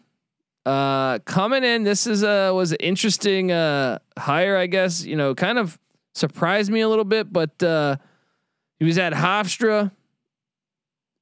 uh 0.64 1.18
coming 1.20 1.64
in 1.64 1.82
this 1.82 2.06
is 2.06 2.22
a 2.22 2.52
was 2.52 2.72
an 2.72 2.78
interesting 2.80 3.50
uh 3.50 3.98
hire 4.18 4.56
I 4.56 4.66
guess, 4.66 5.04
you 5.04 5.16
know, 5.16 5.34
kind 5.34 5.58
of 5.58 5.78
surprised 6.14 6.70
me 6.70 6.80
a 6.80 6.88
little 6.88 7.04
bit, 7.04 7.32
but 7.32 7.62
uh 7.62 7.96
he 8.78 8.84
was 8.84 8.98
at 8.98 9.12
Hofstra 9.12 9.92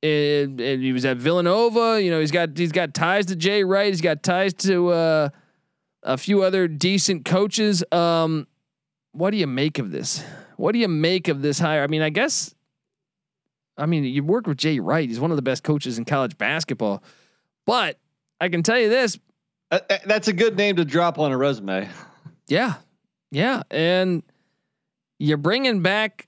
and, 0.02 0.60
he 0.60 0.92
was 0.92 1.04
at 1.04 1.16
Villanova. 1.18 2.02
You 2.02 2.10
know, 2.10 2.20
he's 2.20 2.30
got 2.30 2.56
he's 2.56 2.72
got 2.72 2.94
ties 2.94 3.26
to 3.26 3.36
Jay 3.36 3.64
Wright. 3.64 3.88
He's 3.88 4.00
got 4.00 4.22
ties 4.22 4.54
to 4.54 4.88
uh, 4.88 5.28
a 6.02 6.16
few 6.16 6.42
other 6.42 6.68
decent 6.68 7.24
coaches. 7.24 7.84
Um, 7.92 8.46
what 9.12 9.30
do 9.30 9.36
you 9.36 9.46
make 9.46 9.78
of 9.78 9.90
this? 9.90 10.24
What 10.60 10.72
do 10.72 10.78
you 10.78 10.88
make 10.88 11.28
of 11.28 11.40
this 11.40 11.58
hire? 11.58 11.82
I 11.82 11.86
mean, 11.86 12.02
I 12.02 12.10
guess. 12.10 12.54
I 13.78 13.86
mean, 13.86 14.04
you 14.04 14.22
work 14.22 14.46
with 14.46 14.58
Jay 14.58 14.78
Wright. 14.78 15.08
He's 15.08 15.18
one 15.18 15.30
of 15.30 15.36
the 15.36 15.42
best 15.42 15.64
coaches 15.64 15.96
in 15.96 16.04
college 16.04 16.36
basketball. 16.36 17.02
But 17.64 17.98
I 18.42 18.50
can 18.50 18.62
tell 18.62 18.78
you 18.78 18.90
this. 18.90 19.18
Uh, 19.70 19.80
uh 19.88 19.98
that's 20.04 20.28
a 20.28 20.34
good 20.34 20.58
name 20.58 20.76
to 20.76 20.84
drop 20.84 21.18
on 21.18 21.32
a 21.32 21.36
resume. 21.36 21.88
Yeah. 22.46 22.74
Yeah. 23.30 23.62
And 23.70 24.24
you're 25.20 25.36
bringing 25.36 25.82
back 25.82 26.26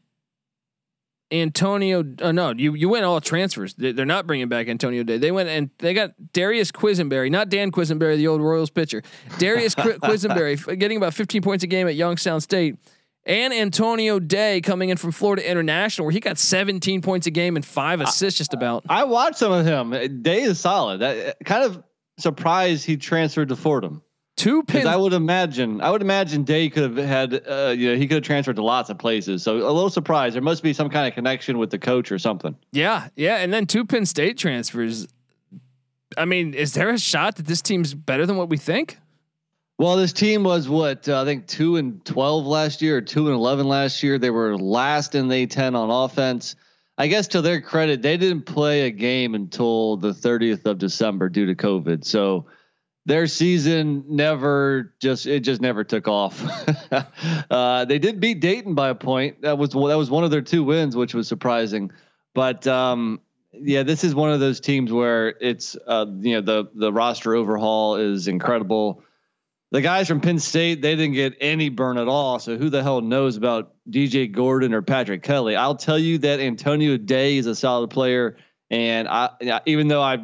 Antonio. 1.32 2.04
Uh, 2.20 2.30
no, 2.30 2.54
you 2.56 2.74
you 2.74 2.88
went 2.88 3.04
all 3.04 3.20
transfers. 3.20 3.74
They're 3.74 4.06
not 4.06 4.28
bringing 4.28 4.48
back 4.48 4.68
Antonio 4.68 5.02
Daye. 5.02 5.18
They 5.18 5.32
went 5.32 5.48
and 5.48 5.70
they 5.78 5.94
got 5.94 6.12
Darius 6.32 6.70
Quisenberry, 6.70 7.28
not 7.28 7.48
Dan 7.48 7.72
Quisenberry, 7.72 8.16
the 8.18 8.28
old 8.28 8.40
Royals 8.40 8.70
pitcher. 8.70 9.02
Darius 9.38 9.74
Quisenberry 9.74 10.78
getting 10.78 10.96
about 10.96 11.12
15 11.12 11.42
points 11.42 11.64
a 11.64 11.66
game 11.66 11.88
at 11.88 11.96
Youngstown 11.96 12.40
State, 12.40 12.76
and 13.24 13.52
Antonio 13.52 14.18
Daye 14.18 14.60
coming 14.60 14.88
in 14.88 14.96
from 14.96 15.12
Florida 15.12 15.48
International, 15.48 16.06
where 16.06 16.12
he 16.12 16.20
got 16.20 16.38
17 16.38 17.02
points 17.02 17.26
a 17.26 17.30
game 17.30 17.56
and 17.56 17.64
five 17.64 18.00
assists 18.00 18.38
just 18.38 18.54
about. 18.54 18.84
I 18.88 19.04
watched 19.04 19.38
some 19.38 19.52
of 19.52 19.64
him. 19.64 20.22
Daye 20.22 20.42
is 20.42 20.58
solid. 20.58 21.00
That 21.00 21.36
kind 21.44 21.64
of 21.64 21.82
surprised 22.18 22.84
he 22.84 22.96
transferred 22.96 23.48
to 23.48 23.56
Fordham. 23.56 24.02
Two 24.36 24.62
pins. 24.62 24.86
I 24.86 24.96
would 24.96 25.12
imagine. 25.12 25.80
I 25.82 25.90
would 25.90 26.00
imagine 26.00 26.44
Daye 26.44 26.70
could 26.70 26.96
have 26.96 27.06
had. 27.06 27.46
Uh, 27.46 27.74
you 27.76 27.90
know, 27.90 27.96
he 27.96 28.08
could 28.08 28.16
have 28.16 28.22
transferred 28.24 28.56
to 28.56 28.64
lots 28.64 28.88
of 28.88 28.98
places. 28.98 29.42
So 29.42 29.56
a 29.56 29.70
little 29.70 29.90
surprised. 29.90 30.34
There 30.34 30.42
must 30.42 30.62
be 30.62 30.72
some 30.72 30.88
kind 30.88 31.06
of 31.06 31.14
connection 31.14 31.58
with 31.58 31.70
the 31.70 31.78
coach 31.78 32.10
or 32.10 32.18
something. 32.18 32.56
Yeah, 32.72 33.08
yeah, 33.14 33.36
and 33.36 33.52
then 33.52 33.66
two 33.66 33.84
Penn 33.84 34.06
State 34.06 34.38
transfers. 34.38 35.06
I 36.16 36.24
mean, 36.24 36.54
is 36.54 36.72
there 36.72 36.90
a 36.90 36.98
shot 36.98 37.36
that 37.36 37.46
this 37.46 37.62
team's 37.62 37.94
better 37.94 38.26
than 38.26 38.36
what 38.36 38.48
we 38.48 38.56
think? 38.56 38.98
Well, 39.78 39.96
this 39.96 40.12
team 40.12 40.44
was 40.44 40.68
what 40.68 41.08
uh, 41.08 41.22
I 41.22 41.24
think 41.24 41.46
two 41.46 41.76
and 41.76 42.04
twelve 42.04 42.46
last 42.46 42.82
year, 42.82 42.98
or 42.98 43.00
two 43.00 43.26
and 43.26 43.34
eleven 43.34 43.66
last 43.66 44.02
year. 44.02 44.18
They 44.18 44.30
were 44.30 44.56
last 44.56 45.14
in 45.14 45.28
the 45.28 45.46
ten 45.46 45.74
on 45.74 45.90
offense. 45.90 46.56
I 46.98 47.08
guess 47.08 47.28
to 47.28 47.40
their 47.40 47.60
credit, 47.60 48.02
they 48.02 48.16
didn't 48.16 48.42
play 48.42 48.82
a 48.82 48.90
game 48.90 49.34
until 49.34 49.96
the 49.96 50.10
30th 50.10 50.66
of 50.66 50.78
December 50.78 51.30
due 51.30 51.46
to 51.46 51.54
COVID. 51.54 52.04
So 52.04 52.46
their 53.06 53.26
season 53.26 54.04
never 54.08 54.94
just 55.00 55.26
it 55.26 55.40
just 55.40 55.60
never 55.60 55.84
took 55.84 56.06
off. 56.06 56.40
uh, 57.50 57.84
they 57.86 57.98
did 57.98 58.20
beat 58.20 58.40
Dayton 58.40 58.74
by 58.74 58.90
a 58.90 58.94
point. 58.94 59.42
That 59.42 59.58
was 59.58 59.70
that 59.70 59.78
was 59.78 60.10
one 60.10 60.22
of 60.24 60.30
their 60.30 60.42
two 60.42 60.62
wins, 60.62 60.94
which 60.94 61.14
was 61.14 61.26
surprising. 61.26 61.90
But 62.34 62.66
um, 62.66 63.20
yeah, 63.52 63.82
this 63.82 64.04
is 64.04 64.14
one 64.14 64.32
of 64.32 64.40
those 64.40 64.60
teams 64.60 64.92
where 64.92 65.28
it's 65.28 65.76
uh, 65.86 66.06
you 66.20 66.34
know 66.34 66.40
the 66.42 66.70
the 66.74 66.92
roster 66.92 67.34
overhaul 67.34 67.96
is 67.96 68.28
incredible. 68.28 69.02
The 69.72 69.80
guys 69.80 70.06
from 70.06 70.20
Penn 70.20 70.38
State 70.38 70.82
they 70.82 70.94
didn't 70.94 71.14
get 71.14 71.34
any 71.40 71.70
burn 71.70 71.96
at 71.96 72.06
all. 72.06 72.38
So 72.38 72.58
who 72.58 72.68
the 72.68 72.82
hell 72.82 73.00
knows 73.00 73.38
about 73.38 73.72
DJ 73.90 74.30
Gordon 74.30 74.74
or 74.74 74.82
Patrick 74.82 75.22
Kelly? 75.22 75.56
I'll 75.56 75.76
tell 75.76 75.98
you 75.98 76.18
that 76.18 76.40
Antonio 76.40 76.98
Daye 76.98 77.38
is 77.38 77.46
a 77.46 77.54
solid 77.54 77.88
player, 77.88 78.36
and 78.70 79.08
I 79.08 79.30
even 79.64 79.88
though 79.88 80.02
I 80.02 80.18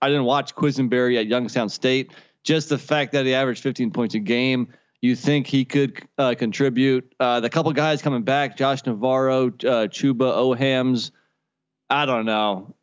I 0.00 0.08
didn't 0.08 0.24
watch 0.24 0.54
Quisenberry 0.54 1.18
at 1.18 1.26
Youngstown 1.26 1.68
State. 1.68 2.12
Just 2.44 2.68
the 2.68 2.78
fact 2.78 3.12
that 3.12 3.26
he 3.26 3.34
averaged 3.34 3.62
15 3.62 3.90
points 3.90 4.14
a 4.14 4.18
game, 4.18 4.72
you 5.02 5.14
think 5.14 5.46
he 5.46 5.64
could 5.64 6.02
uh, 6.16 6.34
contribute. 6.38 7.12
Uh, 7.20 7.40
the 7.40 7.50
couple 7.50 7.72
guys 7.72 8.00
coming 8.00 8.22
back, 8.22 8.56
Josh 8.56 8.86
Navarro, 8.86 9.48
uh, 9.48 9.88
Chuba 9.88 10.32
Ohams. 10.32 11.10
I 11.90 12.06
don't 12.06 12.24
know. 12.24 12.74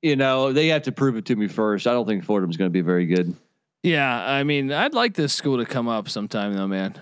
You 0.00 0.16
know, 0.16 0.52
they 0.52 0.68
have 0.68 0.82
to 0.82 0.92
prove 0.92 1.16
it 1.16 1.26
to 1.26 1.36
me 1.36 1.48
first. 1.48 1.86
I 1.86 1.92
don't 1.92 2.06
think 2.06 2.24
Fordham's 2.24 2.56
going 2.56 2.70
to 2.70 2.72
be 2.72 2.82
very 2.82 3.06
good. 3.06 3.34
Yeah, 3.84 4.24
I 4.24 4.42
mean, 4.42 4.72
I'd 4.72 4.94
like 4.94 5.14
this 5.14 5.32
school 5.32 5.58
to 5.58 5.64
come 5.64 5.88
up 5.88 6.08
sometime, 6.08 6.54
though, 6.54 6.66
man. 6.66 6.98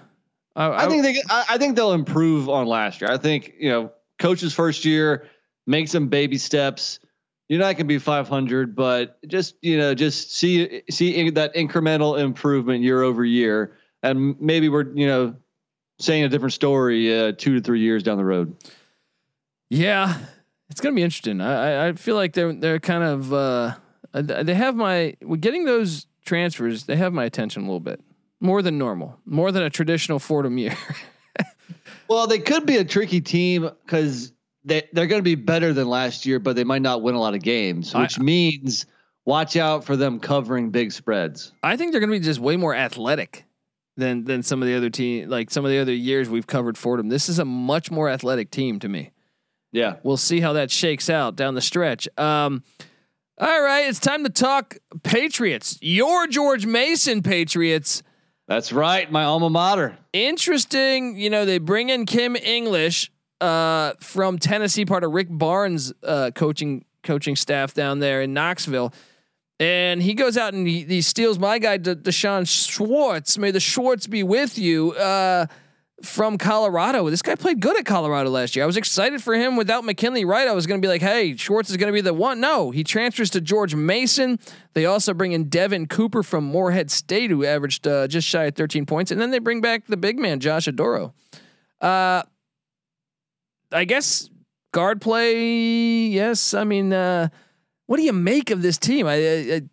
I, 0.54 0.66
I, 0.66 0.84
I 0.84 0.88
think 0.88 1.02
they. 1.04 1.22
I, 1.30 1.44
I 1.50 1.58
think 1.58 1.76
they'll 1.76 1.92
improve 1.92 2.48
on 2.48 2.66
last 2.66 3.00
year. 3.00 3.10
I 3.10 3.16
think 3.16 3.54
you 3.58 3.70
know, 3.70 3.92
coach's 4.18 4.52
first 4.52 4.84
year, 4.84 5.28
make 5.66 5.88
some 5.88 6.08
baby 6.08 6.36
steps. 6.36 6.98
You're 7.48 7.60
not 7.60 7.76
going 7.76 7.76
to 7.78 7.84
be 7.84 7.98
500, 7.98 8.74
but 8.74 9.18
just 9.26 9.54
you 9.62 9.78
know, 9.78 9.94
just 9.94 10.34
see 10.36 10.82
see 10.90 11.30
that 11.30 11.54
incremental 11.54 12.18
improvement 12.18 12.82
year 12.82 13.02
over 13.02 13.24
year 13.24 13.76
and 14.02 14.40
maybe 14.40 14.68
we're 14.68 14.92
you 14.94 15.06
know 15.06 15.34
saying 15.98 16.24
a 16.24 16.28
different 16.28 16.52
story 16.52 17.16
uh, 17.16 17.32
two 17.32 17.54
to 17.54 17.60
three 17.60 17.80
years 17.80 18.02
down 18.02 18.18
the 18.18 18.24
road. 18.24 18.56
Yeah, 19.70 20.18
it's 20.70 20.80
gonna 20.80 20.94
be 20.94 21.02
interesting. 21.02 21.40
I 21.40 21.88
I 21.88 21.92
feel 21.92 22.16
like 22.16 22.32
they're 22.32 22.52
they're 22.52 22.80
kind 22.80 23.04
of 23.04 23.32
uh, 23.32 23.74
they 24.12 24.54
have 24.54 24.74
my 24.74 25.16
getting 25.40 25.64
those 25.64 26.06
transfers. 26.24 26.84
They 26.84 26.96
have 26.96 27.12
my 27.12 27.24
attention 27.24 27.62
a 27.62 27.66
little 27.66 27.80
bit 27.80 28.00
more 28.42 28.60
than 28.60 28.76
normal, 28.76 29.18
more 29.24 29.52
than 29.52 29.62
a 29.62 29.70
traditional 29.70 30.18
Fordham 30.18 30.58
year. 30.58 30.76
well, 32.08 32.26
they 32.26 32.40
could 32.40 32.66
be 32.66 32.76
a 32.76 32.84
tricky 32.84 33.20
team 33.20 33.70
because 33.84 34.32
they 34.64 34.88
they're 34.92 35.06
going 35.06 35.20
to 35.20 35.24
be 35.24 35.36
better 35.36 35.72
than 35.72 35.88
last 35.88 36.26
year, 36.26 36.38
but 36.38 36.56
they 36.56 36.64
might 36.64 36.82
not 36.82 37.02
win 37.02 37.14
a 37.14 37.20
lot 37.20 37.34
of 37.34 37.42
games, 37.42 37.94
which 37.94 38.18
I, 38.18 38.22
means 38.22 38.86
watch 39.24 39.56
out 39.56 39.84
for 39.84 39.96
them 39.96 40.20
covering 40.20 40.70
big 40.70 40.92
spreads. 40.92 41.52
I 41.62 41.76
think 41.76 41.92
they're 41.92 42.00
going 42.00 42.12
to 42.12 42.18
be 42.18 42.24
just 42.24 42.40
way 42.40 42.56
more 42.56 42.74
athletic 42.74 43.44
than 43.96 44.24
than 44.24 44.42
some 44.42 44.60
of 44.60 44.68
the 44.68 44.74
other 44.74 44.90
team 44.90 45.28
like 45.28 45.50
some 45.50 45.64
of 45.64 45.70
the 45.70 45.78
other 45.78 45.94
years 45.94 46.28
we've 46.28 46.46
covered 46.46 46.76
Fordham. 46.76 47.08
This 47.08 47.28
is 47.28 47.38
a 47.38 47.44
much 47.44 47.90
more 47.90 48.08
athletic 48.08 48.50
team 48.50 48.80
to 48.80 48.88
me. 48.88 49.12
Yeah. 49.70 49.96
We'll 50.02 50.18
see 50.18 50.40
how 50.40 50.54
that 50.54 50.70
shakes 50.70 51.08
out 51.08 51.34
down 51.34 51.54
the 51.54 51.62
stretch. 51.62 52.06
Um, 52.18 52.62
all 53.42 53.60
right, 53.60 53.88
it's 53.88 53.98
time 53.98 54.22
to 54.22 54.30
talk 54.30 54.76
Patriots. 55.02 55.76
Your 55.82 56.28
George 56.28 56.64
Mason 56.64 57.22
Patriots. 57.22 58.04
That's 58.46 58.72
right, 58.72 59.10
my 59.10 59.24
alma 59.24 59.50
mater. 59.50 59.96
Interesting, 60.12 61.18
you 61.18 61.28
know, 61.28 61.44
they 61.44 61.58
bring 61.58 61.88
in 61.88 62.06
Kim 62.06 62.36
English 62.36 63.10
uh, 63.40 63.94
from 63.98 64.38
Tennessee, 64.38 64.84
part 64.84 65.02
of 65.02 65.10
Rick 65.10 65.26
Barnes' 65.28 65.92
uh, 66.04 66.30
coaching 66.32 66.84
coaching 67.02 67.34
staff 67.34 67.74
down 67.74 67.98
there 67.98 68.22
in 68.22 68.32
Knoxville. 68.32 68.94
And 69.58 70.00
he 70.00 70.14
goes 70.14 70.36
out 70.36 70.54
and 70.54 70.64
he, 70.64 70.84
he 70.84 71.02
steals 71.02 71.36
my 71.36 71.58
guy, 71.58 71.78
De- 71.78 71.96
D'Shawn 71.96 72.44
Schwartz. 72.44 73.38
May 73.38 73.50
the 73.50 73.58
Schwartz 73.58 74.06
be 74.06 74.22
with 74.22 74.56
you. 74.56 74.92
Uh, 74.92 75.46
from 76.02 76.38
Colorado. 76.38 77.08
This 77.10 77.22
guy 77.22 77.34
played 77.34 77.60
good 77.60 77.78
at 77.78 77.84
Colorado 77.84 78.30
last 78.30 78.56
year. 78.56 78.64
I 78.64 78.66
was 78.66 78.76
excited 78.76 79.22
for 79.22 79.34
him 79.34 79.56
without 79.56 79.84
McKinley 79.84 80.24
Wright. 80.24 80.48
I 80.48 80.52
was 80.52 80.66
going 80.66 80.80
to 80.80 80.84
be 80.84 80.88
like, 80.88 81.02
hey, 81.02 81.36
Schwartz 81.36 81.70
is 81.70 81.76
going 81.76 81.88
to 81.88 81.92
be 81.92 82.00
the 82.00 82.14
one. 82.14 82.40
No, 82.40 82.70
he 82.70 82.84
transfers 82.84 83.30
to 83.30 83.40
George 83.40 83.74
Mason. 83.74 84.38
They 84.74 84.86
also 84.86 85.14
bring 85.14 85.32
in 85.32 85.48
Devin 85.48 85.86
Cooper 85.86 86.22
from 86.22 86.44
Morehead 86.44 86.90
State, 86.90 87.30
who 87.30 87.44
averaged 87.44 87.86
uh, 87.86 88.08
just 88.08 88.26
shy 88.26 88.44
of 88.44 88.54
13 88.54 88.86
points. 88.86 89.10
And 89.10 89.20
then 89.20 89.30
they 89.30 89.38
bring 89.38 89.60
back 89.60 89.86
the 89.86 89.96
big 89.96 90.18
man, 90.18 90.40
Josh 90.40 90.66
Oduro. 90.66 91.12
Uh, 91.80 92.22
I 93.70 93.84
guess 93.84 94.28
guard 94.72 95.00
play, 95.00 96.06
yes. 96.06 96.54
I 96.54 96.64
mean, 96.64 96.92
uh, 96.92 97.28
what 97.86 97.96
do 97.96 98.02
you 98.02 98.12
make 98.12 98.50
of 98.50 98.62
this 98.62 98.78
team? 98.78 99.06
I, 99.06 99.14
I, 99.14 99.16
the, 99.18 99.68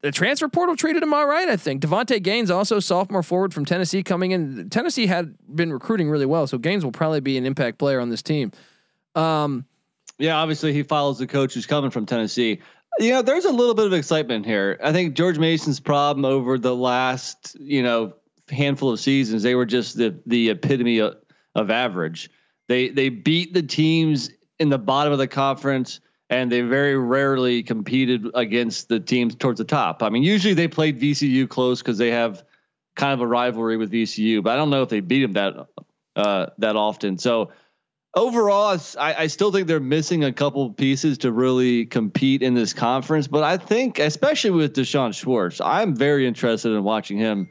the, 0.00 0.12
transfer 0.12 0.48
portal 0.48 0.76
treated 0.76 1.02
him 1.02 1.12
all 1.12 1.26
right. 1.26 1.48
I 1.48 1.56
think 1.56 1.82
Davonte 1.82 2.22
Gaines, 2.22 2.50
also 2.50 2.80
sophomore 2.80 3.22
forward 3.22 3.52
from 3.52 3.64
Tennessee, 3.64 4.02
coming 4.02 4.32
in. 4.32 4.70
Tennessee 4.70 5.06
had 5.06 5.34
been 5.54 5.72
recruiting 5.72 6.10
really 6.10 6.26
well, 6.26 6.46
so 6.46 6.58
Gaines 6.58 6.84
will 6.84 6.92
probably 6.92 7.20
be 7.20 7.36
an 7.36 7.46
impact 7.46 7.78
player 7.78 8.00
on 8.00 8.08
this 8.08 8.22
team. 8.22 8.52
Um, 9.14 9.64
yeah, 10.18 10.36
obviously 10.36 10.72
he 10.72 10.82
follows 10.82 11.18
the 11.18 11.26
coach 11.26 11.54
who's 11.54 11.66
coming 11.66 11.90
from 11.90 12.06
Tennessee. 12.06 12.60
You 12.98 13.10
know, 13.10 13.22
there's 13.22 13.44
a 13.44 13.52
little 13.52 13.74
bit 13.74 13.86
of 13.86 13.92
excitement 13.92 14.44
here. 14.46 14.78
I 14.82 14.92
think 14.92 15.14
George 15.14 15.38
Mason's 15.38 15.78
problem 15.78 16.24
over 16.24 16.58
the 16.58 16.74
last, 16.74 17.56
you 17.60 17.82
know, 17.82 18.14
handful 18.50 18.92
of 18.92 19.00
seasons, 19.00 19.42
they 19.42 19.54
were 19.54 19.66
just 19.66 19.96
the 19.96 20.18
the 20.26 20.50
epitome 20.50 20.98
of, 20.98 21.16
of 21.54 21.70
average. 21.70 22.30
They 22.66 22.88
they 22.88 23.08
beat 23.08 23.54
the 23.54 23.62
teams 23.62 24.30
in 24.58 24.68
the 24.68 24.78
bottom 24.78 25.12
of 25.12 25.18
the 25.18 25.28
conference 25.28 26.00
and 26.30 26.52
they 26.52 26.60
very 26.60 26.96
rarely 26.96 27.62
competed 27.62 28.26
against 28.34 28.88
the 28.88 29.00
teams 29.00 29.34
towards 29.34 29.58
the 29.58 29.64
top. 29.64 30.02
I 30.02 30.10
mean, 30.10 30.22
usually 30.22 30.54
they 30.54 30.68
played 30.68 31.00
VCU 31.00 31.48
close 31.48 31.80
because 31.80 31.98
they 31.98 32.10
have 32.10 32.42
kind 32.96 33.12
of 33.12 33.20
a 33.20 33.26
rivalry 33.26 33.76
with 33.76 33.90
VCU, 33.90 34.42
but 34.42 34.52
I 34.52 34.56
don't 34.56 34.70
know 34.70 34.82
if 34.82 34.88
they 34.88 35.00
beat 35.00 35.22
them 35.22 35.32
that 35.32 35.68
uh, 36.16 36.46
that 36.58 36.76
often. 36.76 37.16
So 37.16 37.50
overall, 38.14 38.78
I, 38.98 39.14
I 39.14 39.26
still 39.28 39.52
think 39.52 39.68
they're 39.68 39.80
missing 39.80 40.24
a 40.24 40.32
couple 40.32 40.70
pieces 40.72 41.18
to 41.18 41.32
really 41.32 41.86
compete 41.86 42.42
in 42.42 42.54
this 42.54 42.72
conference. 42.72 43.28
But 43.28 43.44
I 43.44 43.56
think, 43.56 43.98
especially 43.98 44.50
with 44.50 44.74
D'Shawn 44.74 45.12
Schwartz, 45.12 45.60
I'm 45.60 45.94
very 45.94 46.26
interested 46.26 46.72
in 46.72 46.82
watching 46.82 47.18
him 47.18 47.50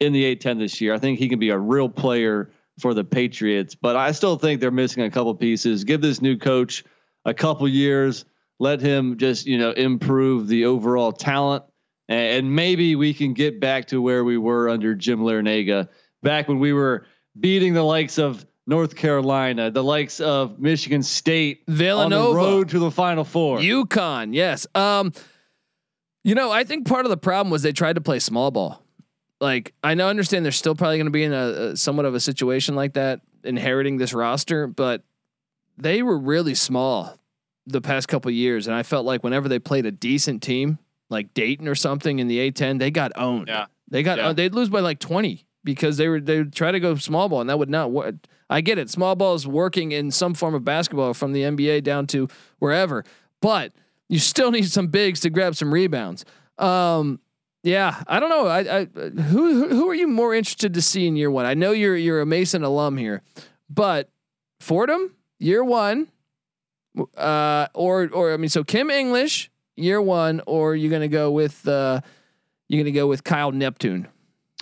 in 0.00 0.12
the 0.12 0.36
A10 0.36 0.58
this 0.58 0.80
year. 0.80 0.94
I 0.94 0.98
think 0.98 1.18
he 1.18 1.28
can 1.28 1.38
be 1.38 1.50
a 1.50 1.58
real 1.58 1.88
player 1.88 2.50
for 2.80 2.94
the 2.94 3.04
Patriots, 3.04 3.74
but 3.74 3.96
I 3.96 4.12
still 4.12 4.36
think 4.36 4.60
they're 4.60 4.70
missing 4.70 5.02
a 5.02 5.10
couple 5.10 5.34
pieces. 5.34 5.84
Give 5.84 6.00
this 6.00 6.22
new 6.22 6.36
coach 6.36 6.84
a 7.28 7.34
couple 7.34 7.68
years. 7.68 8.24
Let 8.58 8.80
him 8.80 9.18
just 9.18 9.46
you 9.46 9.58
know 9.58 9.70
improve 9.70 10.48
the 10.48 10.64
overall 10.64 11.12
talent, 11.12 11.64
and, 12.08 12.54
maybe 12.54 12.96
we 12.96 13.14
can 13.14 13.34
get 13.34 13.60
back 13.60 13.86
to 13.88 14.02
where 14.02 14.24
we 14.24 14.36
were 14.36 14.68
under 14.68 14.94
Jim 14.94 15.20
Larrañaga 15.20 15.88
back 16.22 16.48
when 16.48 16.58
we 16.58 16.72
were 16.72 17.06
beating 17.38 17.74
the 17.74 17.82
likes 17.82 18.18
of 18.18 18.44
North 18.66 18.96
Carolina, 18.96 19.70
the 19.70 19.84
likes 19.84 20.20
of 20.20 20.58
Michigan 20.58 21.02
State, 21.02 21.62
Villanova, 21.68 22.28
on 22.28 22.34
the 22.34 22.36
road 22.36 22.68
to 22.70 22.78
the 22.80 22.90
Final 22.90 23.24
Four, 23.24 23.58
UConn. 23.58 24.34
Yes. 24.34 24.66
Um, 24.74 25.12
you 26.24 26.34
know, 26.34 26.50
I 26.50 26.64
think 26.64 26.86
part 26.86 27.06
of 27.06 27.10
the 27.10 27.16
problem 27.16 27.50
was 27.50 27.62
they 27.62 27.72
tried 27.72 27.94
to 27.94 28.00
play 28.00 28.18
small 28.18 28.50
ball. 28.50 28.82
Like 29.40 29.72
I 29.84 29.94
know, 29.94 30.08
understand 30.08 30.44
they're 30.44 30.52
still 30.52 30.74
probably 30.74 30.96
going 30.96 31.06
to 31.06 31.12
be 31.12 31.22
in 31.22 31.32
a, 31.32 31.46
a 31.46 31.76
somewhat 31.76 32.06
of 32.06 32.14
a 32.14 32.20
situation 32.20 32.74
like 32.74 32.94
that, 32.94 33.20
inheriting 33.44 33.98
this 33.98 34.12
roster, 34.12 34.66
but 34.66 35.04
they 35.78 36.02
were 36.02 36.18
really 36.18 36.54
small 36.54 37.16
the 37.66 37.80
past 37.80 38.08
couple 38.08 38.30
years, 38.30 38.66
and 38.66 38.74
I 38.74 38.82
felt 38.82 39.06
like 39.06 39.22
whenever 39.22 39.48
they 39.48 39.58
played 39.58 39.86
a 39.86 39.92
decent 39.92 40.42
team 40.42 40.78
like 41.10 41.32
Dayton 41.34 41.68
or 41.68 41.74
something 41.74 42.18
in 42.18 42.28
the 42.28 42.50
A10, 42.50 42.78
they 42.78 42.90
got 42.90 43.12
owned. 43.16 43.48
Yeah, 43.48 43.66
they 43.88 44.02
got 44.02 44.18
yeah. 44.18 44.32
they'd 44.32 44.54
lose 44.54 44.68
by 44.68 44.80
like 44.80 44.98
twenty 44.98 45.46
because 45.64 45.96
they 45.96 46.08
were 46.08 46.20
they 46.20 46.38
would 46.38 46.52
try 46.52 46.72
to 46.72 46.80
go 46.80 46.96
small 46.96 47.28
ball, 47.28 47.40
and 47.40 47.50
that 47.50 47.58
would 47.58 47.70
not 47.70 47.90
work. 47.90 48.14
I 48.50 48.60
get 48.60 48.78
it, 48.78 48.90
small 48.90 49.14
ball 49.14 49.34
is 49.34 49.46
working 49.46 49.92
in 49.92 50.10
some 50.10 50.34
form 50.34 50.54
of 50.54 50.64
basketball 50.64 51.12
from 51.14 51.32
the 51.32 51.42
NBA 51.42 51.84
down 51.84 52.06
to 52.08 52.28
wherever, 52.58 53.04
but 53.40 53.72
you 54.08 54.18
still 54.18 54.50
need 54.52 54.70
some 54.70 54.88
bigs 54.88 55.20
to 55.20 55.30
grab 55.30 55.54
some 55.54 55.72
rebounds. 55.72 56.24
Um, 56.56 57.20
yeah, 57.62 58.02
I 58.06 58.20
don't 58.20 58.30
know. 58.30 58.46
I, 58.46 58.80
I 58.80 58.84
who 58.84 59.68
who 59.68 59.90
are 59.90 59.94
you 59.94 60.08
more 60.08 60.34
interested 60.34 60.74
to 60.74 60.82
see 60.82 61.06
in 61.06 61.16
year 61.16 61.30
one? 61.30 61.44
I 61.44 61.54
know 61.54 61.72
you're 61.72 61.96
you're 61.96 62.20
a 62.20 62.26
Mason 62.26 62.64
alum 62.64 62.96
here, 62.96 63.22
but 63.68 64.10
Fordham 64.60 65.14
year 65.38 65.64
one, 65.64 66.08
uh, 67.16 67.68
or 67.74 68.08
or 68.12 68.32
I 68.32 68.36
mean, 68.36 68.48
so 68.48 68.64
Kim 68.64 68.90
English 68.90 69.50
year 69.76 70.00
one, 70.00 70.42
or 70.46 70.74
you're 70.76 70.90
gonna 70.90 71.08
go 71.08 71.30
with 71.30 71.66
uh, 71.66 72.00
you're 72.68 72.82
gonna 72.82 72.94
go 72.94 73.06
with 73.06 73.24
Kyle 73.24 73.52
Neptune. 73.52 74.08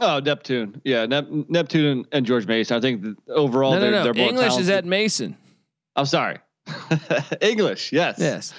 Oh, 0.00 0.18
Neptune, 0.18 0.82
yeah, 0.84 1.06
Nep- 1.06 1.30
Neptune 1.48 2.04
and, 2.12 2.26
George 2.26 2.46
Mason. 2.46 2.76
I 2.76 2.80
think 2.80 3.18
overall 3.28 3.72
no, 3.72 3.78
no, 3.78 3.80
they're, 3.80 3.90
no. 3.90 4.12
they're 4.12 4.28
English 4.28 4.48
talented. 4.48 4.62
is 4.62 4.70
at 4.70 4.84
Mason. 4.84 5.36
I'm 5.94 6.04
sorry, 6.04 6.38
English. 7.40 7.92
Yes, 7.92 8.16
yes. 8.18 8.52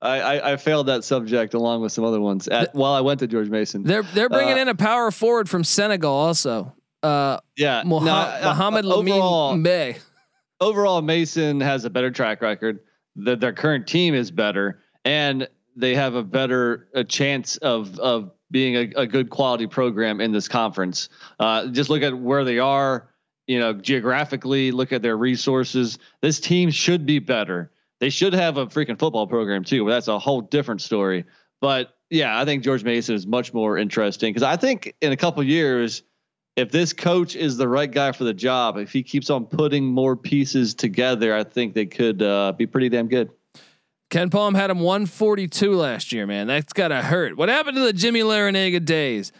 I, 0.00 0.20
I, 0.20 0.52
I, 0.52 0.56
failed 0.58 0.88
that 0.88 1.04
subject 1.04 1.54
along 1.54 1.80
with 1.80 1.90
some 1.90 2.04
other 2.04 2.20
ones 2.20 2.48
at, 2.48 2.72
the, 2.72 2.78
while 2.78 2.92
I 2.92 3.00
went 3.00 3.20
to 3.20 3.26
George 3.26 3.48
Mason. 3.48 3.82
They're 3.82 4.02
they're 4.02 4.28
bringing 4.28 4.58
uh, 4.58 4.62
in 4.62 4.68
a 4.68 4.74
power 4.74 5.10
forward 5.10 5.48
from 5.48 5.64
Senegal 5.64 6.12
also. 6.12 6.74
Uh, 7.02 7.38
yeah, 7.56 7.82
Moha- 7.82 8.04
no, 8.04 8.12
uh, 8.12 8.40
Mohamed 8.44 8.84
Lamine 8.84 9.62
Bay 9.62 9.96
overall, 10.60 11.02
Mason 11.02 11.60
has 11.60 11.84
a 11.84 11.90
better 11.90 12.10
track 12.10 12.42
record. 12.42 12.80
That 13.16 13.40
their 13.40 13.54
current 13.54 13.86
team 13.86 14.14
is 14.14 14.30
better, 14.30 14.80
and 15.04 15.48
they 15.74 15.94
have 15.94 16.14
a 16.14 16.22
better 16.22 16.88
a 16.94 17.02
chance 17.02 17.56
of 17.56 17.98
of 17.98 18.32
being 18.50 18.76
a, 18.76 19.02
a 19.02 19.06
good 19.06 19.30
quality 19.30 19.66
program 19.66 20.20
in 20.20 20.32
this 20.32 20.48
conference. 20.48 21.08
Uh, 21.40 21.68
just 21.68 21.90
look 21.90 22.02
at 22.02 22.16
where 22.16 22.44
they 22.44 22.58
are, 22.58 23.08
you 23.46 23.58
know, 23.58 23.72
geographically. 23.72 24.70
Look 24.70 24.92
at 24.92 25.02
their 25.02 25.16
resources. 25.16 25.98
This 26.20 26.40
team 26.40 26.70
should 26.70 27.06
be 27.06 27.18
better. 27.18 27.70
They 28.00 28.10
should 28.10 28.34
have 28.34 28.58
a 28.58 28.66
freaking 28.66 28.98
football 28.98 29.26
program 29.26 29.64
too, 29.64 29.84
but 29.84 29.90
that's 29.90 30.08
a 30.08 30.18
whole 30.18 30.42
different 30.42 30.82
story. 30.82 31.24
But 31.60 31.96
yeah, 32.10 32.38
I 32.38 32.44
think 32.44 32.62
George 32.62 32.84
Mason 32.84 33.14
is 33.14 33.26
much 33.26 33.54
more 33.54 33.78
interesting 33.78 34.32
because 34.32 34.42
I 34.42 34.56
think 34.56 34.94
in 35.00 35.12
a 35.12 35.16
couple 35.16 35.42
years 35.42 36.02
if 36.56 36.70
this 36.70 36.92
coach 36.94 37.36
is 37.36 37.58
the 37.58 37.68
right 37.68 37.90
guy 37.90 38.12
for 38.12 38.24
the 38.24 38.34
job, 38.34 38.78
if 38.78 38.90
he 38.90 39.02
keeps 39.02 39.28
on 39.28 39.44
putting 39.44 39.84
more 39.84 40.16
pieces 40.16 40.74
together, 40.74 41.34
I 41.34 41.44
think 41.44 41.74
they 41.74 41.86
could 41.86 42.22
uh, 42.22 42.52
be 42.52 42.66
pretty 42.66 42.88
damn 42.88 43.08
good. 43.08 43.30
KenPom 44.10 44.54
had 44.54 44.70
him 44.70 44.80
142 44.80 45.74
last 45.74 46.12
year, 46.12 46.26
man. 46.26 46.46
That's 46.46 46.72
gotta 46.72 47.02
hurt. 47.02 47.36
What 47.36 47.48
happened 47.48 47.76
to 47.76 47.82
the 47.82 47.92
Jimmy 47.92 48.20
Larrañaga 48.20 48.84
days? 48.84 49.32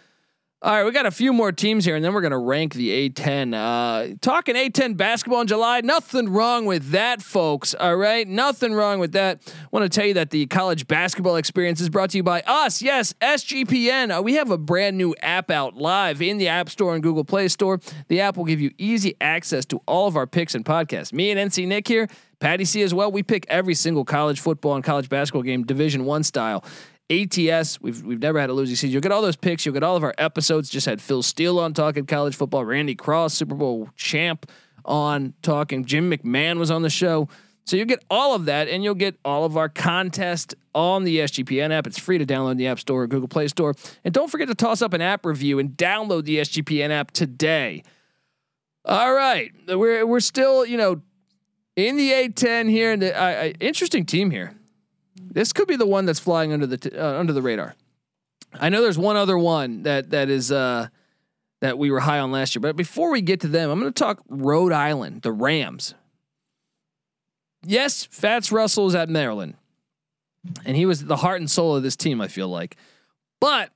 All 0.62 0.72
right, 0.72 0.84
we 0.84 0.90
got 0.90 1.04
a 1.04 1.10
few 1.10 1.34
more 1.34 1.52
teams 1.52 1.84
here, 1.84 1.96
and 1.96 2.04
then 2.04 2.14
we're 2.14 2.22
gonna 2.22 2.38
rank 2.38 2.72
the 2.72 3.10
A10. 3.10 3.52
Uh, 3.52 4.16
talking 4.22 4.54
A10 4.54 4.96
basketball 4.96 5.42
in 5.42 5.46
July, 5.46 5.82
nothing 5.82 6.30
wrong 6.30 6.64
with 6.64 6.92
that, 6.92 7.20
folks. 7.20 7.74
All 7.74 7.96
right, 7.96 8.26
nothing 8.26 8.72
wrong 8.72 8.98
with 8.98 9.12
that. 9.12 9.42
Want 9.70 9.84
to 9.84 9.90
tell 9.90 10.06
you 10.06 10.14
that 10.14 10.30
the 10.30 10.46
college 10.46 10.86
basketball 10.86 11.36
experience 11.36 11.82
is 11.82 11.90
brought 11.90 12.08
to 12.10 12.16
you 12.16 12.22
by 12.22 12.40
us. 12.46 12.80
Yes, 12.80 13.12
SGPN. 13.20 14.18
Uh, 14.18 14.22
we 14.22 14.34
have 14.34 14.50
a 14.50 14.56
brand 14.56 14.96
new 14.96 15.14
app 15.20 15.50
out 15.50 15.76
live 15.76 16.22
in 16.22 16.38
the 16.38 16.48
App 16.48 16.70
Store 16.70 16.94
and 16.94 17.02
Google 17.02 17.24
Play 17.24 17.48
Store. 17.48 17.78
The 18.08 18.22
app 18.22 18.38
will 18.38 18.46
give 18.46 18.60
you 18.60 18.70
easy 18.78 19.14
access 19.20 19.66
to 19.66 19.82
all 19.86 20.08
of 20.08 20.16
our 20.16 20.26
picks 20.26 20.54
and 20.54 20.64
podcasts. 20.64 21.12
Me 21.12 21.30
and 21.30 21.50
NC 21.50 21.66
Nick 21.68 21.86
here, 21.86 22.08
Patty 22.40 22.64
C 22.64 22.80
as 22.80 22.94
well. 22.94 23.12
We 23.12 23.22
pick 23.22 23.44
every 23.50 23.74
single 23.74 24.06
college 24.06 24.40
football 24.40 24.74
and 24.74 24.82
college 24.82 25.10
basketball 25.10 25.42
game, 25.42 25.64
Division 25.64 26.06
One 26.06 26.22
style. 26.22 26.64
ATS. 27.10 27.80
We've 27.80 28.02
we've 28.02 28.20
never 28.20 28.40
had 28.40 28.50
a 28.50 28.52
losing 28.52 28.76
season. 28.76 28.90
You'll 28.90 29.02
get 29.02 29.12
all 29.12 29.22
those 29.22 29.36
picks. 29.36 29.64
You'll 29.64 29.74
get 29.74 29.82
all 29.82 29.96
of 29.96 30.02
our 30.02 30.14
episodes. 30.18 30.68
Just 30.68 30.86
had 30.86 31.00
Phil 31.00 31.22
Steele 31.22 31.58
on 31.58 31.72
talking 31.72 32.06
college 32.06 32.34
football. 32.34 32.64
Randy 32.64 32.94
Cross, 32.94 33.34
Super 33.34 33.54
Bowl 33.54 33.90
champ, 33.96 34.50
on 34.84 35.34
talking. 35.42 35.84
Jim 35.84 36.10
McMahon 36.10 36.58
was 36.58 36.70
on 36.70 36.82
the 36.82 36.90
show. 36.90 37.28
So 37.64 37.76
you'll 37.76 37.86
get 37.86 38.04
all 38.08 38.34
of 38.34 38.44
that, 38.44 38.68
and 38.68 38.84
you'll 38.84 38.94
get 38.94 39.18
all 39.24 39.44
of 39.44 39.56
our 39.56 39.68
contest 39.68 40.54
on 40.72 41.02
the 41.02 41.18
SGPN 41.18 41.72
app. 41.72 41.88
It's 41.88 41.98
free 41.98 42.16
to 42.18 42.24
download 42.24 42.52
in 42.52 42.56
the 42.58 42.68
App 42.68 42.78
Store 42.78 43.02
or 43.02 43.06
Google 43.08 43.26
Play 43.26 43.48
Store. 43.48 43.74
And 44.04 44.14
don't 44.14 44.30
forget 44.30 44.46
to 44.48 44.54
toss 44.54 44.82
up 44.82 44.92
an 44.92 45.00
app 45.00 45.26
review 45.26 45.58
and 45.58 45.70
download 45.70 46.24
the 46.24 46.38
SGPN 46.38 46.90
app 46.90 47.10
today. 47.10 47.82
All 48.84 49.12
right, 49.12 49.50
we're 49.66 50.06
we're 50.06 50.20
still 50.20 50.64
you 50.64 50.76
know 50.76 51.02
in 51.74 51.96
the 51.96 52.10
A10 52.12 52.70
here, 52.70 52.92
and 52.92 53.02
the, 53.02 53.20
uh, 53.20 53.52
interesting 53.60 54.06
team 54.06 54.30
here. 54.30 54.54
This 55.20 55.52
could 55.52 55.68
be 55.68 55.76
the 55.76 55.86
one 55.86 56.06
that's 56.06 56.18
flying 56.18 56.52
under 56.52 56.66
the 56.66 56.76
t- 56.76 56.96
uh, 56.96 57.18
under 57.18 57.32
the 57.32 57.42
radar. 57.42 57.74
I 58.54 58.68
know 58.68 58.82
there's 58.82 58.98
one 58.98 59.16
other 59.16 59.36
one 59.36 59.82
that 59.82 60.10
that 60.10 60.28
is 60.28 60.50
uh, 60.52 60.88
that 61.60 61.78
we 61.78 61.90
were 61.90 62.00
high 62.00 62.18
on 62.18 62.32
last 62.32 62.54
year, 62.54 62.60
but 62.60 62.76
before 62.76 63.10
we 63.10 63.20
get 63.20 63.40
to 63.40 63.48
them, 63.48 63.70
I'm 63.70 63.80
going 63.80 63.92
to 63.92 63.98
talk 63.98 64.22
Rhode 64.28 64.72
Island, 64.72 65.22
the 65.22 65.32
Rams. 65.32 65.94
Yes, 67.64 68.06
Fats 68.10 68.52
Russell 68.52 68.86
is 68.86 68.94
at 68.94 69.08
Maryland, 69.08 69.54
and 70.64 70.76
he 70.76 70.86
was 70.86 71.04
the 71.04 71.16
heart 71.16 71.40
and 71.40 71.50
soul 71.50 71.76
of 71.76 71.82
this 71.82 71.96
team. 71.96 72.20
I 72.20 72.28
feel 72.28 72.48
like, 72.48 72.76
but 73.40 73.70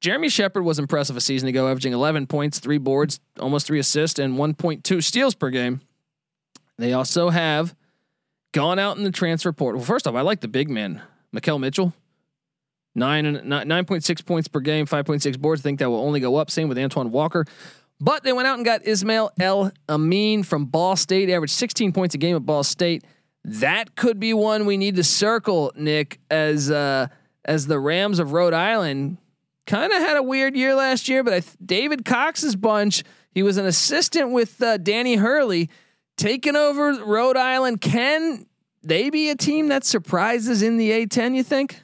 Jeremy 0.00 0.28
Shepard 0.28 0.64
was 0.64 0.78
impressive 0.78 1.16
a 1.16 1.20
season 1.20 1.48
ago, 1.48 1.68
averaging 1.68 1.92
11 1.92 2.26
points, 2.26 2.58
three 2.58 2.78
boards, 2.78 3.20
almost 3.40 3.66
three 3.66 3.78
assists, 3.78 4.18
and 4.18 4.34
1.2 4.36 5.02
steals 5.02 5.34
per 5.34 5.50
game. 5.50 5.80
They 6.78 6.92
also 6.92 7.30
have 7.30 7.74
gone 8.52 8.78
out 8.78 8.96
in 8.96 9.04
the 9.04 9.10
transfer 9.10 9.52
portal. 9.52 9.78
Well, 9.80 9.86
first 9.86 10.06
off, 10.06 10.14
I 10.14 10.22
like 10.22 10.40
the 10.40 10.48
big 10.48 10.70
man, 10.70 11.02
Makhel 11.34 11.60
Mitchell. 11.60 11.92
Nine 12.94 13.26
and 13.26 13.48
nine 13.48 13.84
point 13.84 14.02
six 14.02 14.20
points 14.20 14.48
per 14.48 14.60
game, 14.60 14.86
five 14.86 15.04
point 15.04 15.22
six 15.22 15.36
boards. 15.36 15.60
I 15.60 15.64
think 15.64 15.78
that 15.78 15.88
will 15.88 16.00
only 16.00 16.20
go 16.20 16.36
up. 16.36 16.50
Same 16.50 16.68
with 16.68 16.78
Antoine 16.78 17.12
Walker. 17.12 17.44
But 18.00 18.24
they 18.24 18.32
went 18.32 18.48
out 18.48 18.56
and 18.56 18.64
got 18.64 18.86
Ismail 18.86 19.32
El 19.40 19.72
Amin 19.88 20.42
from 20.42 20.66
Ball 20.66 20.96
State, 20.96 21.30
averaged 21.30 21.54
16 21.54 21.92
points 21.92 22.14
a 22.14 22.18
game 22.18 22.36
at 22.36 22.46
Ball 22.46 22.62
State. 22.62 23.04
That 23.44 23.96
could 23.96 24.20
be 24.20 24.34
one 24.34 24.66
we 24.66 24.76
need 24.76 24.96
to 24.96 25.04
circle, 25.04 25.72
Nick, 25.76 26.20
as 26.30 26.70
uh, 26.70 27.08
as 27.44 27.66
the 27.66 27.78
Rams 27.78 28.18
of 28.18 28.32
Rhode 28.32 28.54
Island 28.54 29.18
kind 29.66 29.92
of 29.92 29.98
had 29.98 30.16
a 30.16 30.22
weird 30.22 30.56
year 30.56 30.74
last 30.74 31.08
year. 31.08 31.22
But 31.22 31.30
th- 31.30 31.56
David 31.64 32.04
Cox's 32.04 32.56
bunch, 32.56 33.04
he 33.32 33.42
was 33.42 33.56
an 33.56 33.66
assistant 33.66 34.32
with 34.32 34.60
uh, 34.62 34.76
Danny 34.78 35.16
Hurley 35.16 35.70
taking 36.18 36.56
over 36.56 36.92
Rhode 37.04 37.38
Island. 37.38 37.80
Can 37.80 38.44
they 38.82 39.08
be 39.08 39.30
a 39.30 39.36
team 39.36 39.68
that 39.68 39.84
surprises 39.84 40.62
in 40.62 40.76
the 40.76 40.90
A10? 40.90 41.34
You 41.34 41.42
think? 41.42 41.80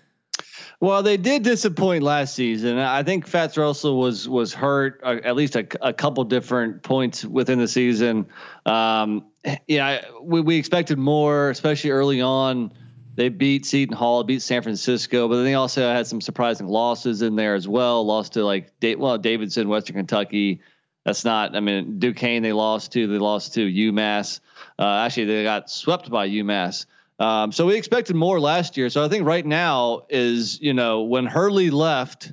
Well, 0.81 1.03
they 1.03 1.17
did 1.17 1.45
disappoint 1.45 2.03
last 2.03 2.35
season. 2.35 2.79
I 2.79 3.03
think 3.05 3.27
Fats 3.27 3.57
Russell 3.57 3.99
was 3.99 4.29
was 4.29 4.53
hurt 4.53 5.01
uh, 5.03 5.21
at 5.25 5.35
least 5.35 5.57
a, 5.57 5.67
a, 5.81 5.95
couple 5.95 6.23
different 6.25 6.83
points 6.83 7.25
within 7.25 7.59
the 7.59 7.69
season. 7.69 8.27
Um, 8.67 9.25
yeah, 9.67 10.03
we, 10.21 10.43
we 10.43 10.57
expected 10.57 10.99
more, 10.99 11.49
especially 11.49 11.91
early 11.91 12.21
on. 12.21 12.73
They 13.15 13.29
beat 13.29 13.65
Seton 13.65 13.97
Hall, 13.97 14.25
beat 14.25 14.43
San 14.43 14.63
Francisco, 14.63 15.29
but 15.29 15.37
then 15.37 15.45
they 15.45 15.55
also 15.55 15.83
had 15.83 16.07
some 16.07 16.21
surprising 16.21 16.67
losses 16.67 17.23
in 17.23 17.37
there 17.37 17.55
as 17.55 17.69
well. 17.69 18.05
Lost 18.05 18.33
to 18.35 18.45
like 18.45 18.73
well 18.83 19.17
Davidson, 19.17 19.69
Western 19.69 19.97
Kentucky, 19.97 20.61
that's 21.05 21.25
not. 21.25 21.55
I 21.55 21.61
mean, 21.61 21.99
Duquesne 21.99 22.43
they 22.43 22.53
lost 22.53 22.93
to. 22.93 23.07
They 23.07 23.19
lost 23.19 23.55
to 23.55 23.61
UMass. 23.61 24.41
Uh, 24.79 25.05
actually, 25.05 25.27
they 25.27 25.43
got 25.45 25.71
swept 25.71 26.11
by 26.11 26.29
UMass. 26.29 26.87
Um, 27.19 27.53
so 27.53 27.67
we 27.67 27.77
expected 27.77 28.17
more 28.17 28.41
last 28.41 28.77
year. 28.77 28.91
So 28.91 29.05
I 29.05 29.09
think 29.09 29.27
right 29.27 29.45
now 29.45 30.07
is 30.09 30.61
you 30.61 30.73
know 30.73 31.03
when 31.03 31.27
Hurley 31.27 31.71
left, 31.71 32.33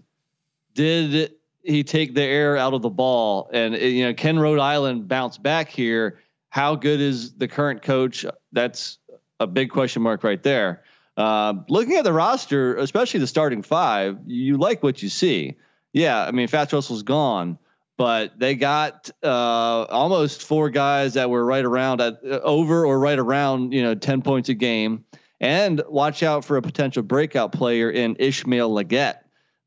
did 0.74 1.34
he 1.64 1.84
take 1.84 2.16
the 2.16 2.24
air 2.24 2.58
out 2.58 2.74
of 2.74 2.82
the 2.82 2.90
ball? 2.90 3.50
And 3.54 3.76
you 3.76 4.06
know, 4.06 4.14
can 4.14 4.40
Rhode 4.40 4.60
Island 4.60 5.08
bounce 5.08 5.38
back 5.38 5.70
here? 5.70 6.20
How 6.50 6.76
good 6.76 7.00
is 7.00 7.34
the 7.34 7.48
current 7.48 7.82
coach? 7.82 8.26
That's 8.52 8.98
a 9.40 9.48
big 9.48 9.70
question 9.70 10.02
mark 10.02 10.24
right 10.24 10.42
there. 10.42 10.84
Uh, 11.18 11.56
looking 11.68 11.98
at 11.98 12.04
the 12.04 12.14
roster, 12.14 12.78
especially 12.78 13.20
the 13.20 13.28
starting 13.28 13.64
five, 13.64 14.18
you 14.28 14.58
like 14.58 14.82
what 14.82 15.04
you 15.04 15.10
see. 15.10 15.58
Yeah, 15.94 16.24
I 16.24 16.32
mean, 16.32 16.48
Fats 16.48 16.72
Russell's 16.72 17.04
gone 17.04 17.58
but 17.98 18.38
they 18.40 18.56
got 18.56 19.10
uh, 19.24 19.84
almost 19.84 20.44
four 20.44 20.70
guys 20.70 21.14
that 21.16 21.30
were 21.30 21.46
right 21.46 21.66
around 21.66 22.02
at 22.02 22.20
uh, 22.24 22.40
over 22.44 22.86
or 22.86 23.00
right 23.00 23.20
around 23.20 23.74
you 23.74 23.82
know 23.82 23.96
10 23.96 24.22
points 24.22 24.50
a 24.50 24.54
game. 24.54 25.06
And 25.40 25.82
watch 25.88 26.22
out 26.22 26.46
for 26.46 26.58
a 26.58 26.62
potential 26.62 27.02
breakout 27.02 27.52
player 27.52 27.90
in 27.90 28.16
Ishmael 28.20 28.72
Leggett 28.72 29.18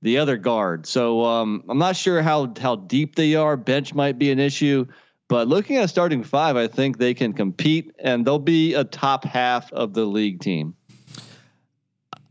the 0.02 0.18
other 0.18 0.36
guard. 0.36 0.86
So 0.86 1.24
um, 1.24 1.64
I'm 1.68 1.78
not 1.78 1.96
sure 1.96 2.22
how 2.22 2.52
how 2.60 2.76
deep 2.76 3.16
they 3.16 3.34
are. 3.34 3.56
Bench 3.56 3.94
might 3.94 4.18
be 4.18 4.30
an 4.30 4.38
issue 4.38 4.86
but 5.28 5.48
looking 5.48 5.76
at 5.76 5.90
starting 5.90 6.22
five 6.22 6.56
I 6.56 6.68
think 6.68 6.98
they 6.98 7.14
can 7.14 7.32
compete 7.32 7.92
and 7.98 8.26
they'll 8.26 8.38
be 8.38 8.74
a 8.74 8.84
top 8.84 9.24
half 9.24 9.72
of 9.72 9.94
the 9.94 10.04
league 10.04 10.40
team. 10.40 10.74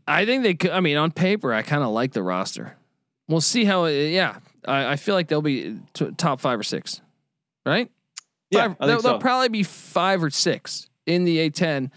I 0.06 0.24
think 0.26 0.42
they 0.42 0.54
could 0.54 0.70
I 0.70 0.80
mean 0.80 0.96
on 0.96 1.10
paper 1.10 1.52
I 1.52 1.62
kind 1.62 1.82
of 1.82 1.90
like 1.90 2.12
the 2.12 2.22
roster. 2.22 2.76
We'll 3.28 3.40
see 3.40 3.64
how 3.64 3.84
it, 3.84 4.10
yeah 4.10 4.38
I, 4.66 4.92
I 4.92 4.96
feel 4.96 5.14
like 5.14 5.28
they'll 5.28 5.42
be 5.42 5.78
t- 5.92 6.10
top 6.16 6.40
five 6.40 6.58
or 6.58 6.62
six, 6.62 7.00
right? 7.64 7.90
Yeah, 8.50 8.68
five, 8.68 8.76
they'll, 8.80 9.00
so. 9.00 9.08
they'll 9.08 9.18
probably 9.18 9.48
be 9.48 9.62
five 9.62 10.22
or 10.22 10.30
six 10.30 10.88
in 11.06 11.24
the 11.24 11.50
A10. 11.50 11.90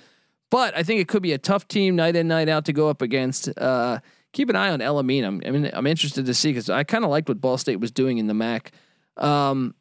But 0.50 0.78
I 0.78 0.84
think 0.84 1.02
it 1.02 1.08
could 1.08 1.22
be 1.22 1.34
a 1.34 1.38
tough 1.38 1.68
team 1.68 1.96
night 1.96 2.16
in 2.16 2.28
night 2.28 2.50
out 2.50 2.66
to 2.66 2.74
go 2.74 2.90
up 2.90 3.02
against. 3.02 3.50
Uh, 3.58 4.00
keep 4.32 4.50
an 4.50 4.56
eye 4.56 4.70
on 4.70 4.82
El 4.82 4.98
Amin. 4.98 5.24
I'm, 5.24 5.42
I 5.46 5.52
mean, 5.52 5.70
I'm 5.74 5.88
interested 5.88 6.26
to 6.26 6.34
see 6.34 6.50
because 6.50 6.70
I 6.70 6.84
kind 6.84 7.04
of 7.04 7.10
liked 7.10 7.28
what 7.28 7.42
Ball 7.42 7.58
State 7.58 7.80
was 7.80 7.92
doing 7.92 8.18
in 8.18 8.28
the 8.28 8.34
MAC. 8.34 8.72
Um, 9.18 9.76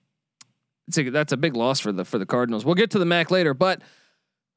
it's 0.89 0.99
a, 0.99 1.11
that's 1.11 1.33
a 1.33 1.37
big 1.37 1.57
loss 1.57 1.81
for 1.81 1.93
the 1.93 2.05
for 2.05 2.19
the 2.19 2.27
Cardinals. 2.27 2.65
We'll 2.65 2.75
get 2.75 2.91
to 2.93 2.99
the 2.99 3.05
MAC 3.05 3.31
later, 3.31 3.55
but 3.55 3.83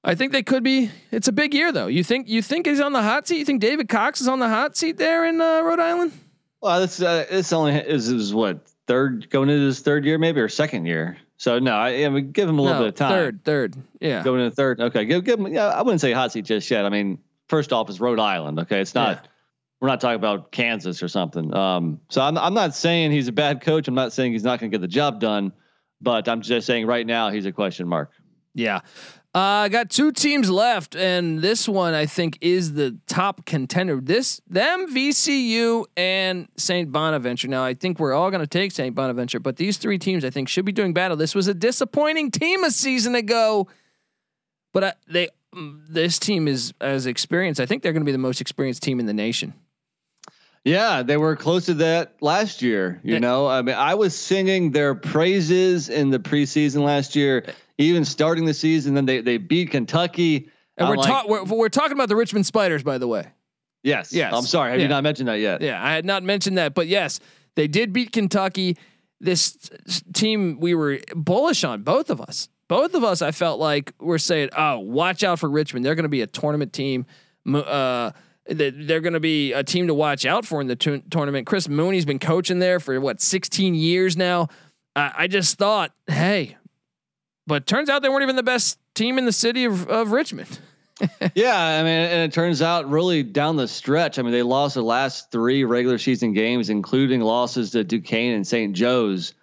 I 0.04 0.16
think 0.16 0.32
they 0.32 0.44
could 0.44 0.64
be. 0.64 0.90
It's 1.12 1.28
a 1.28 1.32
big 1.32 1.54
year 1.54 1.72
though. 1.72 1.88
You 1.88 2.04
think 2.04 2.28
you 2.28 2.42
think 2.42 2.66
he's 2.66 2.80
on 2.80 2.94
the 2.94 3.02
hot 3.02 3.28
seat? 3.28 3.40
You 3.40 3.46
think 3.46 3.62
David 3.62 3.90
Cox 3.90 4.22
is 4.22 4.28
on 4.28 4.40
the 4.40 4.50
hot 4.50 4.78
seat 4.78 4.98
there 4.98 5.26
in 5.26 5.42
uh, 5.42 5.62
Rhode 5.62 5.80
Island? 5.80 6.14
Well, 6.62 6.82
this 6.82 7.02
uh, 7.02 7.26
this 7.30 7.54
only 7.54 7.76
is 7.76 8.10
is 8.10 8.34
what 8.34 8.68
third 8.88 9.30
going 9.30 9.50
into 9.50 9.66
his 9.66 9.80
third 9.80 10.06
year 10.06 10.18
maybe 10.18 10.42
or 10.42 10.50
second 10.50 10.86
year. 10.86 11.18
So 11.38 11.60
no, 11.60 11.74
I, 11.74 12.04
I 12.04 12.10
mean, 12.10 12.32
give 12.32 12.50
him 12.50 12.60
a 12.60 12.62
little 12.62 12.80
no, 12.80 12.86
bit 12.86 12.90
of 12.90 12.96
time. 12.96 13.12
Third, 13.12 13.44
third, 13.46 13.76
yeah, 14.02 14.24
going 14.24 14.42
into 14.42 14.56
third. 14.56 14.82
Okay, 14.82 15.06
give 15.06 15.24
give 15.24 15.40
him. 15.40 15.48
Yeah, 15.48 15.68
I 15.68 15.82
wouldn't 15.82 16.02
say 16.02 16.12
hot 16.12 16.34
seat 16.34 16.46
just 16.46 16.70
yet. 16.70 16.86
I 16.86 16.90
mean, 16.90 17.20
first 17.48 17.72
off, 17.72 17.90
is 17.90 18.02
Rhode 18.02 18.20
Island. 18.20 18.60
Okay, 18.60 18.82
it's 18.82 18.96
not. 18.96 19.24
Yeah. 19.24 19.30
We're 19.80 19.88
not 19.88 20.02
talking 20.02 20.18
about 20.18 20.52
Kansas 20.52 21.02
or 21.02 21.08
something. 21.08 21.56
Um, 21.56 22.02
so 22.10 22.22
I'm 22.22 22.38
I'm 22.38 22.54
not 22.54 22.76
saying 22.76 23.12
he's 23.12 23.30
a 23.30 23.32
bad 23.32 23.62
coach. 23.62 23.88
I'm 23.88 23.96
not 23.96 24.12
saying 24.12 24.34
he's 24.34 24.44
not 24.44 24.60
going 24.60 24.70
to 24.70 24.78
get 24.78 24.82
the 24.82 24.90
job 24.90 25.22
done, 25.22 25.54
but 26.02 26.28
I'm 26.28 26.42
just 26.42 26.68
saying 26.68 26.86
right 26.86 27.08
now 27.08 27.30
he's 27.30 27.46
a 27.46 27.54
question 27.54 27.88
mark. 27.88 28.12
Yeah. 28.54 28.82
I 29.40 29.66
uh, 29.66 29.68
got 29.70 29.90
two 29.90 30.12
teams 30.12 30.50
left, 30.50 30.98
and 30.98 31.40
this 31.40 31.66
one 31.66 31.94
I 31.94 32.08
think 32.08 32.40
is 32.42 32.74
the 32.74 32.98
top 33.08 33.46
contender. 33.46 34.02
This 34.02 34.42
them 34.50 34.94
VCU 34.94 35.86
and 35.96 36.50
Saint 36.58 36.92
Bonaventure. 36.92 37.48
Now 37.48 37.64
I 37.64 37.74
think 37.74 38.00
we're 38.00 38.12
all 38.12 38.32
going 38.32 38.42
to 38.42 38.48
take 38.48 38.74
Saint 38.74 38.96
Bonaventure, 38.96 39.40
but 39.40 39.56
these 39.56 39.78
three 39.78 39.98
teams 39.98 40.26
I 40.26 40.30
think 40.30 40.50
should 40.50 40.66
be 40.66 40.74
doing 40.74 40.92
battle. 40.92 41.16
This 41.16 41.34
was 41.36 41.48
a 41.48 41.54
disappointing 41.54 42.32
team 42.32 42.66
a 42.66 42.72
season 42.72 43.16
ago, 43.16 43.70
but 44.74 44.84
I, 44.84 44.94
they 45.08 45.30
mm, 45.56 45.88
this 45.88 46.20
team 46.20 46.46
is 46.50 46.74
as 46.82 47.06
experienced. 47.06 47.62
I 47.62 47.66
think 47.66 47.82
they're 47.82 47.94
going 47.94 48.04
to 48.04 48.06
be 48.06 48.12
the 48.12 48.18
most 48.18 48.42
experienced 48.42 48.84
team 48.84 49.00
in 49.00 49.06
the 49.06 49.14
nation. 49.14 49.54
Yeah, 50.66 51.04
they 51.04 51.18
were 51.18 51.36
close 51.36 51.68
to 51.68 51.74
that 51.76 52.16
last 52.22 52.62
year. 52.62 53.00
You 53.04 53.20
know, 53.20 53.48
I 53.48 53.62
mean, 53.62 53.76
I 53.76 53.96
was 53.96 54.16
singing 54.16 54.72
their 54.72 54.94
praises 54.94 55.90
in 55.90 56.10
the 56.10 56.20
preseason 56.20 56.84
last 56.84 57.16
year 57.16 57.46
even 57.80 58.06
starting 58.06 58.46
the 58.46 58.54
season. 58.54 58.94
Then 58.94 59.06
they 59.06 59.22
they 59.22 59.38
beat 59.38 59.72
Kentucky. 59.72 60.50
And 60.78 60.88
we're, 60.88 60.98
like, 60.98 61.08
ta- 61.08 61.26
we're 61.28 61.44
we're 61.44 61.70
talking 61.70 61.94
about 61.94 62.10
the 62.10 62.16
Richmond 62.16 62.46
Spiders, 62.46 62.84
by 62.84 63.00
the 63.00 63.08
way. 63.08 63.26
Yes. 63.82 64.14
Yes. 64.14 64.34
I'm 64.34 64.44
sorry. 64.44 64.72
Have 64.72 64.80
yeah. 64.80 64.84
you 64.84 64.90
not 64.90 65.04
mentioned 65.04 65.30
that 65.30 65.40
yet? 65.40 65.62
Yeah, 65.62 65.84
I 65.84 65.94
had 65.94 66.06
not 66.06 66.22
mentioned 66.22 66.58
that, 66.58 66.76
but 66.76 66.88
yes, 66.88 67.20
they 67.56 67.68
did 67.68 67.94
beat 67.94 68.12
Kentucky. 68.12 68.78
This 69.22 69.58
team 70.14 70.60
we 70.60 70.76
were 70.76 71.00
bullish 71.16 71.64
on, 71.64 71.82
both 71.82 72.10
of 72.10 72.22
us. 72.22 72.50
Both 72.68 72.94
of 72.94 73.04
us, 73.04 73.22
I 73.22 73.32
felt 73.32 73.60
like 73.60 73.94
we're 74.00 74.20
saying, 74.20 74.50
"Oh, 74.56 74.80
watch 74.80 75.24
out 75.24 75.40
for 75.40 75.50
Richmond. 75.50 75.86
They're 75.86 75.96
going 75.96 76.04
to 76.04 76.10
be 76.10 76.22
a 76.22 76.28
tournament 76.28 76.72
team." 76.72 77.06
Uh, 77.52 78.12
they're 78.50 79.02
going 79.02 79.14
to 79.14 79.20
be 79.20 79.54
a 79.54 79.64
team 79.64 79.88
to 79.88 79.94
watch 79.94 80.26
out 80.26 80.46
for 80.46 80.62
in 80.62 80.68
the 80.68 80.76
t- 80.76 81.04
tournament. 81.10 81.46
Chris 81.48 81.70
Mooney's 81.70 82.06
been 82.06 82.20
coaching 82.20 82.60
there 82.60 82.80
for 82.80 83.00
what 83.00 83.22
16 83.22 83.76
years 83.76 84.18
now. 84.18 84.50
Uh, 84.96 85.12
I 85.16 85.28
just 85.28 85.58
thought, 85.58 85.92
hey, 86.08 86.58
but 87.48 87.66
turns 87.66 87.90
out 87.90 88.02
they 88.02 88.10
weren't 88.10 88.24
even 88.24 88.36
the 88.36 88.44
best 88.44 88.80
team 88.96 89.18
in 89.18 89.26
the 89.26 89.32
city 89.32 89.66
of, 89.66 89.88
of 89.88 90.12
Richmond. 90.12 90.60
yeah, 91.34 91.58
I 91.58 91.84
mean, 91.84 91.94
and 91.94 92.22
it 92.22 92.34
turns 92.34 92.62
out 92.62 92.90
really 92.90 93.24
down 93.24 93.56
the 93.56 93.68
stretch. 93.68 94.20
I 94.20 94.22
mean, 94.22 94.32
they 94.32 94.44
lost 94.44 94.76
their 94.76 94.84
last 94.84 95.32
three 95.32 95.64
regular 95.64 95.98
season 95.98 96.34
games, 96.34 96.70
including 96.70 97.22
losses 97.22 97.72
to 97.72 97.84
Duquesne 97.84 98.34
and 98.34 98.46
St. 98.46 98.76
Joe's. 98.76 99.34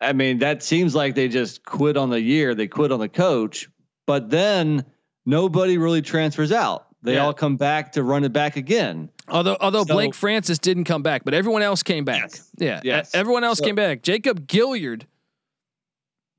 I 0.00 0.12
mean, 0.12 0.38
that 0.38 0.62
seems 0.62 0.94
like 0.94 1.14
they 1.14 1.28
just 1.28 1.64
quit 1.64 1.96
on 1.96 2.10
the 2.10 2.20
year. 2.20 2.54
They 2.54 2.68
quit 2.68 2.92
on 2.92 3.00
the 3.00 3.08
coach, 3.08 3.68
but 4.06 4.30
then 4.30 4.86
nobody 5.26 5.76
really 5.76 6.02
transfers 6.02 6.52
out. 6.52 6.87
They 7.02 7.14
yeah. 7.14 7.24
all 7.24 7.32
come 7.32 7.56
back 7.56 7.92
to 7.92 8.02
run 8.02 8.24
it 8.24 8.32
back 8.32 8.56
again. 8.56 9.10
Although 9.28 9.56
although 9.60 9.84
so, 9.84 9.94
Blake 9.94 10.14
Francis 10.14 10.58
didn't 10.58 10.84
come 10.84 11.02
back, 11.02 11.24
but 11.24 11.34
everyone 11.34 11.62
else 11.62 11.82
came 11.82 12.04
back. 12.04 12.22
Yes, 12.22 12.50
yeah, 12.58 12.80
yes. 12.82 13.14
everyone 13.14 13.44
else 13.44 13.58
so, 13.58 13.64
came 13.64 13.74
back. 13.74 14.02
Jacob 14.02 14.46
Gilyard. 14.46 15.02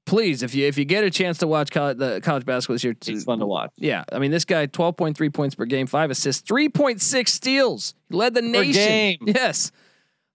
Please, 0.06 0.42
if 0.42 0.56
you 0.56 0.66
if 0.66 0.78
you 0.78 0.86
get 0.86 1.04
a 1.04 1.12
chance 1.12 1.38
to 1.38 1.48
watch 1.48 1.70
college, 1.70 1.98
the 1.98 2.20
college 2.22 2.44
basketball 2.44 2.74
this 2.74 2.84
year, 2.84 2.96
it's 3.00 3.24
fun 3.24 3.40
to 3.40 3.46
watch. 3.46 3.72
Yeah, 3.78 4.04
I 4.12 4.20
mean 4.20 4.32
this 4.32 4.44
guy, 4.44 4.66
twelve 4.66 4.98
point 4.98 5.16
three 5.16 5.30
points 5.30 5.56
per 5.56 5.66
game, 5.66 5.86
five 5.86 6.10
assists, 6.10 6.42
three 6.42 6.68
point 6.68 7.00
six 7.00 7.32
steals. 7.32 7.94
He 8.10 8.16
led 8.16 8.34
the 8.34 8.42
nation. 8.42 9.18
Yes, 9.28 9.72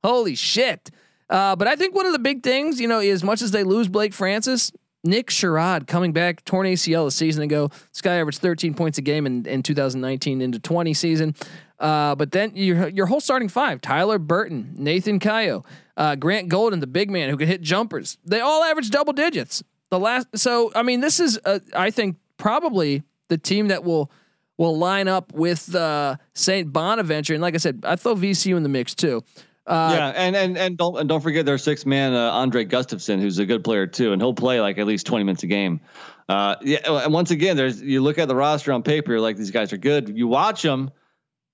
holy 0.03 0.37
shit. 0.37 0.91
Uh, 1.29 1.57
but 1.57 1.67
I 1.67 1.75
think 1.75 1.95
one 1.95 2.07
of 2.07 2.13
the 2.13 2.19
big 2.19 2.43
things, 2.43 2.81
you 2.81 2.87
know, 2.87 3.01
as 3.01 3.25
much 3.25 3.43
as 3.43 3.51
they 3.51 3.65
lose 3.65 3.89
Blake 3.89 4.15
Francis, 4.15 4.71
Nick 5.05 5.29
Sherrod 5.29 5.87
coming 5.87 6.13
back, 6.13 6.45
torn 6.45 6.67
ACL 6.67 7.07
a 7.07 7.11
season 7.11 7.43
ago. 7.43 7.69
This 7.93 8.01
guy 8.01 8.17
averaged 8.17 8.41
13 8.41 8.75
points 8.75 8.99
a 8.99 9.03
game 9.03 9.27
in, 9.27 9.47
in 9.47 9.63
2019 9.63 10.41
into 10.41 10.59
20 10.59 10.95
season. 10.95 11.35
Uh, 11.79 12.15
but 12.15 12.33
then 12.33 12.53
your 12.55 12.89
your 12.89 13.07
whole 13.07 13.21
starting 13.21 13.49
five: 13.49 13.81
Tyler 13.81 14.19
Burton, 14.19 14.75
Nathan 14.79 15.19
Cayo, 15.19 15.65
uh, 15.97 16.15
Grant 16.15 16.49
Golden, 16.49 16.81
the 16.81 16.87
big 16.87 17.11
man 17.11 17.29
who 17.29 17.37
can 17.37 17.49
hit 17.49 17.61
jumpers. 17.61 18.17
They 18.25 18.41
all 18.41 18.63
average 18.63 18.91
double 18.91 19.13
digits. 19.13 19.63
The 19.91 19.99
last, 19.99 20.29
so 20.37 20.73
I 20.75 20.83
mean, 20.83 21.01
this 21.01 21.21
is 21.21 21.39
uh, 21.45 21.59
I 21.75 21.91
think 21.91 22.17
probably 22.37 23.03
the 23.29 23.37
team 23.39 23.69
that 23.69 23.85
will 23.85 24.11
will 24.57 24.79
line 24.79 25.09
up 25.09 25.33
with 25.33 25.75
uh, 25.75 26.17
Saint 26.33 26.73
Bonaventure. 26.73 27.35
And 27.35 27.43
like 27.43 27.55
I 27.55 27.59
said, 27.59 27.85
I 27.85 27.97
throw 27.97 28.15
VCU 28.15 28.57
in 28.57 28.63
the 28.63 28.69
mix 28.69 28.95
too. 28.95 29.23
Uh, 29.67 29.95
yeah, 29.97 30.09
and 30.11 30.37
and 30.37 30.59
and 30.59 30.77
don't 30.77 30.99
and 30.99 31.09
don't 31.09 31.23
forget 31.23 31.47
their 31.47 31.57
six 31.57 31.87
man 31.87 32.13
uh, 32.13 32.31
Andre 32.33 32.67
Gustavson, 32.67 33.19
who's 33.19 33.39
a 33.39 33.47
good 33.47 33.65
player 33.65 33.87
too, 33.87 34.13
and 34.13 34.21
he'll 34.21 34.35
play 34.35 34.61
like 34.61 34.77
at 34.77 34.87
least 34.87 35.07
twenty 35.07 35.25
minutes 35.25 35.43
a 35.43 35.47
game. 35.47 35.81
Uh, 36.29 36.57
yeah, 36.63 36.79
and 36.87 37.13
once 37.15 37.31
again, 37.31 37.57
there's 37.57 37.81
you 37.81 38.03
look 38.03 38.19
at 38.19 38.29
the 38.29 38.37
roster 38.37 38.73
on 38.73 38.83
paper, 38.83 39.13
you're 39.13 39.21
like 39.21 39.39
these 39.39 39.51
guys 39.51 39.73
are 39.73 39.79
good. 39.79 40.17
You 40.17 40.29
watch 40.29 40.61
them, 40.61 40.91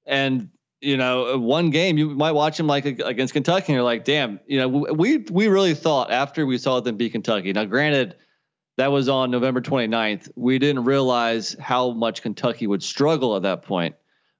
and 0.07 0.51
you 0.81 0.97
know 0.97 1.39
one 1.39 1.71
game 1.71 1.99
you 1.99 2.11
might 2.11 2.33
watch 2.33 2.57
them 2.57 2.67
like 2.67 2.85
against 2.85 3.33
Kentucky, 3.33 3.67
and 3.69 3.75
you're 3.75 3.85
like, 3.85 4.05
damn, 4.05 4.41
you 4.45 4.59
know 4.59 4.67
we 4.69 5.19
we 5.31 5.47
really 5.47 5.75
thought 5.75 6.11
after 6.11 6.45
we 6.45 6.59
saw 6.59 6.81
them 6.81 6.97
beat 6.97 7.13
Kentucky. 7.13 7.53
Now, 7.53 7.65
granted, 7.65 8.17
that 8.77 8.91
was 8.91 9.09
on 9.09 9.31
November 9.31 9.61
29th. 9.61 10.31
We 10.35 10.59
didn't 10.59 10.85
realize 10.85 11.55
how 11.61 11.93
much 11.93 12.23
Kentucky 12.23 12.67
would 12.67 12.83
struggle 12.83 13.37
at 13.37 13.43
that 13.43 13.63
point, 13.63 13.95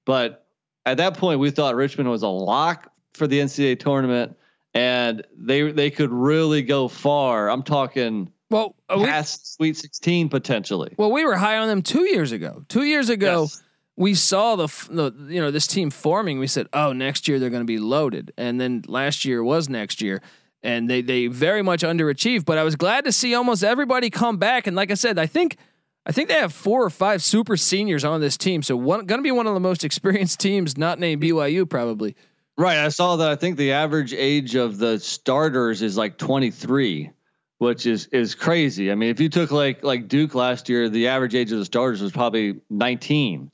but 0.05 0.45
at 0.85 0.97
that 0.97 1.15
point 1.15 1.39
we 1.39 1.51
thought 1.51 1.75
Richmond 1.75 2.09
was 2.09 2.23
a 2.23 2.27
lock 2.27 2.91
for 3.13 3.27
the 3.27 3.39
NCAA 3.39 3.79
tournament, 3.79 4.37
and 4.73 5.25
they 5.37 5.71
they 5.71 5.89
could 5.89 6.11
really 6.11 6.61
go 6.61 6.87
far. 6.87 7.49
I'm 7.49 7.63
talking 7.63 8.31
well 8.49 8.75
uh, 8.89 9.03
past 9.03 9.57
we, 9.59 9.67
Sweet 9.67 9.77
16 9.77 10.29
potentially. 10.29 10.93
Well, 10.97 11.11
we 11.11 11.25
were 11.25 11.35
high 11.35 11.57
on 11.57 11.67
them 11.67 11.81
two 11.81 12.05
years 12.05 12.31
ago. 12.31 12.63
Two 12.67 12.83
years 12.83 13.09
ago. 13.09 13.43
Yes. 13.43 13.63
We 13.97 14.15
saw 14.15 14.55
the, 14.55 14.67
the 14.89 15.13
you 15.27 15.41
know 15.41 15.51
this 15.51 15.67
team 15.67 15.89
forming. 15.89 16.39
We 16.39 16.47
said, 16.47 16.67
"Oh, 16.73 16.93
next 16.93 17.27
year 17.27 17.39
they're 17.39 17.49
going 17.49 17.61
to 17.61 17.65
be 17.65 17.77
loaded." 17.77 18.31
And 18.37 18.59
then 18.59 18.83
last 18.87 19.25
year 19.25 19.43
was 19.43 19.69
next 19.69 20.01
year 20.01 20.21
and 20.63 20.89
they 20.89 21.01
they 21.01 21.27
very 21.27 21.61
much 21.61 21.81
underachieved. 21.81 22.45
But 22.45 22.57
I 22.57 22.63
was 22.63 22.75
glad 22.75 23.05
to 23.05 23.11
see 23.11 23.33
almost 23.35 23.63
everybody 23.63 24.09
come 24.09 24.37
back. 24.37 24.67
And 24.67 24.75
like 24.75 24.91
I 24.91 24.95
said, 24.95 25.17
I 25.17 25.25
think 25.25 25.57
I 26.05 26.11
think 26.11 26.29
they 26.29 26.35
have 26.35 26.53
four 26.53 26.83
or 26.83 26.89
five 26.89 27.21
super 27.21 27.57
seniors 27.57 28.03
on 28.03 28.21
this 28.21 28.37
team, 28.37 28.63
so 28.63 28.75
one 28.75 29.05
going 29.05 29.19
to 29.19 29.23
be 29.23 29.31
one 29.31 29.47
of 29.47 29.53
the 29.53 29.59
most 29.59 29.83
experienced 29.83 30.39
teams, 30.39 30.77
not 30.77 30.99
named 30.99 31.21
BYU 31.21 31.69
probably. 31.69 32.15
Right. 32.61 32.77
I 32.77 32.89
saw 32.89 33.15
that. 33.15 33.27
I 33.27 33.35
think 33.37 33.57
the 33.57 33.71
average 33.71 34.13
age 34.13 34.53
of 34.53 34.77
the 34.77 34.99
starters 34.99 35.81
is 35.81 35.97
like 35.97 36.19
23, 36.19 37.09
which 37.57 37.87
is 37.87 38.05
is 38.11 38.35
crazy. 38.35 38.91
I 38.91 38.95
mean, 38.95 39.09
if 39.09 39.19
you 39.19 39.29
took 39.29 39.49
like 39.49 39.83
like 39.83 40.07
Duke 40.07 40.35
last 40.35 40.69
year, 40.69 40.87
the 40.87 41.07
average 41.07 41.33
age 41.33 41.51
of 41.51 41.57
the 41.57 41.65
starters 41.65 42.03
was 42.03 42.11
probably 42.11 42.61
19. 42.69 43.49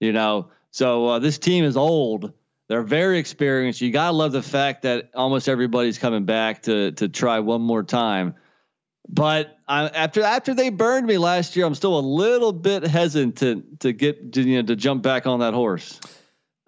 You 0.00 0.12
know, 0.14 0.48
so 0.70 1.06
uh, 1.06 1.18
this 1.18 1.36
team 1.36 1.64
is 1.64 1.76
old. 1.76 2.32
They're 2.68 2.80
very 2.80 3.18
experienced. 3.18 3.82
You 3.82 3.90
gotta 3.90 4.16
love 4.16 4.32
the 4.32 4.40
fact 4.40 4.84
that 4.84 5.10
almost 5.14 5.50
everybody's 5.50 5.98
coming 5.98 6.24
back 6.24 6.62
to 6.62 6.92
to 6.92 7.10
try 7.10 7.40
one 7.40 7.60
more 7.60 7.82
time. 7.82 8.36
But 9.06 9.58
I, 9.68 9.88
after 9.88 10.22
after 10.22 10.54
they 10.54 10.70
burned 10.70 11.06
me 11.06 11.18
last 11.18 11.56
year, 11.56 11.66
I'm 11.66 11.74
still 11.74 11.98
a 11.98 12.00
little 12.00 12.54
bit 12.54 12.86
hesitant 12.86 13.36
to 13.36 13.62
to 13.80 13.92
get 13.92 14.32
to, 14.32 14.40
you 14.40 14.62
know 14.62 14.66
to 14.68 14.76
jump 14.76 15.02
back 15.02 15.26
on 15.26 15.40
that 15.40 15.52
horse. 15.52 16.00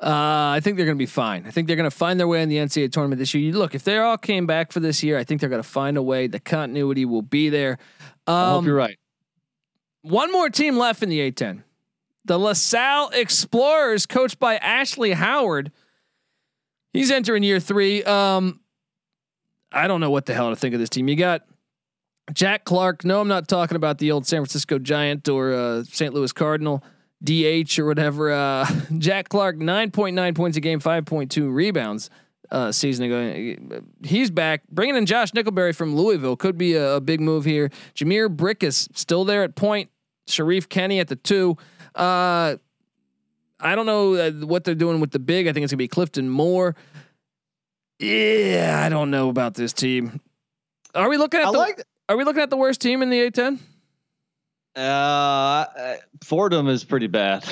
Uh, 0.00 0.54
I 0.54 0.60
think 0.62 0.76
they're 0.76 0.86
going 0.86 0.96
to 0.96 1.02
be 1.02 1.06
fine. 1.06 1.44
I 1.46 1.50
think 1.50 1.66
they're 1.66 1.76
going 1.76 1.90
to 1.90 1.96
find 1.96 2.20
their 2.20 2.28
way 2.28 2.40
in 2.42 2.48
the 2.48 2.56
NCAA 2.56 2.92
tournament 2.92 3.18
this 3.18 3.34
year. 3.34 3.42
You 3.42 3.58
look, 3.58 3.74
if 3.74 3.82
they 3.82 3.98
all 3.98 4.16
came 4.16 4.46
back 4.46 4.70
for 4.70 4.78
this 4.78 5.02
year, 5.02 5.18
I 5.18 5.24
think 5.24 5.40
they're 5.40 5.50
going 5.50 5.62
to 5.62 5.68
find 5.68 5.96
a 5.96 6.02
way. 6.02 6.28
The 6.28 6.38
continuity 6.38 7.04
will 7.04 7.22
be 7.22 7.48
there. 7.48 7.78
Um, 8.26 8.34
I 8.34 8.50
hope 8.50 8.64
you're 8.66 8.76
right. 8.76 8.98
One 10.02 10.30
more 10.30 10.50
team 10.50 10.76
left 10.76 11.02
in 11.02 11.08
the 11.08 11.18
A10. 11.18 11.64
The 12.24 12.38
LaSalle 12.38 13.10
Explorers, 13.12 14.06
coached 14.06 14.38
by 14.38 14.56
Ashley 14.56 15.12
Howard. 15.12 15.72
He's 16.92 17.10
entering 17.10 17.42
year 17.42 17.58
three. 17.58 18.04
Um, 18.04 18.60
I 19.72 19.88
don't 19.88 20.00
know 20.00 20.10
what 20.10 20.26
the 20.26 20.34
hell 20.34 20.50
to 20.50 20.56
think 20.56 20.74
of 20.74 20.80
this 20.80 20.90
team. 20.90 21.08
You 21.08 21.16
got 21.16 21.42
Jack 22.32 22.64
Clark. 22.64 23.04
No, 23.04 23.20
I'm 23.20 23.28
not 23.28 23.48
talking 23.48 23.76
about 23.76 23.98
the 23.98 24.12
old 24.12 24.26
San 24.26 24.40
Francisco 24.40 24.78
Giant 24.78 25.28
or 25.28 25.52
uh, 25.52 25.84
St. 25.84 26.14
Louis 26.14 26.32
Cardinal. 26.32 26.84
DH 27.22 27.78
or 27.78 27.86
whatever. 27.86 28.30
Uh, 28.30 28.66
Jack 28.98 29.28
Clark, 29.28 29.56
9.9 29.56 30.34
points 30.34 30.56
a 30.56 30.60
game, 30.60 30.80
5.2 30.80 31.52
rebounds 31.52 32.10
uh, 32.50 32.72
season 32.72 33.06
ago. 33.06 33.82
He's 34.04 34.30
back. 34.30 34.62
Bringing 34.70 34.96
in 34.96 35.06
Josh 35.06 35.32
Nickelberry 35.32 35.74
from 35.74 35.96
Louisville 35.96 36.36
could 36.36 36.56
be 36.56 36.74
a, 36.74 36.96
a 36.96 37.00
big 37.00 37.20
move 37.20 37.44
here. 37.44 37.70
Jhamir 37.94 38.34
Brickus 38.34 38.88
still 38.96 39.24
there 39.24 39.42
at 39.42 39.54
point. 39.54 39.90
Sharif 40.26 40.68
Kenny 40.68 41.00
at 41.00 41.08
the 41.08 41.16
two. 41.16 41.56
Uh, 41.94 42.56
I 43.60 43.74
don't 43.74 43.86
know 43.86 44.14
uh, 44.14 44.30
what 44.30 44.64
they're 44.64 44.74
doing 44.74 45.00
with 45.00 45.10
the 45.10 45.18
big. 45.18 45.48
I 45.48 45.52
think 45.52 45.64
it's 45.64 45.72
gonna 45.72 45.78
be 45.78 45.88
Clifton 45.88 46.28
Moore. 46.28 46.76
Yeah, 47.98 48.82
I 48.84 48.88
don't 48.88 49.10
know 49.10 49.28
about 49.28 49.54
this 49.54 49.72
team. 49.72 50.20
Are 50.94 51.08
we 51.08 51.16
looking 51.16 51.40
at 51.40 51.46
I 51.46 51.52
the? 51.52 51.58
Like 51.58 51.82
are 52.08 52.16
we 52.16 52.24
looking 52.24 52.42
at 52.42 52.50
the 52.50 52.56
worst 52.56 52.80
team 52.80 53.02
in 53.02 53.10
the 53.10 53.30
A10? 53.30 53.58
Uh, 54.78 55.96
Fordham 56.22 56.68
is 56.68 56.84
pretty 56.84 57.08
bad. 57.08 57.44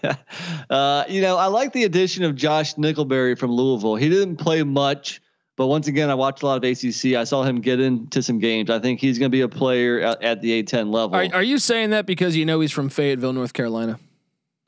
uh, 0.70 1.04
you 1.08 1.20
know, 1.20 1.36
I 1.36 1.46
like 1.46 1.72
the 1.72 1.82
addition 1.82 2.22
of 2.22 2.36
Josh 2.36 2.74
Nickelberry 2.74 3.36
from 3.36 3.50
Louisville. 3.50 3.96
He 3.96 4.08
didn't 4.08 4.36
play 4.36 4.62
much, 4.62 5.20
but 5.56 5.66
once 5.66 5.88
again, 5.88 6.10
I 6.10 6.14
watched 6.14 6.44
a 6.44 6.46
lot 6.46 6.62
of 6.62 6.64
ACC. 6.64 7.16
I 7.16 7.24
saw 7.24 7.42
him 7.42 7.60
get 7.60 7.80
into 7.80 8.22
some 8.22 8.38
games. 8.38 8.70
I 8.70 8.78
think 8.78 9.00
he's 9.00 9.18
going 9.18 9.32
to 9.32 9.34
be 9.34 9.40
a 9.40 9.48
player 9.48 10.00
at, 10.00 10.22
at 10.22 10.42
the 10.42 10.62
A10 10.62 10.92
level. 10.92 11.16
Are, 11.16 11.28
are, 11.34 11.42
you 11.42 11.58
saying 11.58 11.90
that 11.90 12.06
because 12.06 12.36
you 12.36 12.44
know 12.44 12.60
he's 12.60 12.72
from 12.72 12.88
Fayetteville, 12.88 13.32
North 13.32 13.52
Carolina? 13.52 13.98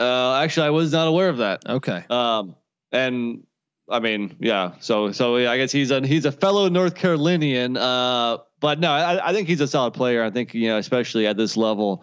Uh, 0.00 0.34
actually, 0.34 0.66
I 0.66 0.70
was 0.70 0.92
not 0.92 1.06
aware 1.06 1.28
of 1.28 1.38
that. 1.38 1.68
Okay. 1.68 2.04
Um, 2.10 2.56
and 2.90 3.46
I 3.88 4.00
mean, 4.00 4.34
yeah. 4.40 4.72
So, 4.80 5.12
so 5.12 5.36
I 5.36 5.56
guess 5.56 5.70
he's 5.70 5.92
a 5.92 6.04
he's 6.04 6.24
a 6.24 6.32
fellow 6.32 6.68
North 6.68 6.96
Carolinian. 6.96 7.76
Uh, 7.76 8.38
but 8.66 8.80
no, 8.80 8.90
I, 8.90 9.28
I 9.28 9.32
think 9.32 9.46
he's 9.46 9.60
a 9.60 9.68
solid 9.68 9.94
player. 9.94 10.24
I 10.24 10.30
think 10.30 10.52
you 10.52 10.66
know, 10.66 10.76
especially 10.76 11.24
at 11.28 11.36
this 11.36 11.56
level, 11.56 12.02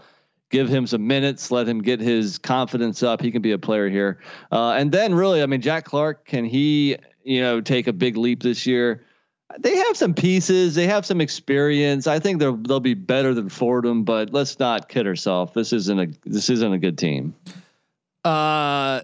give 0.49 0.70
him 0.70 0.88
some 0.88 1.05
minutes, 1.05 1.51
let 1.51 1.68
him 1.68 1.82
get 1.82 1.99
his 1.99 2.38
confidence 2.38 3.03
up. 3.03 3.20
He 3.20 3.32
can 3.32 3.41
be 3.41 3.51
a 3.51 3.57
player 3.57 3.89
here. 3.89 4.22
Uh, 4.49 4.70
and 4.70 4.89
then 4.89 5.14
really, 5.14 5.43
I 5.43 5.45
mean, 5.45 5.59
Jack 5.59 5.84
Clark, 5.84 6.26
can 6.26 6.45
he, 6.45 6.95
you 7.26 7.41
know, 7.41 7.59
take 7.59 7.88
a 7.88 7.91
big 7.91 8.16
leap 8.16 8.41
this 8.41 8.66
year? 8.66 9.03
They 9.59 9.76
have 9.76 9.97
some 9.97 10.14
pieces. 10.14 10.74
They 10.74 10.88
have 10.88 11.05
some 11.05 11.20
experience. 11.20 12.07
I 12.07 12.20
think 12.20 12.39
they'll 12.39 12.55
they'll 12.55 12.80
be 12.80 12.93
better 12.93 13.34
than 13.34 13.49
Fordham, 13.49 14.05
but 14.05 14.32
let's 14.32 14.57
not 14.57 14.88
kid 14.88 15.05
ourselves. 15.05 15.51
This 15.53 15.74
isn't 15.74 15.99
a 15.99 16.07
this 16.24 16.49
isn't 16.49 16.72
a 16.72 16.80
good 16.80 16.97
team. 16.97 17.36
Uh, 18.24 19.01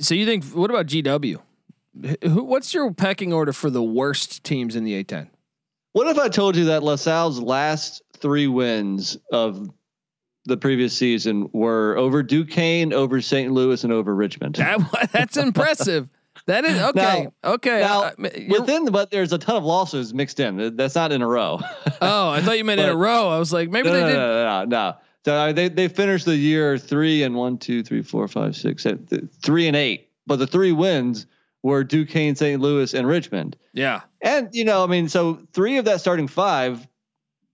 so 0.00 0.14
you 0.14 0.24
think? 0.24 0.44
What 0.44 0.70
about 0.70 0.86
GW? 0.86 1.40
Who? 2.22 2.44
What's 2.44 2.72
your 2.72 2.90
pecking 2.94 3.34
order 3.34 3.52
for 3.52 3.68
the 3.68 3.82
worst 3.82 4.44
teams 4.44 4.76
in 4.76 4.84
the 4.84 5.04
A10? 5.04 5.28
What 5.96 6.08
if 6.08 6.18
I 6.18 6.28
told 6.28 6.56
you 6.56 6.66
that 6.66 6.82
LaSalle's 6.82 7.40
last 7.40 8.02
three 8.18 8.48
wins 8.48 9.16
of 9.32 9.70
the 10.44 10.58
previous 10.58 10.94
season 10.94 11.48
were 11.54 11.96
over 11.96 12.22
Duquesne, 12.22 12.92
over 12.92 13.22
St. 13.22 13.50
Louis, 13.50 13.82
and 13.82 13.90
over 13.94 14.14
Richmond? 14.14 14.56
That, 14.56 15.08
that's 15.12 15.38
impressive. 15.38 16.10
That 16.48 16.66
is 16.66 16.78
okay. 16.78 17.28
Now, 17.42 17.52
okay. 17.54 17.80
Now, 17.80 18.02
uh, 18.02 18.12
within, 18.46 18.84
but 18.92 19.10
there's 19.10 19.32
a 19.32 19.38
ton 19.38 19.56
of 19.56 19.64
losses 19.64 20.12
mixed 20.12 20.38
in. 20.38 20.76
That's 20.76 20.96
not 20.96 21.12
in 21.12 21.22
a 21.22 21.26
row. 21.26 21.60
oh, 22.02 22.28
I 22.28 22.42
thought 22.42 22.58
you 22.58 22.64
meant 22.64 22.78
but, 22.78 22.90
in 22.90 22.94
a 22.94 22.96
row. 22.96 23.30
I 23.30 23.38
was 23.38 23.50
like, 23.50 23.70
maybe 23.70 23.88
no, 23.88 23.94
they 23.94 24.00
no, 24.02 24.08
did. 24.08 24.16
No, 24.16 24.44
no, 24.44 24.64
no. 24.64 24.96
So 25.24 25.52
they 25.54 25.70
they 25.70 25.88
finished 25.88 26.26
the 26.26 26.36
year 26.36 26.76
three 26.76 27.22
and 27.22 27.34
one, 27.34 27.56
two, 27.56 27.82
three, 27.82 28.02
four, 28.02 28.28
five, 28.28 28.54
six, 28.54 28.82
seven, 28.82 29.30
three 29.42 29.66
and 29.66 29.74
eight. 29.74 30.10
But 30.26 30.40
the 30.40 30.46
three 30.46 30.72
wins 30.72 31.26
were 31.66 31.82
Duquesne, 31.82 32.36
St. 32.36 32.60
Louis, 32.60 32.94
and 32.94 33.08
Richmond. 33.08 33.56
Yeah. 33.72 34.02
And 34.26 34.48
you 34.52 34.64
know, 34.64 34.82
I 34.82 34.86
mean, 34.86 35.08
so 35.08 35.40
three 35.52 35.78
of 35.78 35.84
that 35.86 36.00
starting 36.00 36.28
five, 36.28 36.86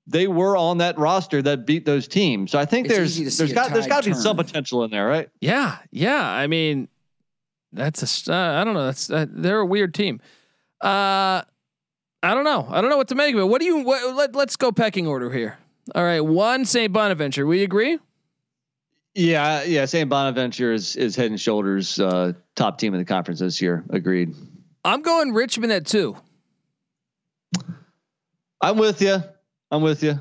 they 0.06 0.26
were 0.26 0.56
on 0.56 0.78
that 0.78 0.98
roster 0.98 1.40
that 1.42 1.66
beat 1.66 1.84
those 1.84 2.08
teams. 2.08 2.50
So 2.50 2.58
I 2.58 2.64
think 2.64 2.86
It's 2.86 2.96
there's 2.96 3.20
easy 3.20 3.24
to 3.26 3.30
see 3.30 3.38
there's 3.38 3.52
a 3.52 3.54
got 3.54 3.70
there's 3.72 3.84
tide 3.84 3.90
got 3.90 4.02
to 4.04 4.10
be 4.10 4.14
some 4.14 4.36
potential 4.36 4.82
in 4.84 4.90
there, 4.90 5.06
right? 5.06 5.28
Yeah. 5.40 5.76
Yeah. 5.90 6.24
I 6.24 6.46
mean, 6.46 6.88
that's 7.72 8.02
a. 8.02 8.04
s- 8.06 8.28
Uh, 8.28 8.34
I 8.34 8.64
don't 8.64 8.74
know. 8.74 8.86
That's 8.86 9.10
uh, 9.10 9.26
they're 9.28 9.60
a 9.60 9.66
weird 9.66 9.94
team. 9.94 10.20
Uh, 10.82 11.42
I 12.24 12.34
don't 12.34 12.44
know. 12.44 12.66
I 12.70 12.80
don't 12.80 12.90
know 12.90 12.96
what 12.96 13.08
to 13.08 13.14
make 13.14 13.34
of 13.34 13.40
it. 13.40 13.44
What 13.44 13.60
do 13.60 13.66
you? 13.66 13.78
What, 13.78 14.14
let 14.14 14.34
Let's 14.34 14.56
go 14.56 14.72
pecking 14.72 15.06
order 15.06 15.30
here. 15.30 15.58
All 15.94 16.04
right. 16.04 16.20
One 16.20 16.64
St. 16.64 16.92
Bonaventure. 16.92 17.46
We 17.46 17.62
agree. 17.62 17.98
Yeah, 19.14 19.62
yeah. 19.64 19.84
St. 19.84 20.08
Bonaventure 20.08 20.72
is 20.72 20.96
is 20.96 21.16
head 21.16 21.30
and 21.30 21.40
shoulders 21.40 21.98
uh, 22.00 22.32
top 22.56 22.78
team 22.78 22.94
in 22.94 23.00
the 23.00 23.04
conference 23.04 23.40
this 23.40 23.60
year. 23.60 23.84
Agreed. 23.90 24.34
I'm 24.84 25.02
going 25.02 25.32
Richmond 25.32 25.72
at 25.72 25.86
two. 25.86 26.16
I'm 28.62 28.78
with 28.78 29.02
you. 29.02 29.22
I'm 29.70 29.82
with 29.82 30.02
you. 30.02 30.18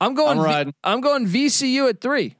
I'm 0.00 0.14
going. 0.14 0.38
I'm 0.38 0.44
riding. 0.44 0.74
I'm 0.84 1.00
going 1.00 1.26
VCU 1.26 1.88
at 1.88 2.00
three. 2.00 2.36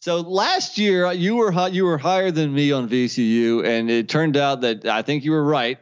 So 0.00 0.20
last 0.20 0.78
year 0.78 1.06
uh, 1.06 1.10
you 1.12 1.36
were 1.36 1.50
hi- 1.50 1.68
you 1.68 1.84
were 1.84 1.98
higher 1.98 2.30
than 2.30 2.54
me 2.54 2.70
on 2.72 2.88
VCU, 2.88 3.64
and 3.66 3.90
it 3.90 4.08
turned 4.08 4.36
out 4.36 4.60
that 4.60 4.86
I 4.86 5.02
think 5.02 5.24
you 5.24 5.32
were 5.32 5.44
right. 5.44 5.78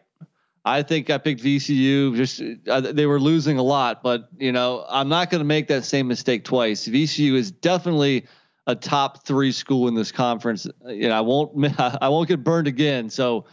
I 0.64 0.82
think 0.82 1.10
I 1.10 1.18
picked 1.18 1.42
VCU. 1.42 2.16
Just 2.16 2.42
uh, 2.68 2.80
they 2.80 3.06
were 3.06 3.20
losing 3.20 3.58
a 3.58 3.62
lot, 3.62 4.02
but 4.02 4.28
you 4.38 4.52
know 4.52 4.84
I'm 4.88 5.08
not 5.08 5.30
going 5.30 5.40
to 5.40 5.44
make 5.46 5.68
that 5.68 5.84
same 5.84 6.08
mistake 6.08 6.44
twice. 6.44 6.88
VCU 6.88 7.34
is 7.34 7.50
definitely 7.50 8.26
a 8.66 8.74
top 8.74 9.24
three 9.26 9.52
school 9.52 9.86
in 9.86 9.94
this 9.94 10.10
conference. 10.10 10.66
Uh, 10.84 10.88
You 10.88 11.08
know 11.08 11.14
I 11.14 11.20
won't 11.20 11.78
I 12.02 12.08
won't 12.08 12.28
get 12.28 12.42
burned 12.42 12.66
again. 12.68 13.10
So, 13.10 13.44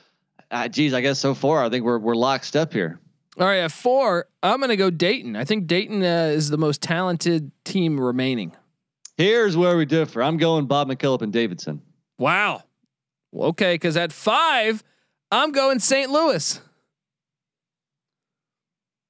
uh, 0.50 0.70
geez, 0.70 0.94
I 0.94 1.02
guess 1.02 1.20
so 1.20 1.34
far 1.34 1.64
I 1.64 1.70
think 1.70 1.84
we're 1.84 2.00
we're 2.00 2.16
lockstep 2.16 2.72
here. 2.74 3.00
All 3.40 3.48
right. 3.48 3.60
At 3.60 3.72
four, 3.72 4.28
I'm 4.42 4.60
going 4.60 4.70
to 4.70 4.78
go 4.78 4.90
Dayton. 4.90 5.36
I 5.36 5.44
think 5.44 5.68
Dayton 5.68 6.04
uh, 6.04 6.32
is 6.34 6.50
the 6.50 6.58
most 6.58 6.82
talented 6.82 7.52
team 7.64 8.00
remaining. 8.00 8.52
Here's 9.18 9.56
where 9.56 9.78
we 9.78 9.86
differ. 9.86 10.24
I'm 10.24 10.38
going 10.38 10.66
Bob 10.66 10.90
McKillop 10.90 11.22
and 11.22 11.34
Davidson. 11.34 11.82
Wow. 12.18 12.64
Okay. 13.36 13.76
Because 13.76 13.98
at 13.98 14.12
five, 14.12 14.84
I'm 15.32 15.52
going 15.52 15.80
St. 15.80 16.10
Louis. 16.10 16.60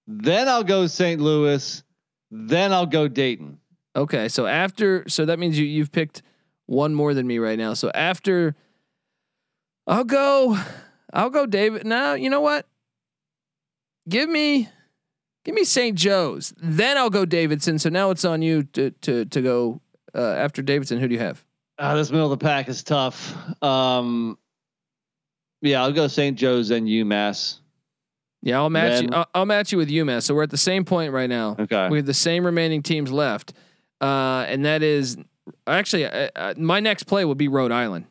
Then 0.08 0.48
I'll 0.48 0.64
go 0.64 0.88
St. 0.88 1.20
Louis. 1.20 1.84
Then 2.32 2.74
I'll 2.74 2.86
go 2.86 3.08
Dayton. 3.08 3.60
Okay, 3.96 4.28
so 4.28 4.48
after 4.48 5.08
so 5.08 5.26
that 5.26 5.38
means 5.38 5.58
you 5.58 5.66
you've 5.66 5.92
picked 5.92 6.24
one 6.66 6.96
more 6.96 7.14
than 7.14 7.28
me 7.28 7.38
right 7.38 7.58
now. 7.58 7.74
So 7.74 7.92
after 7.94 8.56
I'll 9.86 10.04
go 10.04 10.58
I'll 11.14 11.30
go 11.30 11.46
David. 11.46 11.86
Now, 11.86 12.14
you 12.16 12.30
know 12.30 12.42
what? 12.42 12.66
Give 14.08 14.30
me 14.30 14.70
give 15.46 15.56
me 15.56 15.64
St. 15.64 15.98
Joe's. 15.98 16.54
Then 16.58 16.98
I'll 16.98 17.10
go 17.10 17.26
Davidson. 17.26 17.80
So 17.80 17.90
now 17.90 18.12
it's 18.12 18.26
on 18.26 18.42
you 18.42 18.64
to 18.64 18.92
to 18.92 19.26
to 19.26 19.42
go 19.42 19.82
uh, 20.16 20.22
after 20.22 20.62
Davidson. 20.62 21.00
Who 21.00 21.08
do 21.08 21.14
you 21.14 21.22
have? 21.22 21.44
Uh, 21.78 21.96
this 21.96 22.12
middle 22.12 22.32
of 22.32 22.40
the 22.40 22.44
pack 22.44 22.70
is 22.70 22.84
tough. 22.84 23.36
Um, 23.64 24.38
yeah, 25.62 25.82
I'll 25.82 25.92
go 25.92 26.08
St. 26.08 26.38
Joe's 26.38 26.70
and 26.70 26.88
UMass. 26.88 27.60
Yeah, 28.42 28.58
I'll 28.58 28.70
match 28.70 29.02
you. 29.02 29.10
I'll, 29.12 29.28
I'll 29.34 29.46
match 29.46 29.72
you 29.72 29.78
with 29.78 29.90
UMass. 29.90 30.24
So 30.24 30.36
we're 30.36 30.44
at 30.44 30.50
the 30.50 30.58
same 30.58 30.84
point 30.84 31.14
right 31.14 31.30
now. 31.30 31.56
Okay. 31.58 31.88
We 31.90 31.98
have 31.98 32.06
the 32.06 32.14
same 32.14 32.46
remaining 32.46 32.84
teams 32.84 33.12
left, 33.12 33.54
uh, 34.02 34.46
and 34.48 34.66
that 34.66 34.84
is 34.84 35.18
actually 35.66 36.06
uh, 36.06 36.30
uh, 36.36 36.54
my 36.58 36.82
next 36.82 37.04
play 37.04 37.24
will 37.24 37.36
be 37.36 37.48
Rhode 37.48 37.72
Island. 37.72 38.06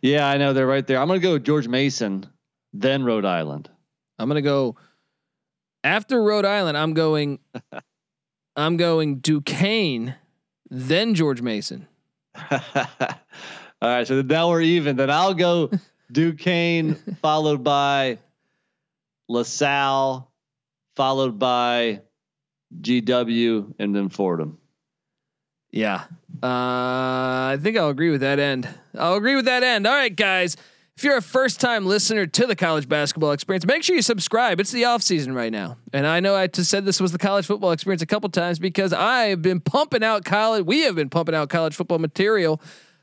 Yeah, 0.00 0.26
I 0.26 0.38
know 0.38 0.54
they're 0.54 0.66
right 0.66 0.86
there. 0.86 0.98
I'm 0.98 1.08
gonna 1.08 1.20
go 1.20 1.38
George 1.38 1.68
Mason, 1.68 2.26
then 2.72 3.04
Rhode 3.04 3.26
Island. 3.26 3.68
I'm 4.18 4.28
gonna 4.28 4.42
go 4.42 4.76
after 5.84 6.20
Rhode 6.20 6.44
Island. 6.44 6.76
I'm 6.76 6.94
going. 6.94 7.38
I'm 8.56 8.76
going 8.76 9.16
Duquesne, 9.16 10.14
then 10.70 11.14
George 11.14 11.42
Mason. 11.42 11.88
All 12.50 12.60
right, 13.82 14.06
so 14.06 14.22
now 14.22 14.48
we're 14.50 14.60
even. 14.60 14.96
Then 14.96 15.10
I'll 15.10 15.34
go 15.34 15.70
Duquesne, 16.12 16.94
followed 17.20 17.64
by 17.64 18.18
LaSalle, 19.28 20.30
followed 20.94 21.38
by 21.38 22.02
GW, 22.80 23.74
and 23.78 23.94
then 23.94 24.08
Fordham. 24.08 24.58
Yeah, 25.72 26.04
uh, 26.40 26.46
I 27.50 27.58
think 27.60 27.76
I'll 27.76 27.90
agree 27.90 28.10
with 28.10 28.20
that 28.20 28.38
end. 28.38 28.68
I'll 28.96 29.16
agree 29.16 29.34
with 29.34 29.46
that 29.46 29.64
end. 29.64 29.86
All 29.86 29.94
right, 29.94 30.14
guys. 30.14 30.56
If 30.96 31.02
you're 31.02 31.16
a 31.16 31.22
first 31.22 31.60
time 31.60 31.86
listener 31.86 32.24
to 32.24 32.46
the 32.46 32.54
college 32.54 32.88
basketball 32.88 33.32
experience, 33.32 33.66
make 33.66 33.82
sure 33.82 33.96
you 33.96 34.02
subscribe. 34.02 34.60
It's 34.60 34.70
the 34.70 34.84
off 34.84 35.02
season 35.02 35.34
right 35.34 35.50
now. 35.50 35.76
And 35.92 36.06
I 36.06 36.20
know 36.20 36.36
I 36.36 36.46
just 36.46 36.70
said 36.70 36.84
this 36.84 37.00
was 37.00 37.10
the 37.10 37.18
college 37.18 37.46
football 37.46 37.72
experience 37.72 38.00
a 38.00 38.06
couple 38.06 38.28
times 38.28 38.60
because 38.60 38.92
I 38.92 39.24
have 39.24 39.42
been 39.42 39.60
pumping 39.60 40.04
out 40.04 40.24
college. 40.24 40.64
We 40.64 40.82
have 40.82 40.94
been 40.94 41.10
pumping 41.10 41.34
out 41.34 41.48
college 41.48 41.74
football 41.74 41.98
material 41.98 42.60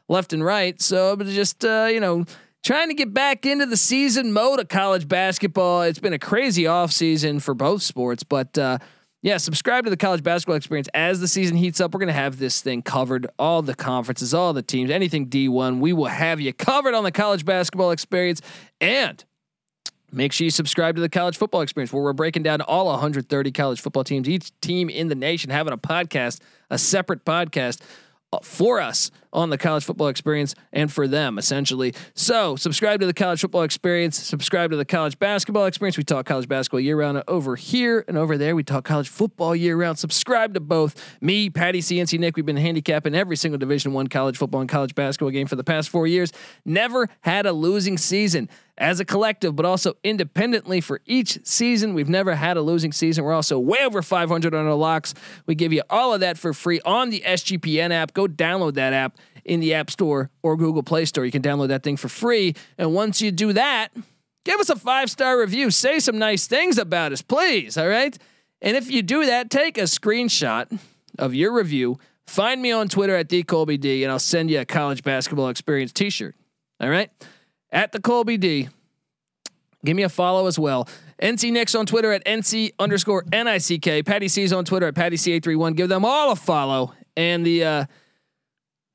left 0.07 0.31
and 0.31 0.43
right. 0.43 0.81
So 0.81 1.11
I'm 1.11 1.25
just, 1.25 1.65
uh, 1.65 1.89
you 1.91 1.99
know, 1.99 2.23
trying 2.63 2.87
to 2.87 2.93
get 2.93 3.13
back 3.13 3.45
into 3.45 3.65
the 3.65 3.77
season 3.77 4.31
mode 4.31 4.61
of 4.61 4.69
college 4.69 5.05
basketball. 5.05 5.81
It's 5.81 5.99
been 5.99 6.13
a 6.13 6.19
crazy 6.19 6.67
off 6.67 6.93
season 6.93 7.41
for 7.41 7.53
both 7.53 7.81
sports, 7.81 8.23
but, 8.23 8.57
uh, 8.57 8.77
yeah, 9.24 9.38
subscribe 9.38 9.84
to 9.84 9.91
the 9.91 9.97
college 9.97 10.24
basketball 10.24 10.55
experience 10.55 10.88
as 10.95 11.19
the 11.19 11.28
season 11.28 11.55
heats 11.55 11.80
up. 11.80 11.93
We're 11.93 11.99
going 11.99 12.07
to 12.07 12.13
have 12.13 12.39
this 12.39 12.61
thing 12.61 12.82
covered, 12.82 13.28
all 13.38 13.61
the 13.61 13.76
conferences, 13.76 14.34
all 14.34 14.51
the 14.51 14.63
teams, 14.63 14.89
anything 14.89 15.28
D1. 15.28 15.80
We 15.80 15.93
will 15.93 16.05
have 16.05 16.41
you 16.41 16.51
covered 16.53 16.95
on 16.95 17.03
the 17.03 17.11
college 17.11 17.45
basketball 17.45 17.91
experience. 17.91 18.41
And 18.80 19.24
make 20.11 20.34
sure 20.34 20.45
you 20.45 20.51
subscribe 20.51 20.95
to 20.95 21.01
the 21.01 21.09
college 21.09 21.38
football 21.38 21.61
experience 21.61 21.93
where 21.93 22.01
we're 22.01 22.13
breaking 22.13 22.41
down 22.41 22.61
all 22.61 22.88
130 22.88 23.51
college 23.51 23.80
football 23.80 24.03
teams, 24.03 24.28
each 24.28 24.59
team 24.59 24.89
in 24.89 25.07
the 25.07 25.15
nation 25.15 25.51
having 25.51 25.74
a 25.74 25.78
podcast, 25.78 26.39
a 26.72 26.80
separate 26.80 27.24
podcast 27.24 27.80
uh, 28.34 28.39
for 28.41 28.82
us 28.82 29.11
on 29.34 29.49
the 29.49 29.57
college 29.57 29.84
football 29.84 30.07
experience 30.07 30.55
and 30.73 30.91
for 30.91 31.07
them 31.07 31.38
essentially. 31.38 31.93
So 32.13 32.55
subscribe 32.55 32.99
to 33.01 33.05
the 33.05 33.13
college 33.13 33.41
football 33.41 33.63
experience, 33.63 34.17
subscribe 34.17 34.71
to 34.71 34.77
the 34.77 34.86
college 34.86 35.17
basketball 35.19 35.65
experience. 35.65 35.97
We 35.97 36.03
talk 36.03 36.25
college 36.25 36.47
basketball 36.47 36.79
year 36.79 36.97
round 36.97 37.23
over 37.27 37.55
here 37.55 38.03
and 38.07 38.17
over 38.17 38.38
there. 38.38 38.55
We 38.55 38.63
talk 38.63 38.86
college 38.86 39.09
football 39.09 39.55
year 39.55 39.75
round. 39.77 39.99
Subscribe 39.99 40.53
to 40.53 40.59
both 40.59 41.17
me, 41.21 41.49
Patty 41.49 41.79
CNC 41.79 42.19
Nick. 42.19 42.36
We've 42.36 42.45
been 42.45 42.57
handicapping 42.57 43.15
every 43.15 43.36
single 43.36 43.57
division 43.57 43.93
one 43.93 44.07
college 44.07 44.38
football 44.38 44.61
and 44.61 44.69
college 44.69 44.95
basketball 44.95 45.32
game 45.32 45.47
for 45.47 45.55
the 45.55 45.63
past 45.63 45.89
four 45.89 46.07
years. 46.07 46.32
Never 46.65 47.09
had 47.21 47.45
a 47.45 47.53
losing 47.53 47.97
season 47.97 48.49
as 48.77 48.99
a 48.99 49.05
collective, 49.05 49.55
but 49.55 49.65
also 49.65 49.93
independently 50.03 50.82
for 50.82 51.01
each 51.05 51.39
season. 51.45 51.93
We've 51.93 52.09
never 52.09 52.34
had 52.34 52.57
a 52.57 52.61
losing 52.61 52.91
season. 52.91 53.23
We're 53.23 53.34
also 53.34 53.59
way 53.59 53.79
over 53.84 54.01
500 54.01 54.53
on 54.55 54.65
our 54.65 54.73
locks. 54.73 55.13
We 55.45 55.55
give 55.55 55.71
you 55.71 55.84
all 55.89 56.13
of 56.13 56.21
that 56.21 56.38
for 56.38 56.51
free 56.51 56.82
on 56.84 57.11
the 57.11 57.21
SGPN 57.21 57.91
app. 57.91 58.13
Go 58.13 58.27
download 58.27 58.73
that 58.73 58.93
app 58.93 59.17
in 59.45 59.59
the 59.59 59.73
App 59.73 59.91
Store 59.91 60.29
or 60.41 60.57
Google 60.57 60.83
Play 60.83 61.05
Store. 61.05 61.25
You 61.25 61.31
can 61.31 61.41
download 61.41 61.69
that 61.69 61.83
thing 61.83 61.97
for 61.97 62.09
free. 62.09 62.55
And 62.77 62.93
once 62.93 63.21
you 63.21 63.31
do 63.31 63.53
that, 63.53 63.89
give 64.45 64.59
us 64.59 64.69
a 64.69 64.75
five 64.75 65.09
star 65.09 65.39
review. 65.39 65.71
Say 65.71 65.99
some 65.99 66.17
nice 66.17 66.47
things 66.47 66.77
about 66.77 67.11
us, 67.11 67.21
please. 67.21 67.77
All 67.77 67.87
right. 67.87 68.17
And 68.61 68.77
if 68.77 68.91
you 68.91 69.01
do 69.01 69.25
that, 69.25 69.49
take 69.49 69.77
a 69.77 69.83
screenshot 69.83 70.79
of 71.17 71.33
your 71.33 71.53
review. 71.53 71.99
Find 72.27 72.61
me 72.61 72.71
on 72.71 72.87
Twitter 72.87 73.15
at 73.15 73.27
TheColbyD, 73.27 74.03
and 74.03 74.11
I'll 74.11 74.19
send 74.19 74.51
you 74.51 74.59
a 74.59 74.65
college 74.65 75.03
basketball 75.03 75.49
experience 75.49 75.91
t 75.91 76.09
shirt. 76.09 76.35
All 76.79 76.89
right 76.89 77.09
at 77.71 77.91
the 77.91 78.01
Colby 78.01 78.37
D. 78.37 78.69
Give 79.83 79.95
me 79.95 80.03
a 80.03 80.09
follow 80.09 80.45
as 80.47 80.59
well. 80.59 80.87
NC 81.21 81.51
Nick's 81.51 81.73
on 81.75 81.85
Twitter 81.85 82.11
at 82.11 82.23
NC 82.25 82.73
underscore 82.79 83.23
NICK. 83.31 84.05
Patty 84.05 84.27
C's 84.27 84.53
on 84.53 84.65
Twitter 84.65 84.87
at 84.87 84.95
Patty 84.95 85.17
C831. 85.17 85.75
Give 85.75 85.89
them 85.89 86.05
all 86.05 86.31
a 86.31 86.35
follow. 86.35 86.93
And 87.17 87.45
the 87.45 87.63
uh, 87.63 87.85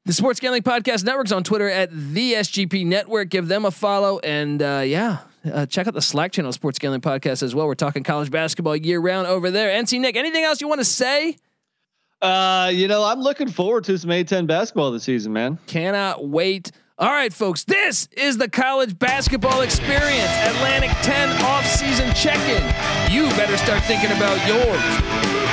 the 0.07 0.13
Sports 0.13 0.39
Gambling 0.39 0.63
Podcast 0.63 1.05
Network's 1.05 1.33
on 1.33 1.43
Twitter 1.43 1.69
at 1.69 1.91
the 1.91 2.35
SGP 2.35 2.87
Network. 2.87 3.29
Give 3.29 3.49
them 3.49 3.65
a 3.65 3.73
follow. 3.73 4.21
And 4.21 4.63
uh, 4.63 4.85
yeah, 4.87 5.19
uh, 5.53 5.67
check 5.67 5.89
out 5.89 5.95
the 5.95 6.01
Slack 6.01 6.31
channel 6.33 6.53
Sports 6.53 6.79
Gambling 6.79 7.01
Podcast 7.01 7.43
as 7.43 7.55
well. 7.55 7.67
We're 7.67 7.75
talking 7.75 8.05
college 8.05 8.31
basketball 8.31 8.77
year 8.77 9.01
round 9.01 9.27
over 9.27 9.51
there. 9.51 9.69
NC 9.83 10.01
Nick, 10.01 10.17
anything 10.17 10.45
else 10.45 10.61
you 10.61 10.69
want 10.69 10.81
to 10.81 10.85
say? 10.85 11.37
Uh, 12.23 12.71
you 12.73 12.87
know, 12.87 13.03
I'm 13.05 13.21
looking 13.21 13.49
forward 13.51 13.85
to 13.85 13.99
some 13.99 14.11
A10 14.11 14.47
basketball 14.47 14.93
this 14.93 15.03
season, 15.03 15.33
man. 15.33 15.59
Cannot 15.67 16.27
wait. 16.27 16.71
All 16.99 17.11
right, 17.11 17.33
folks, 17.33 17.65
this 17.65 18.09
is 18.17 18.39
the 18.39 18.49
college 18.49 18.99
basketball 18.99 19.61
experience. 19.61 20.31
Atlantic 20.45 20.91
10 21.03 21.43
off-season 21.43 22.15
check-in. 22.15 23.13
You 23.13 23.29
better 23.37 23.59
start 23.59 23.83
thinking 23.83 24.13
about 24.13 24.39
yours. 24.47 24.83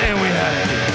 And 0.06 0.22
we 0.22 0.28
had 0.28 0.90
it. 0.90 0.93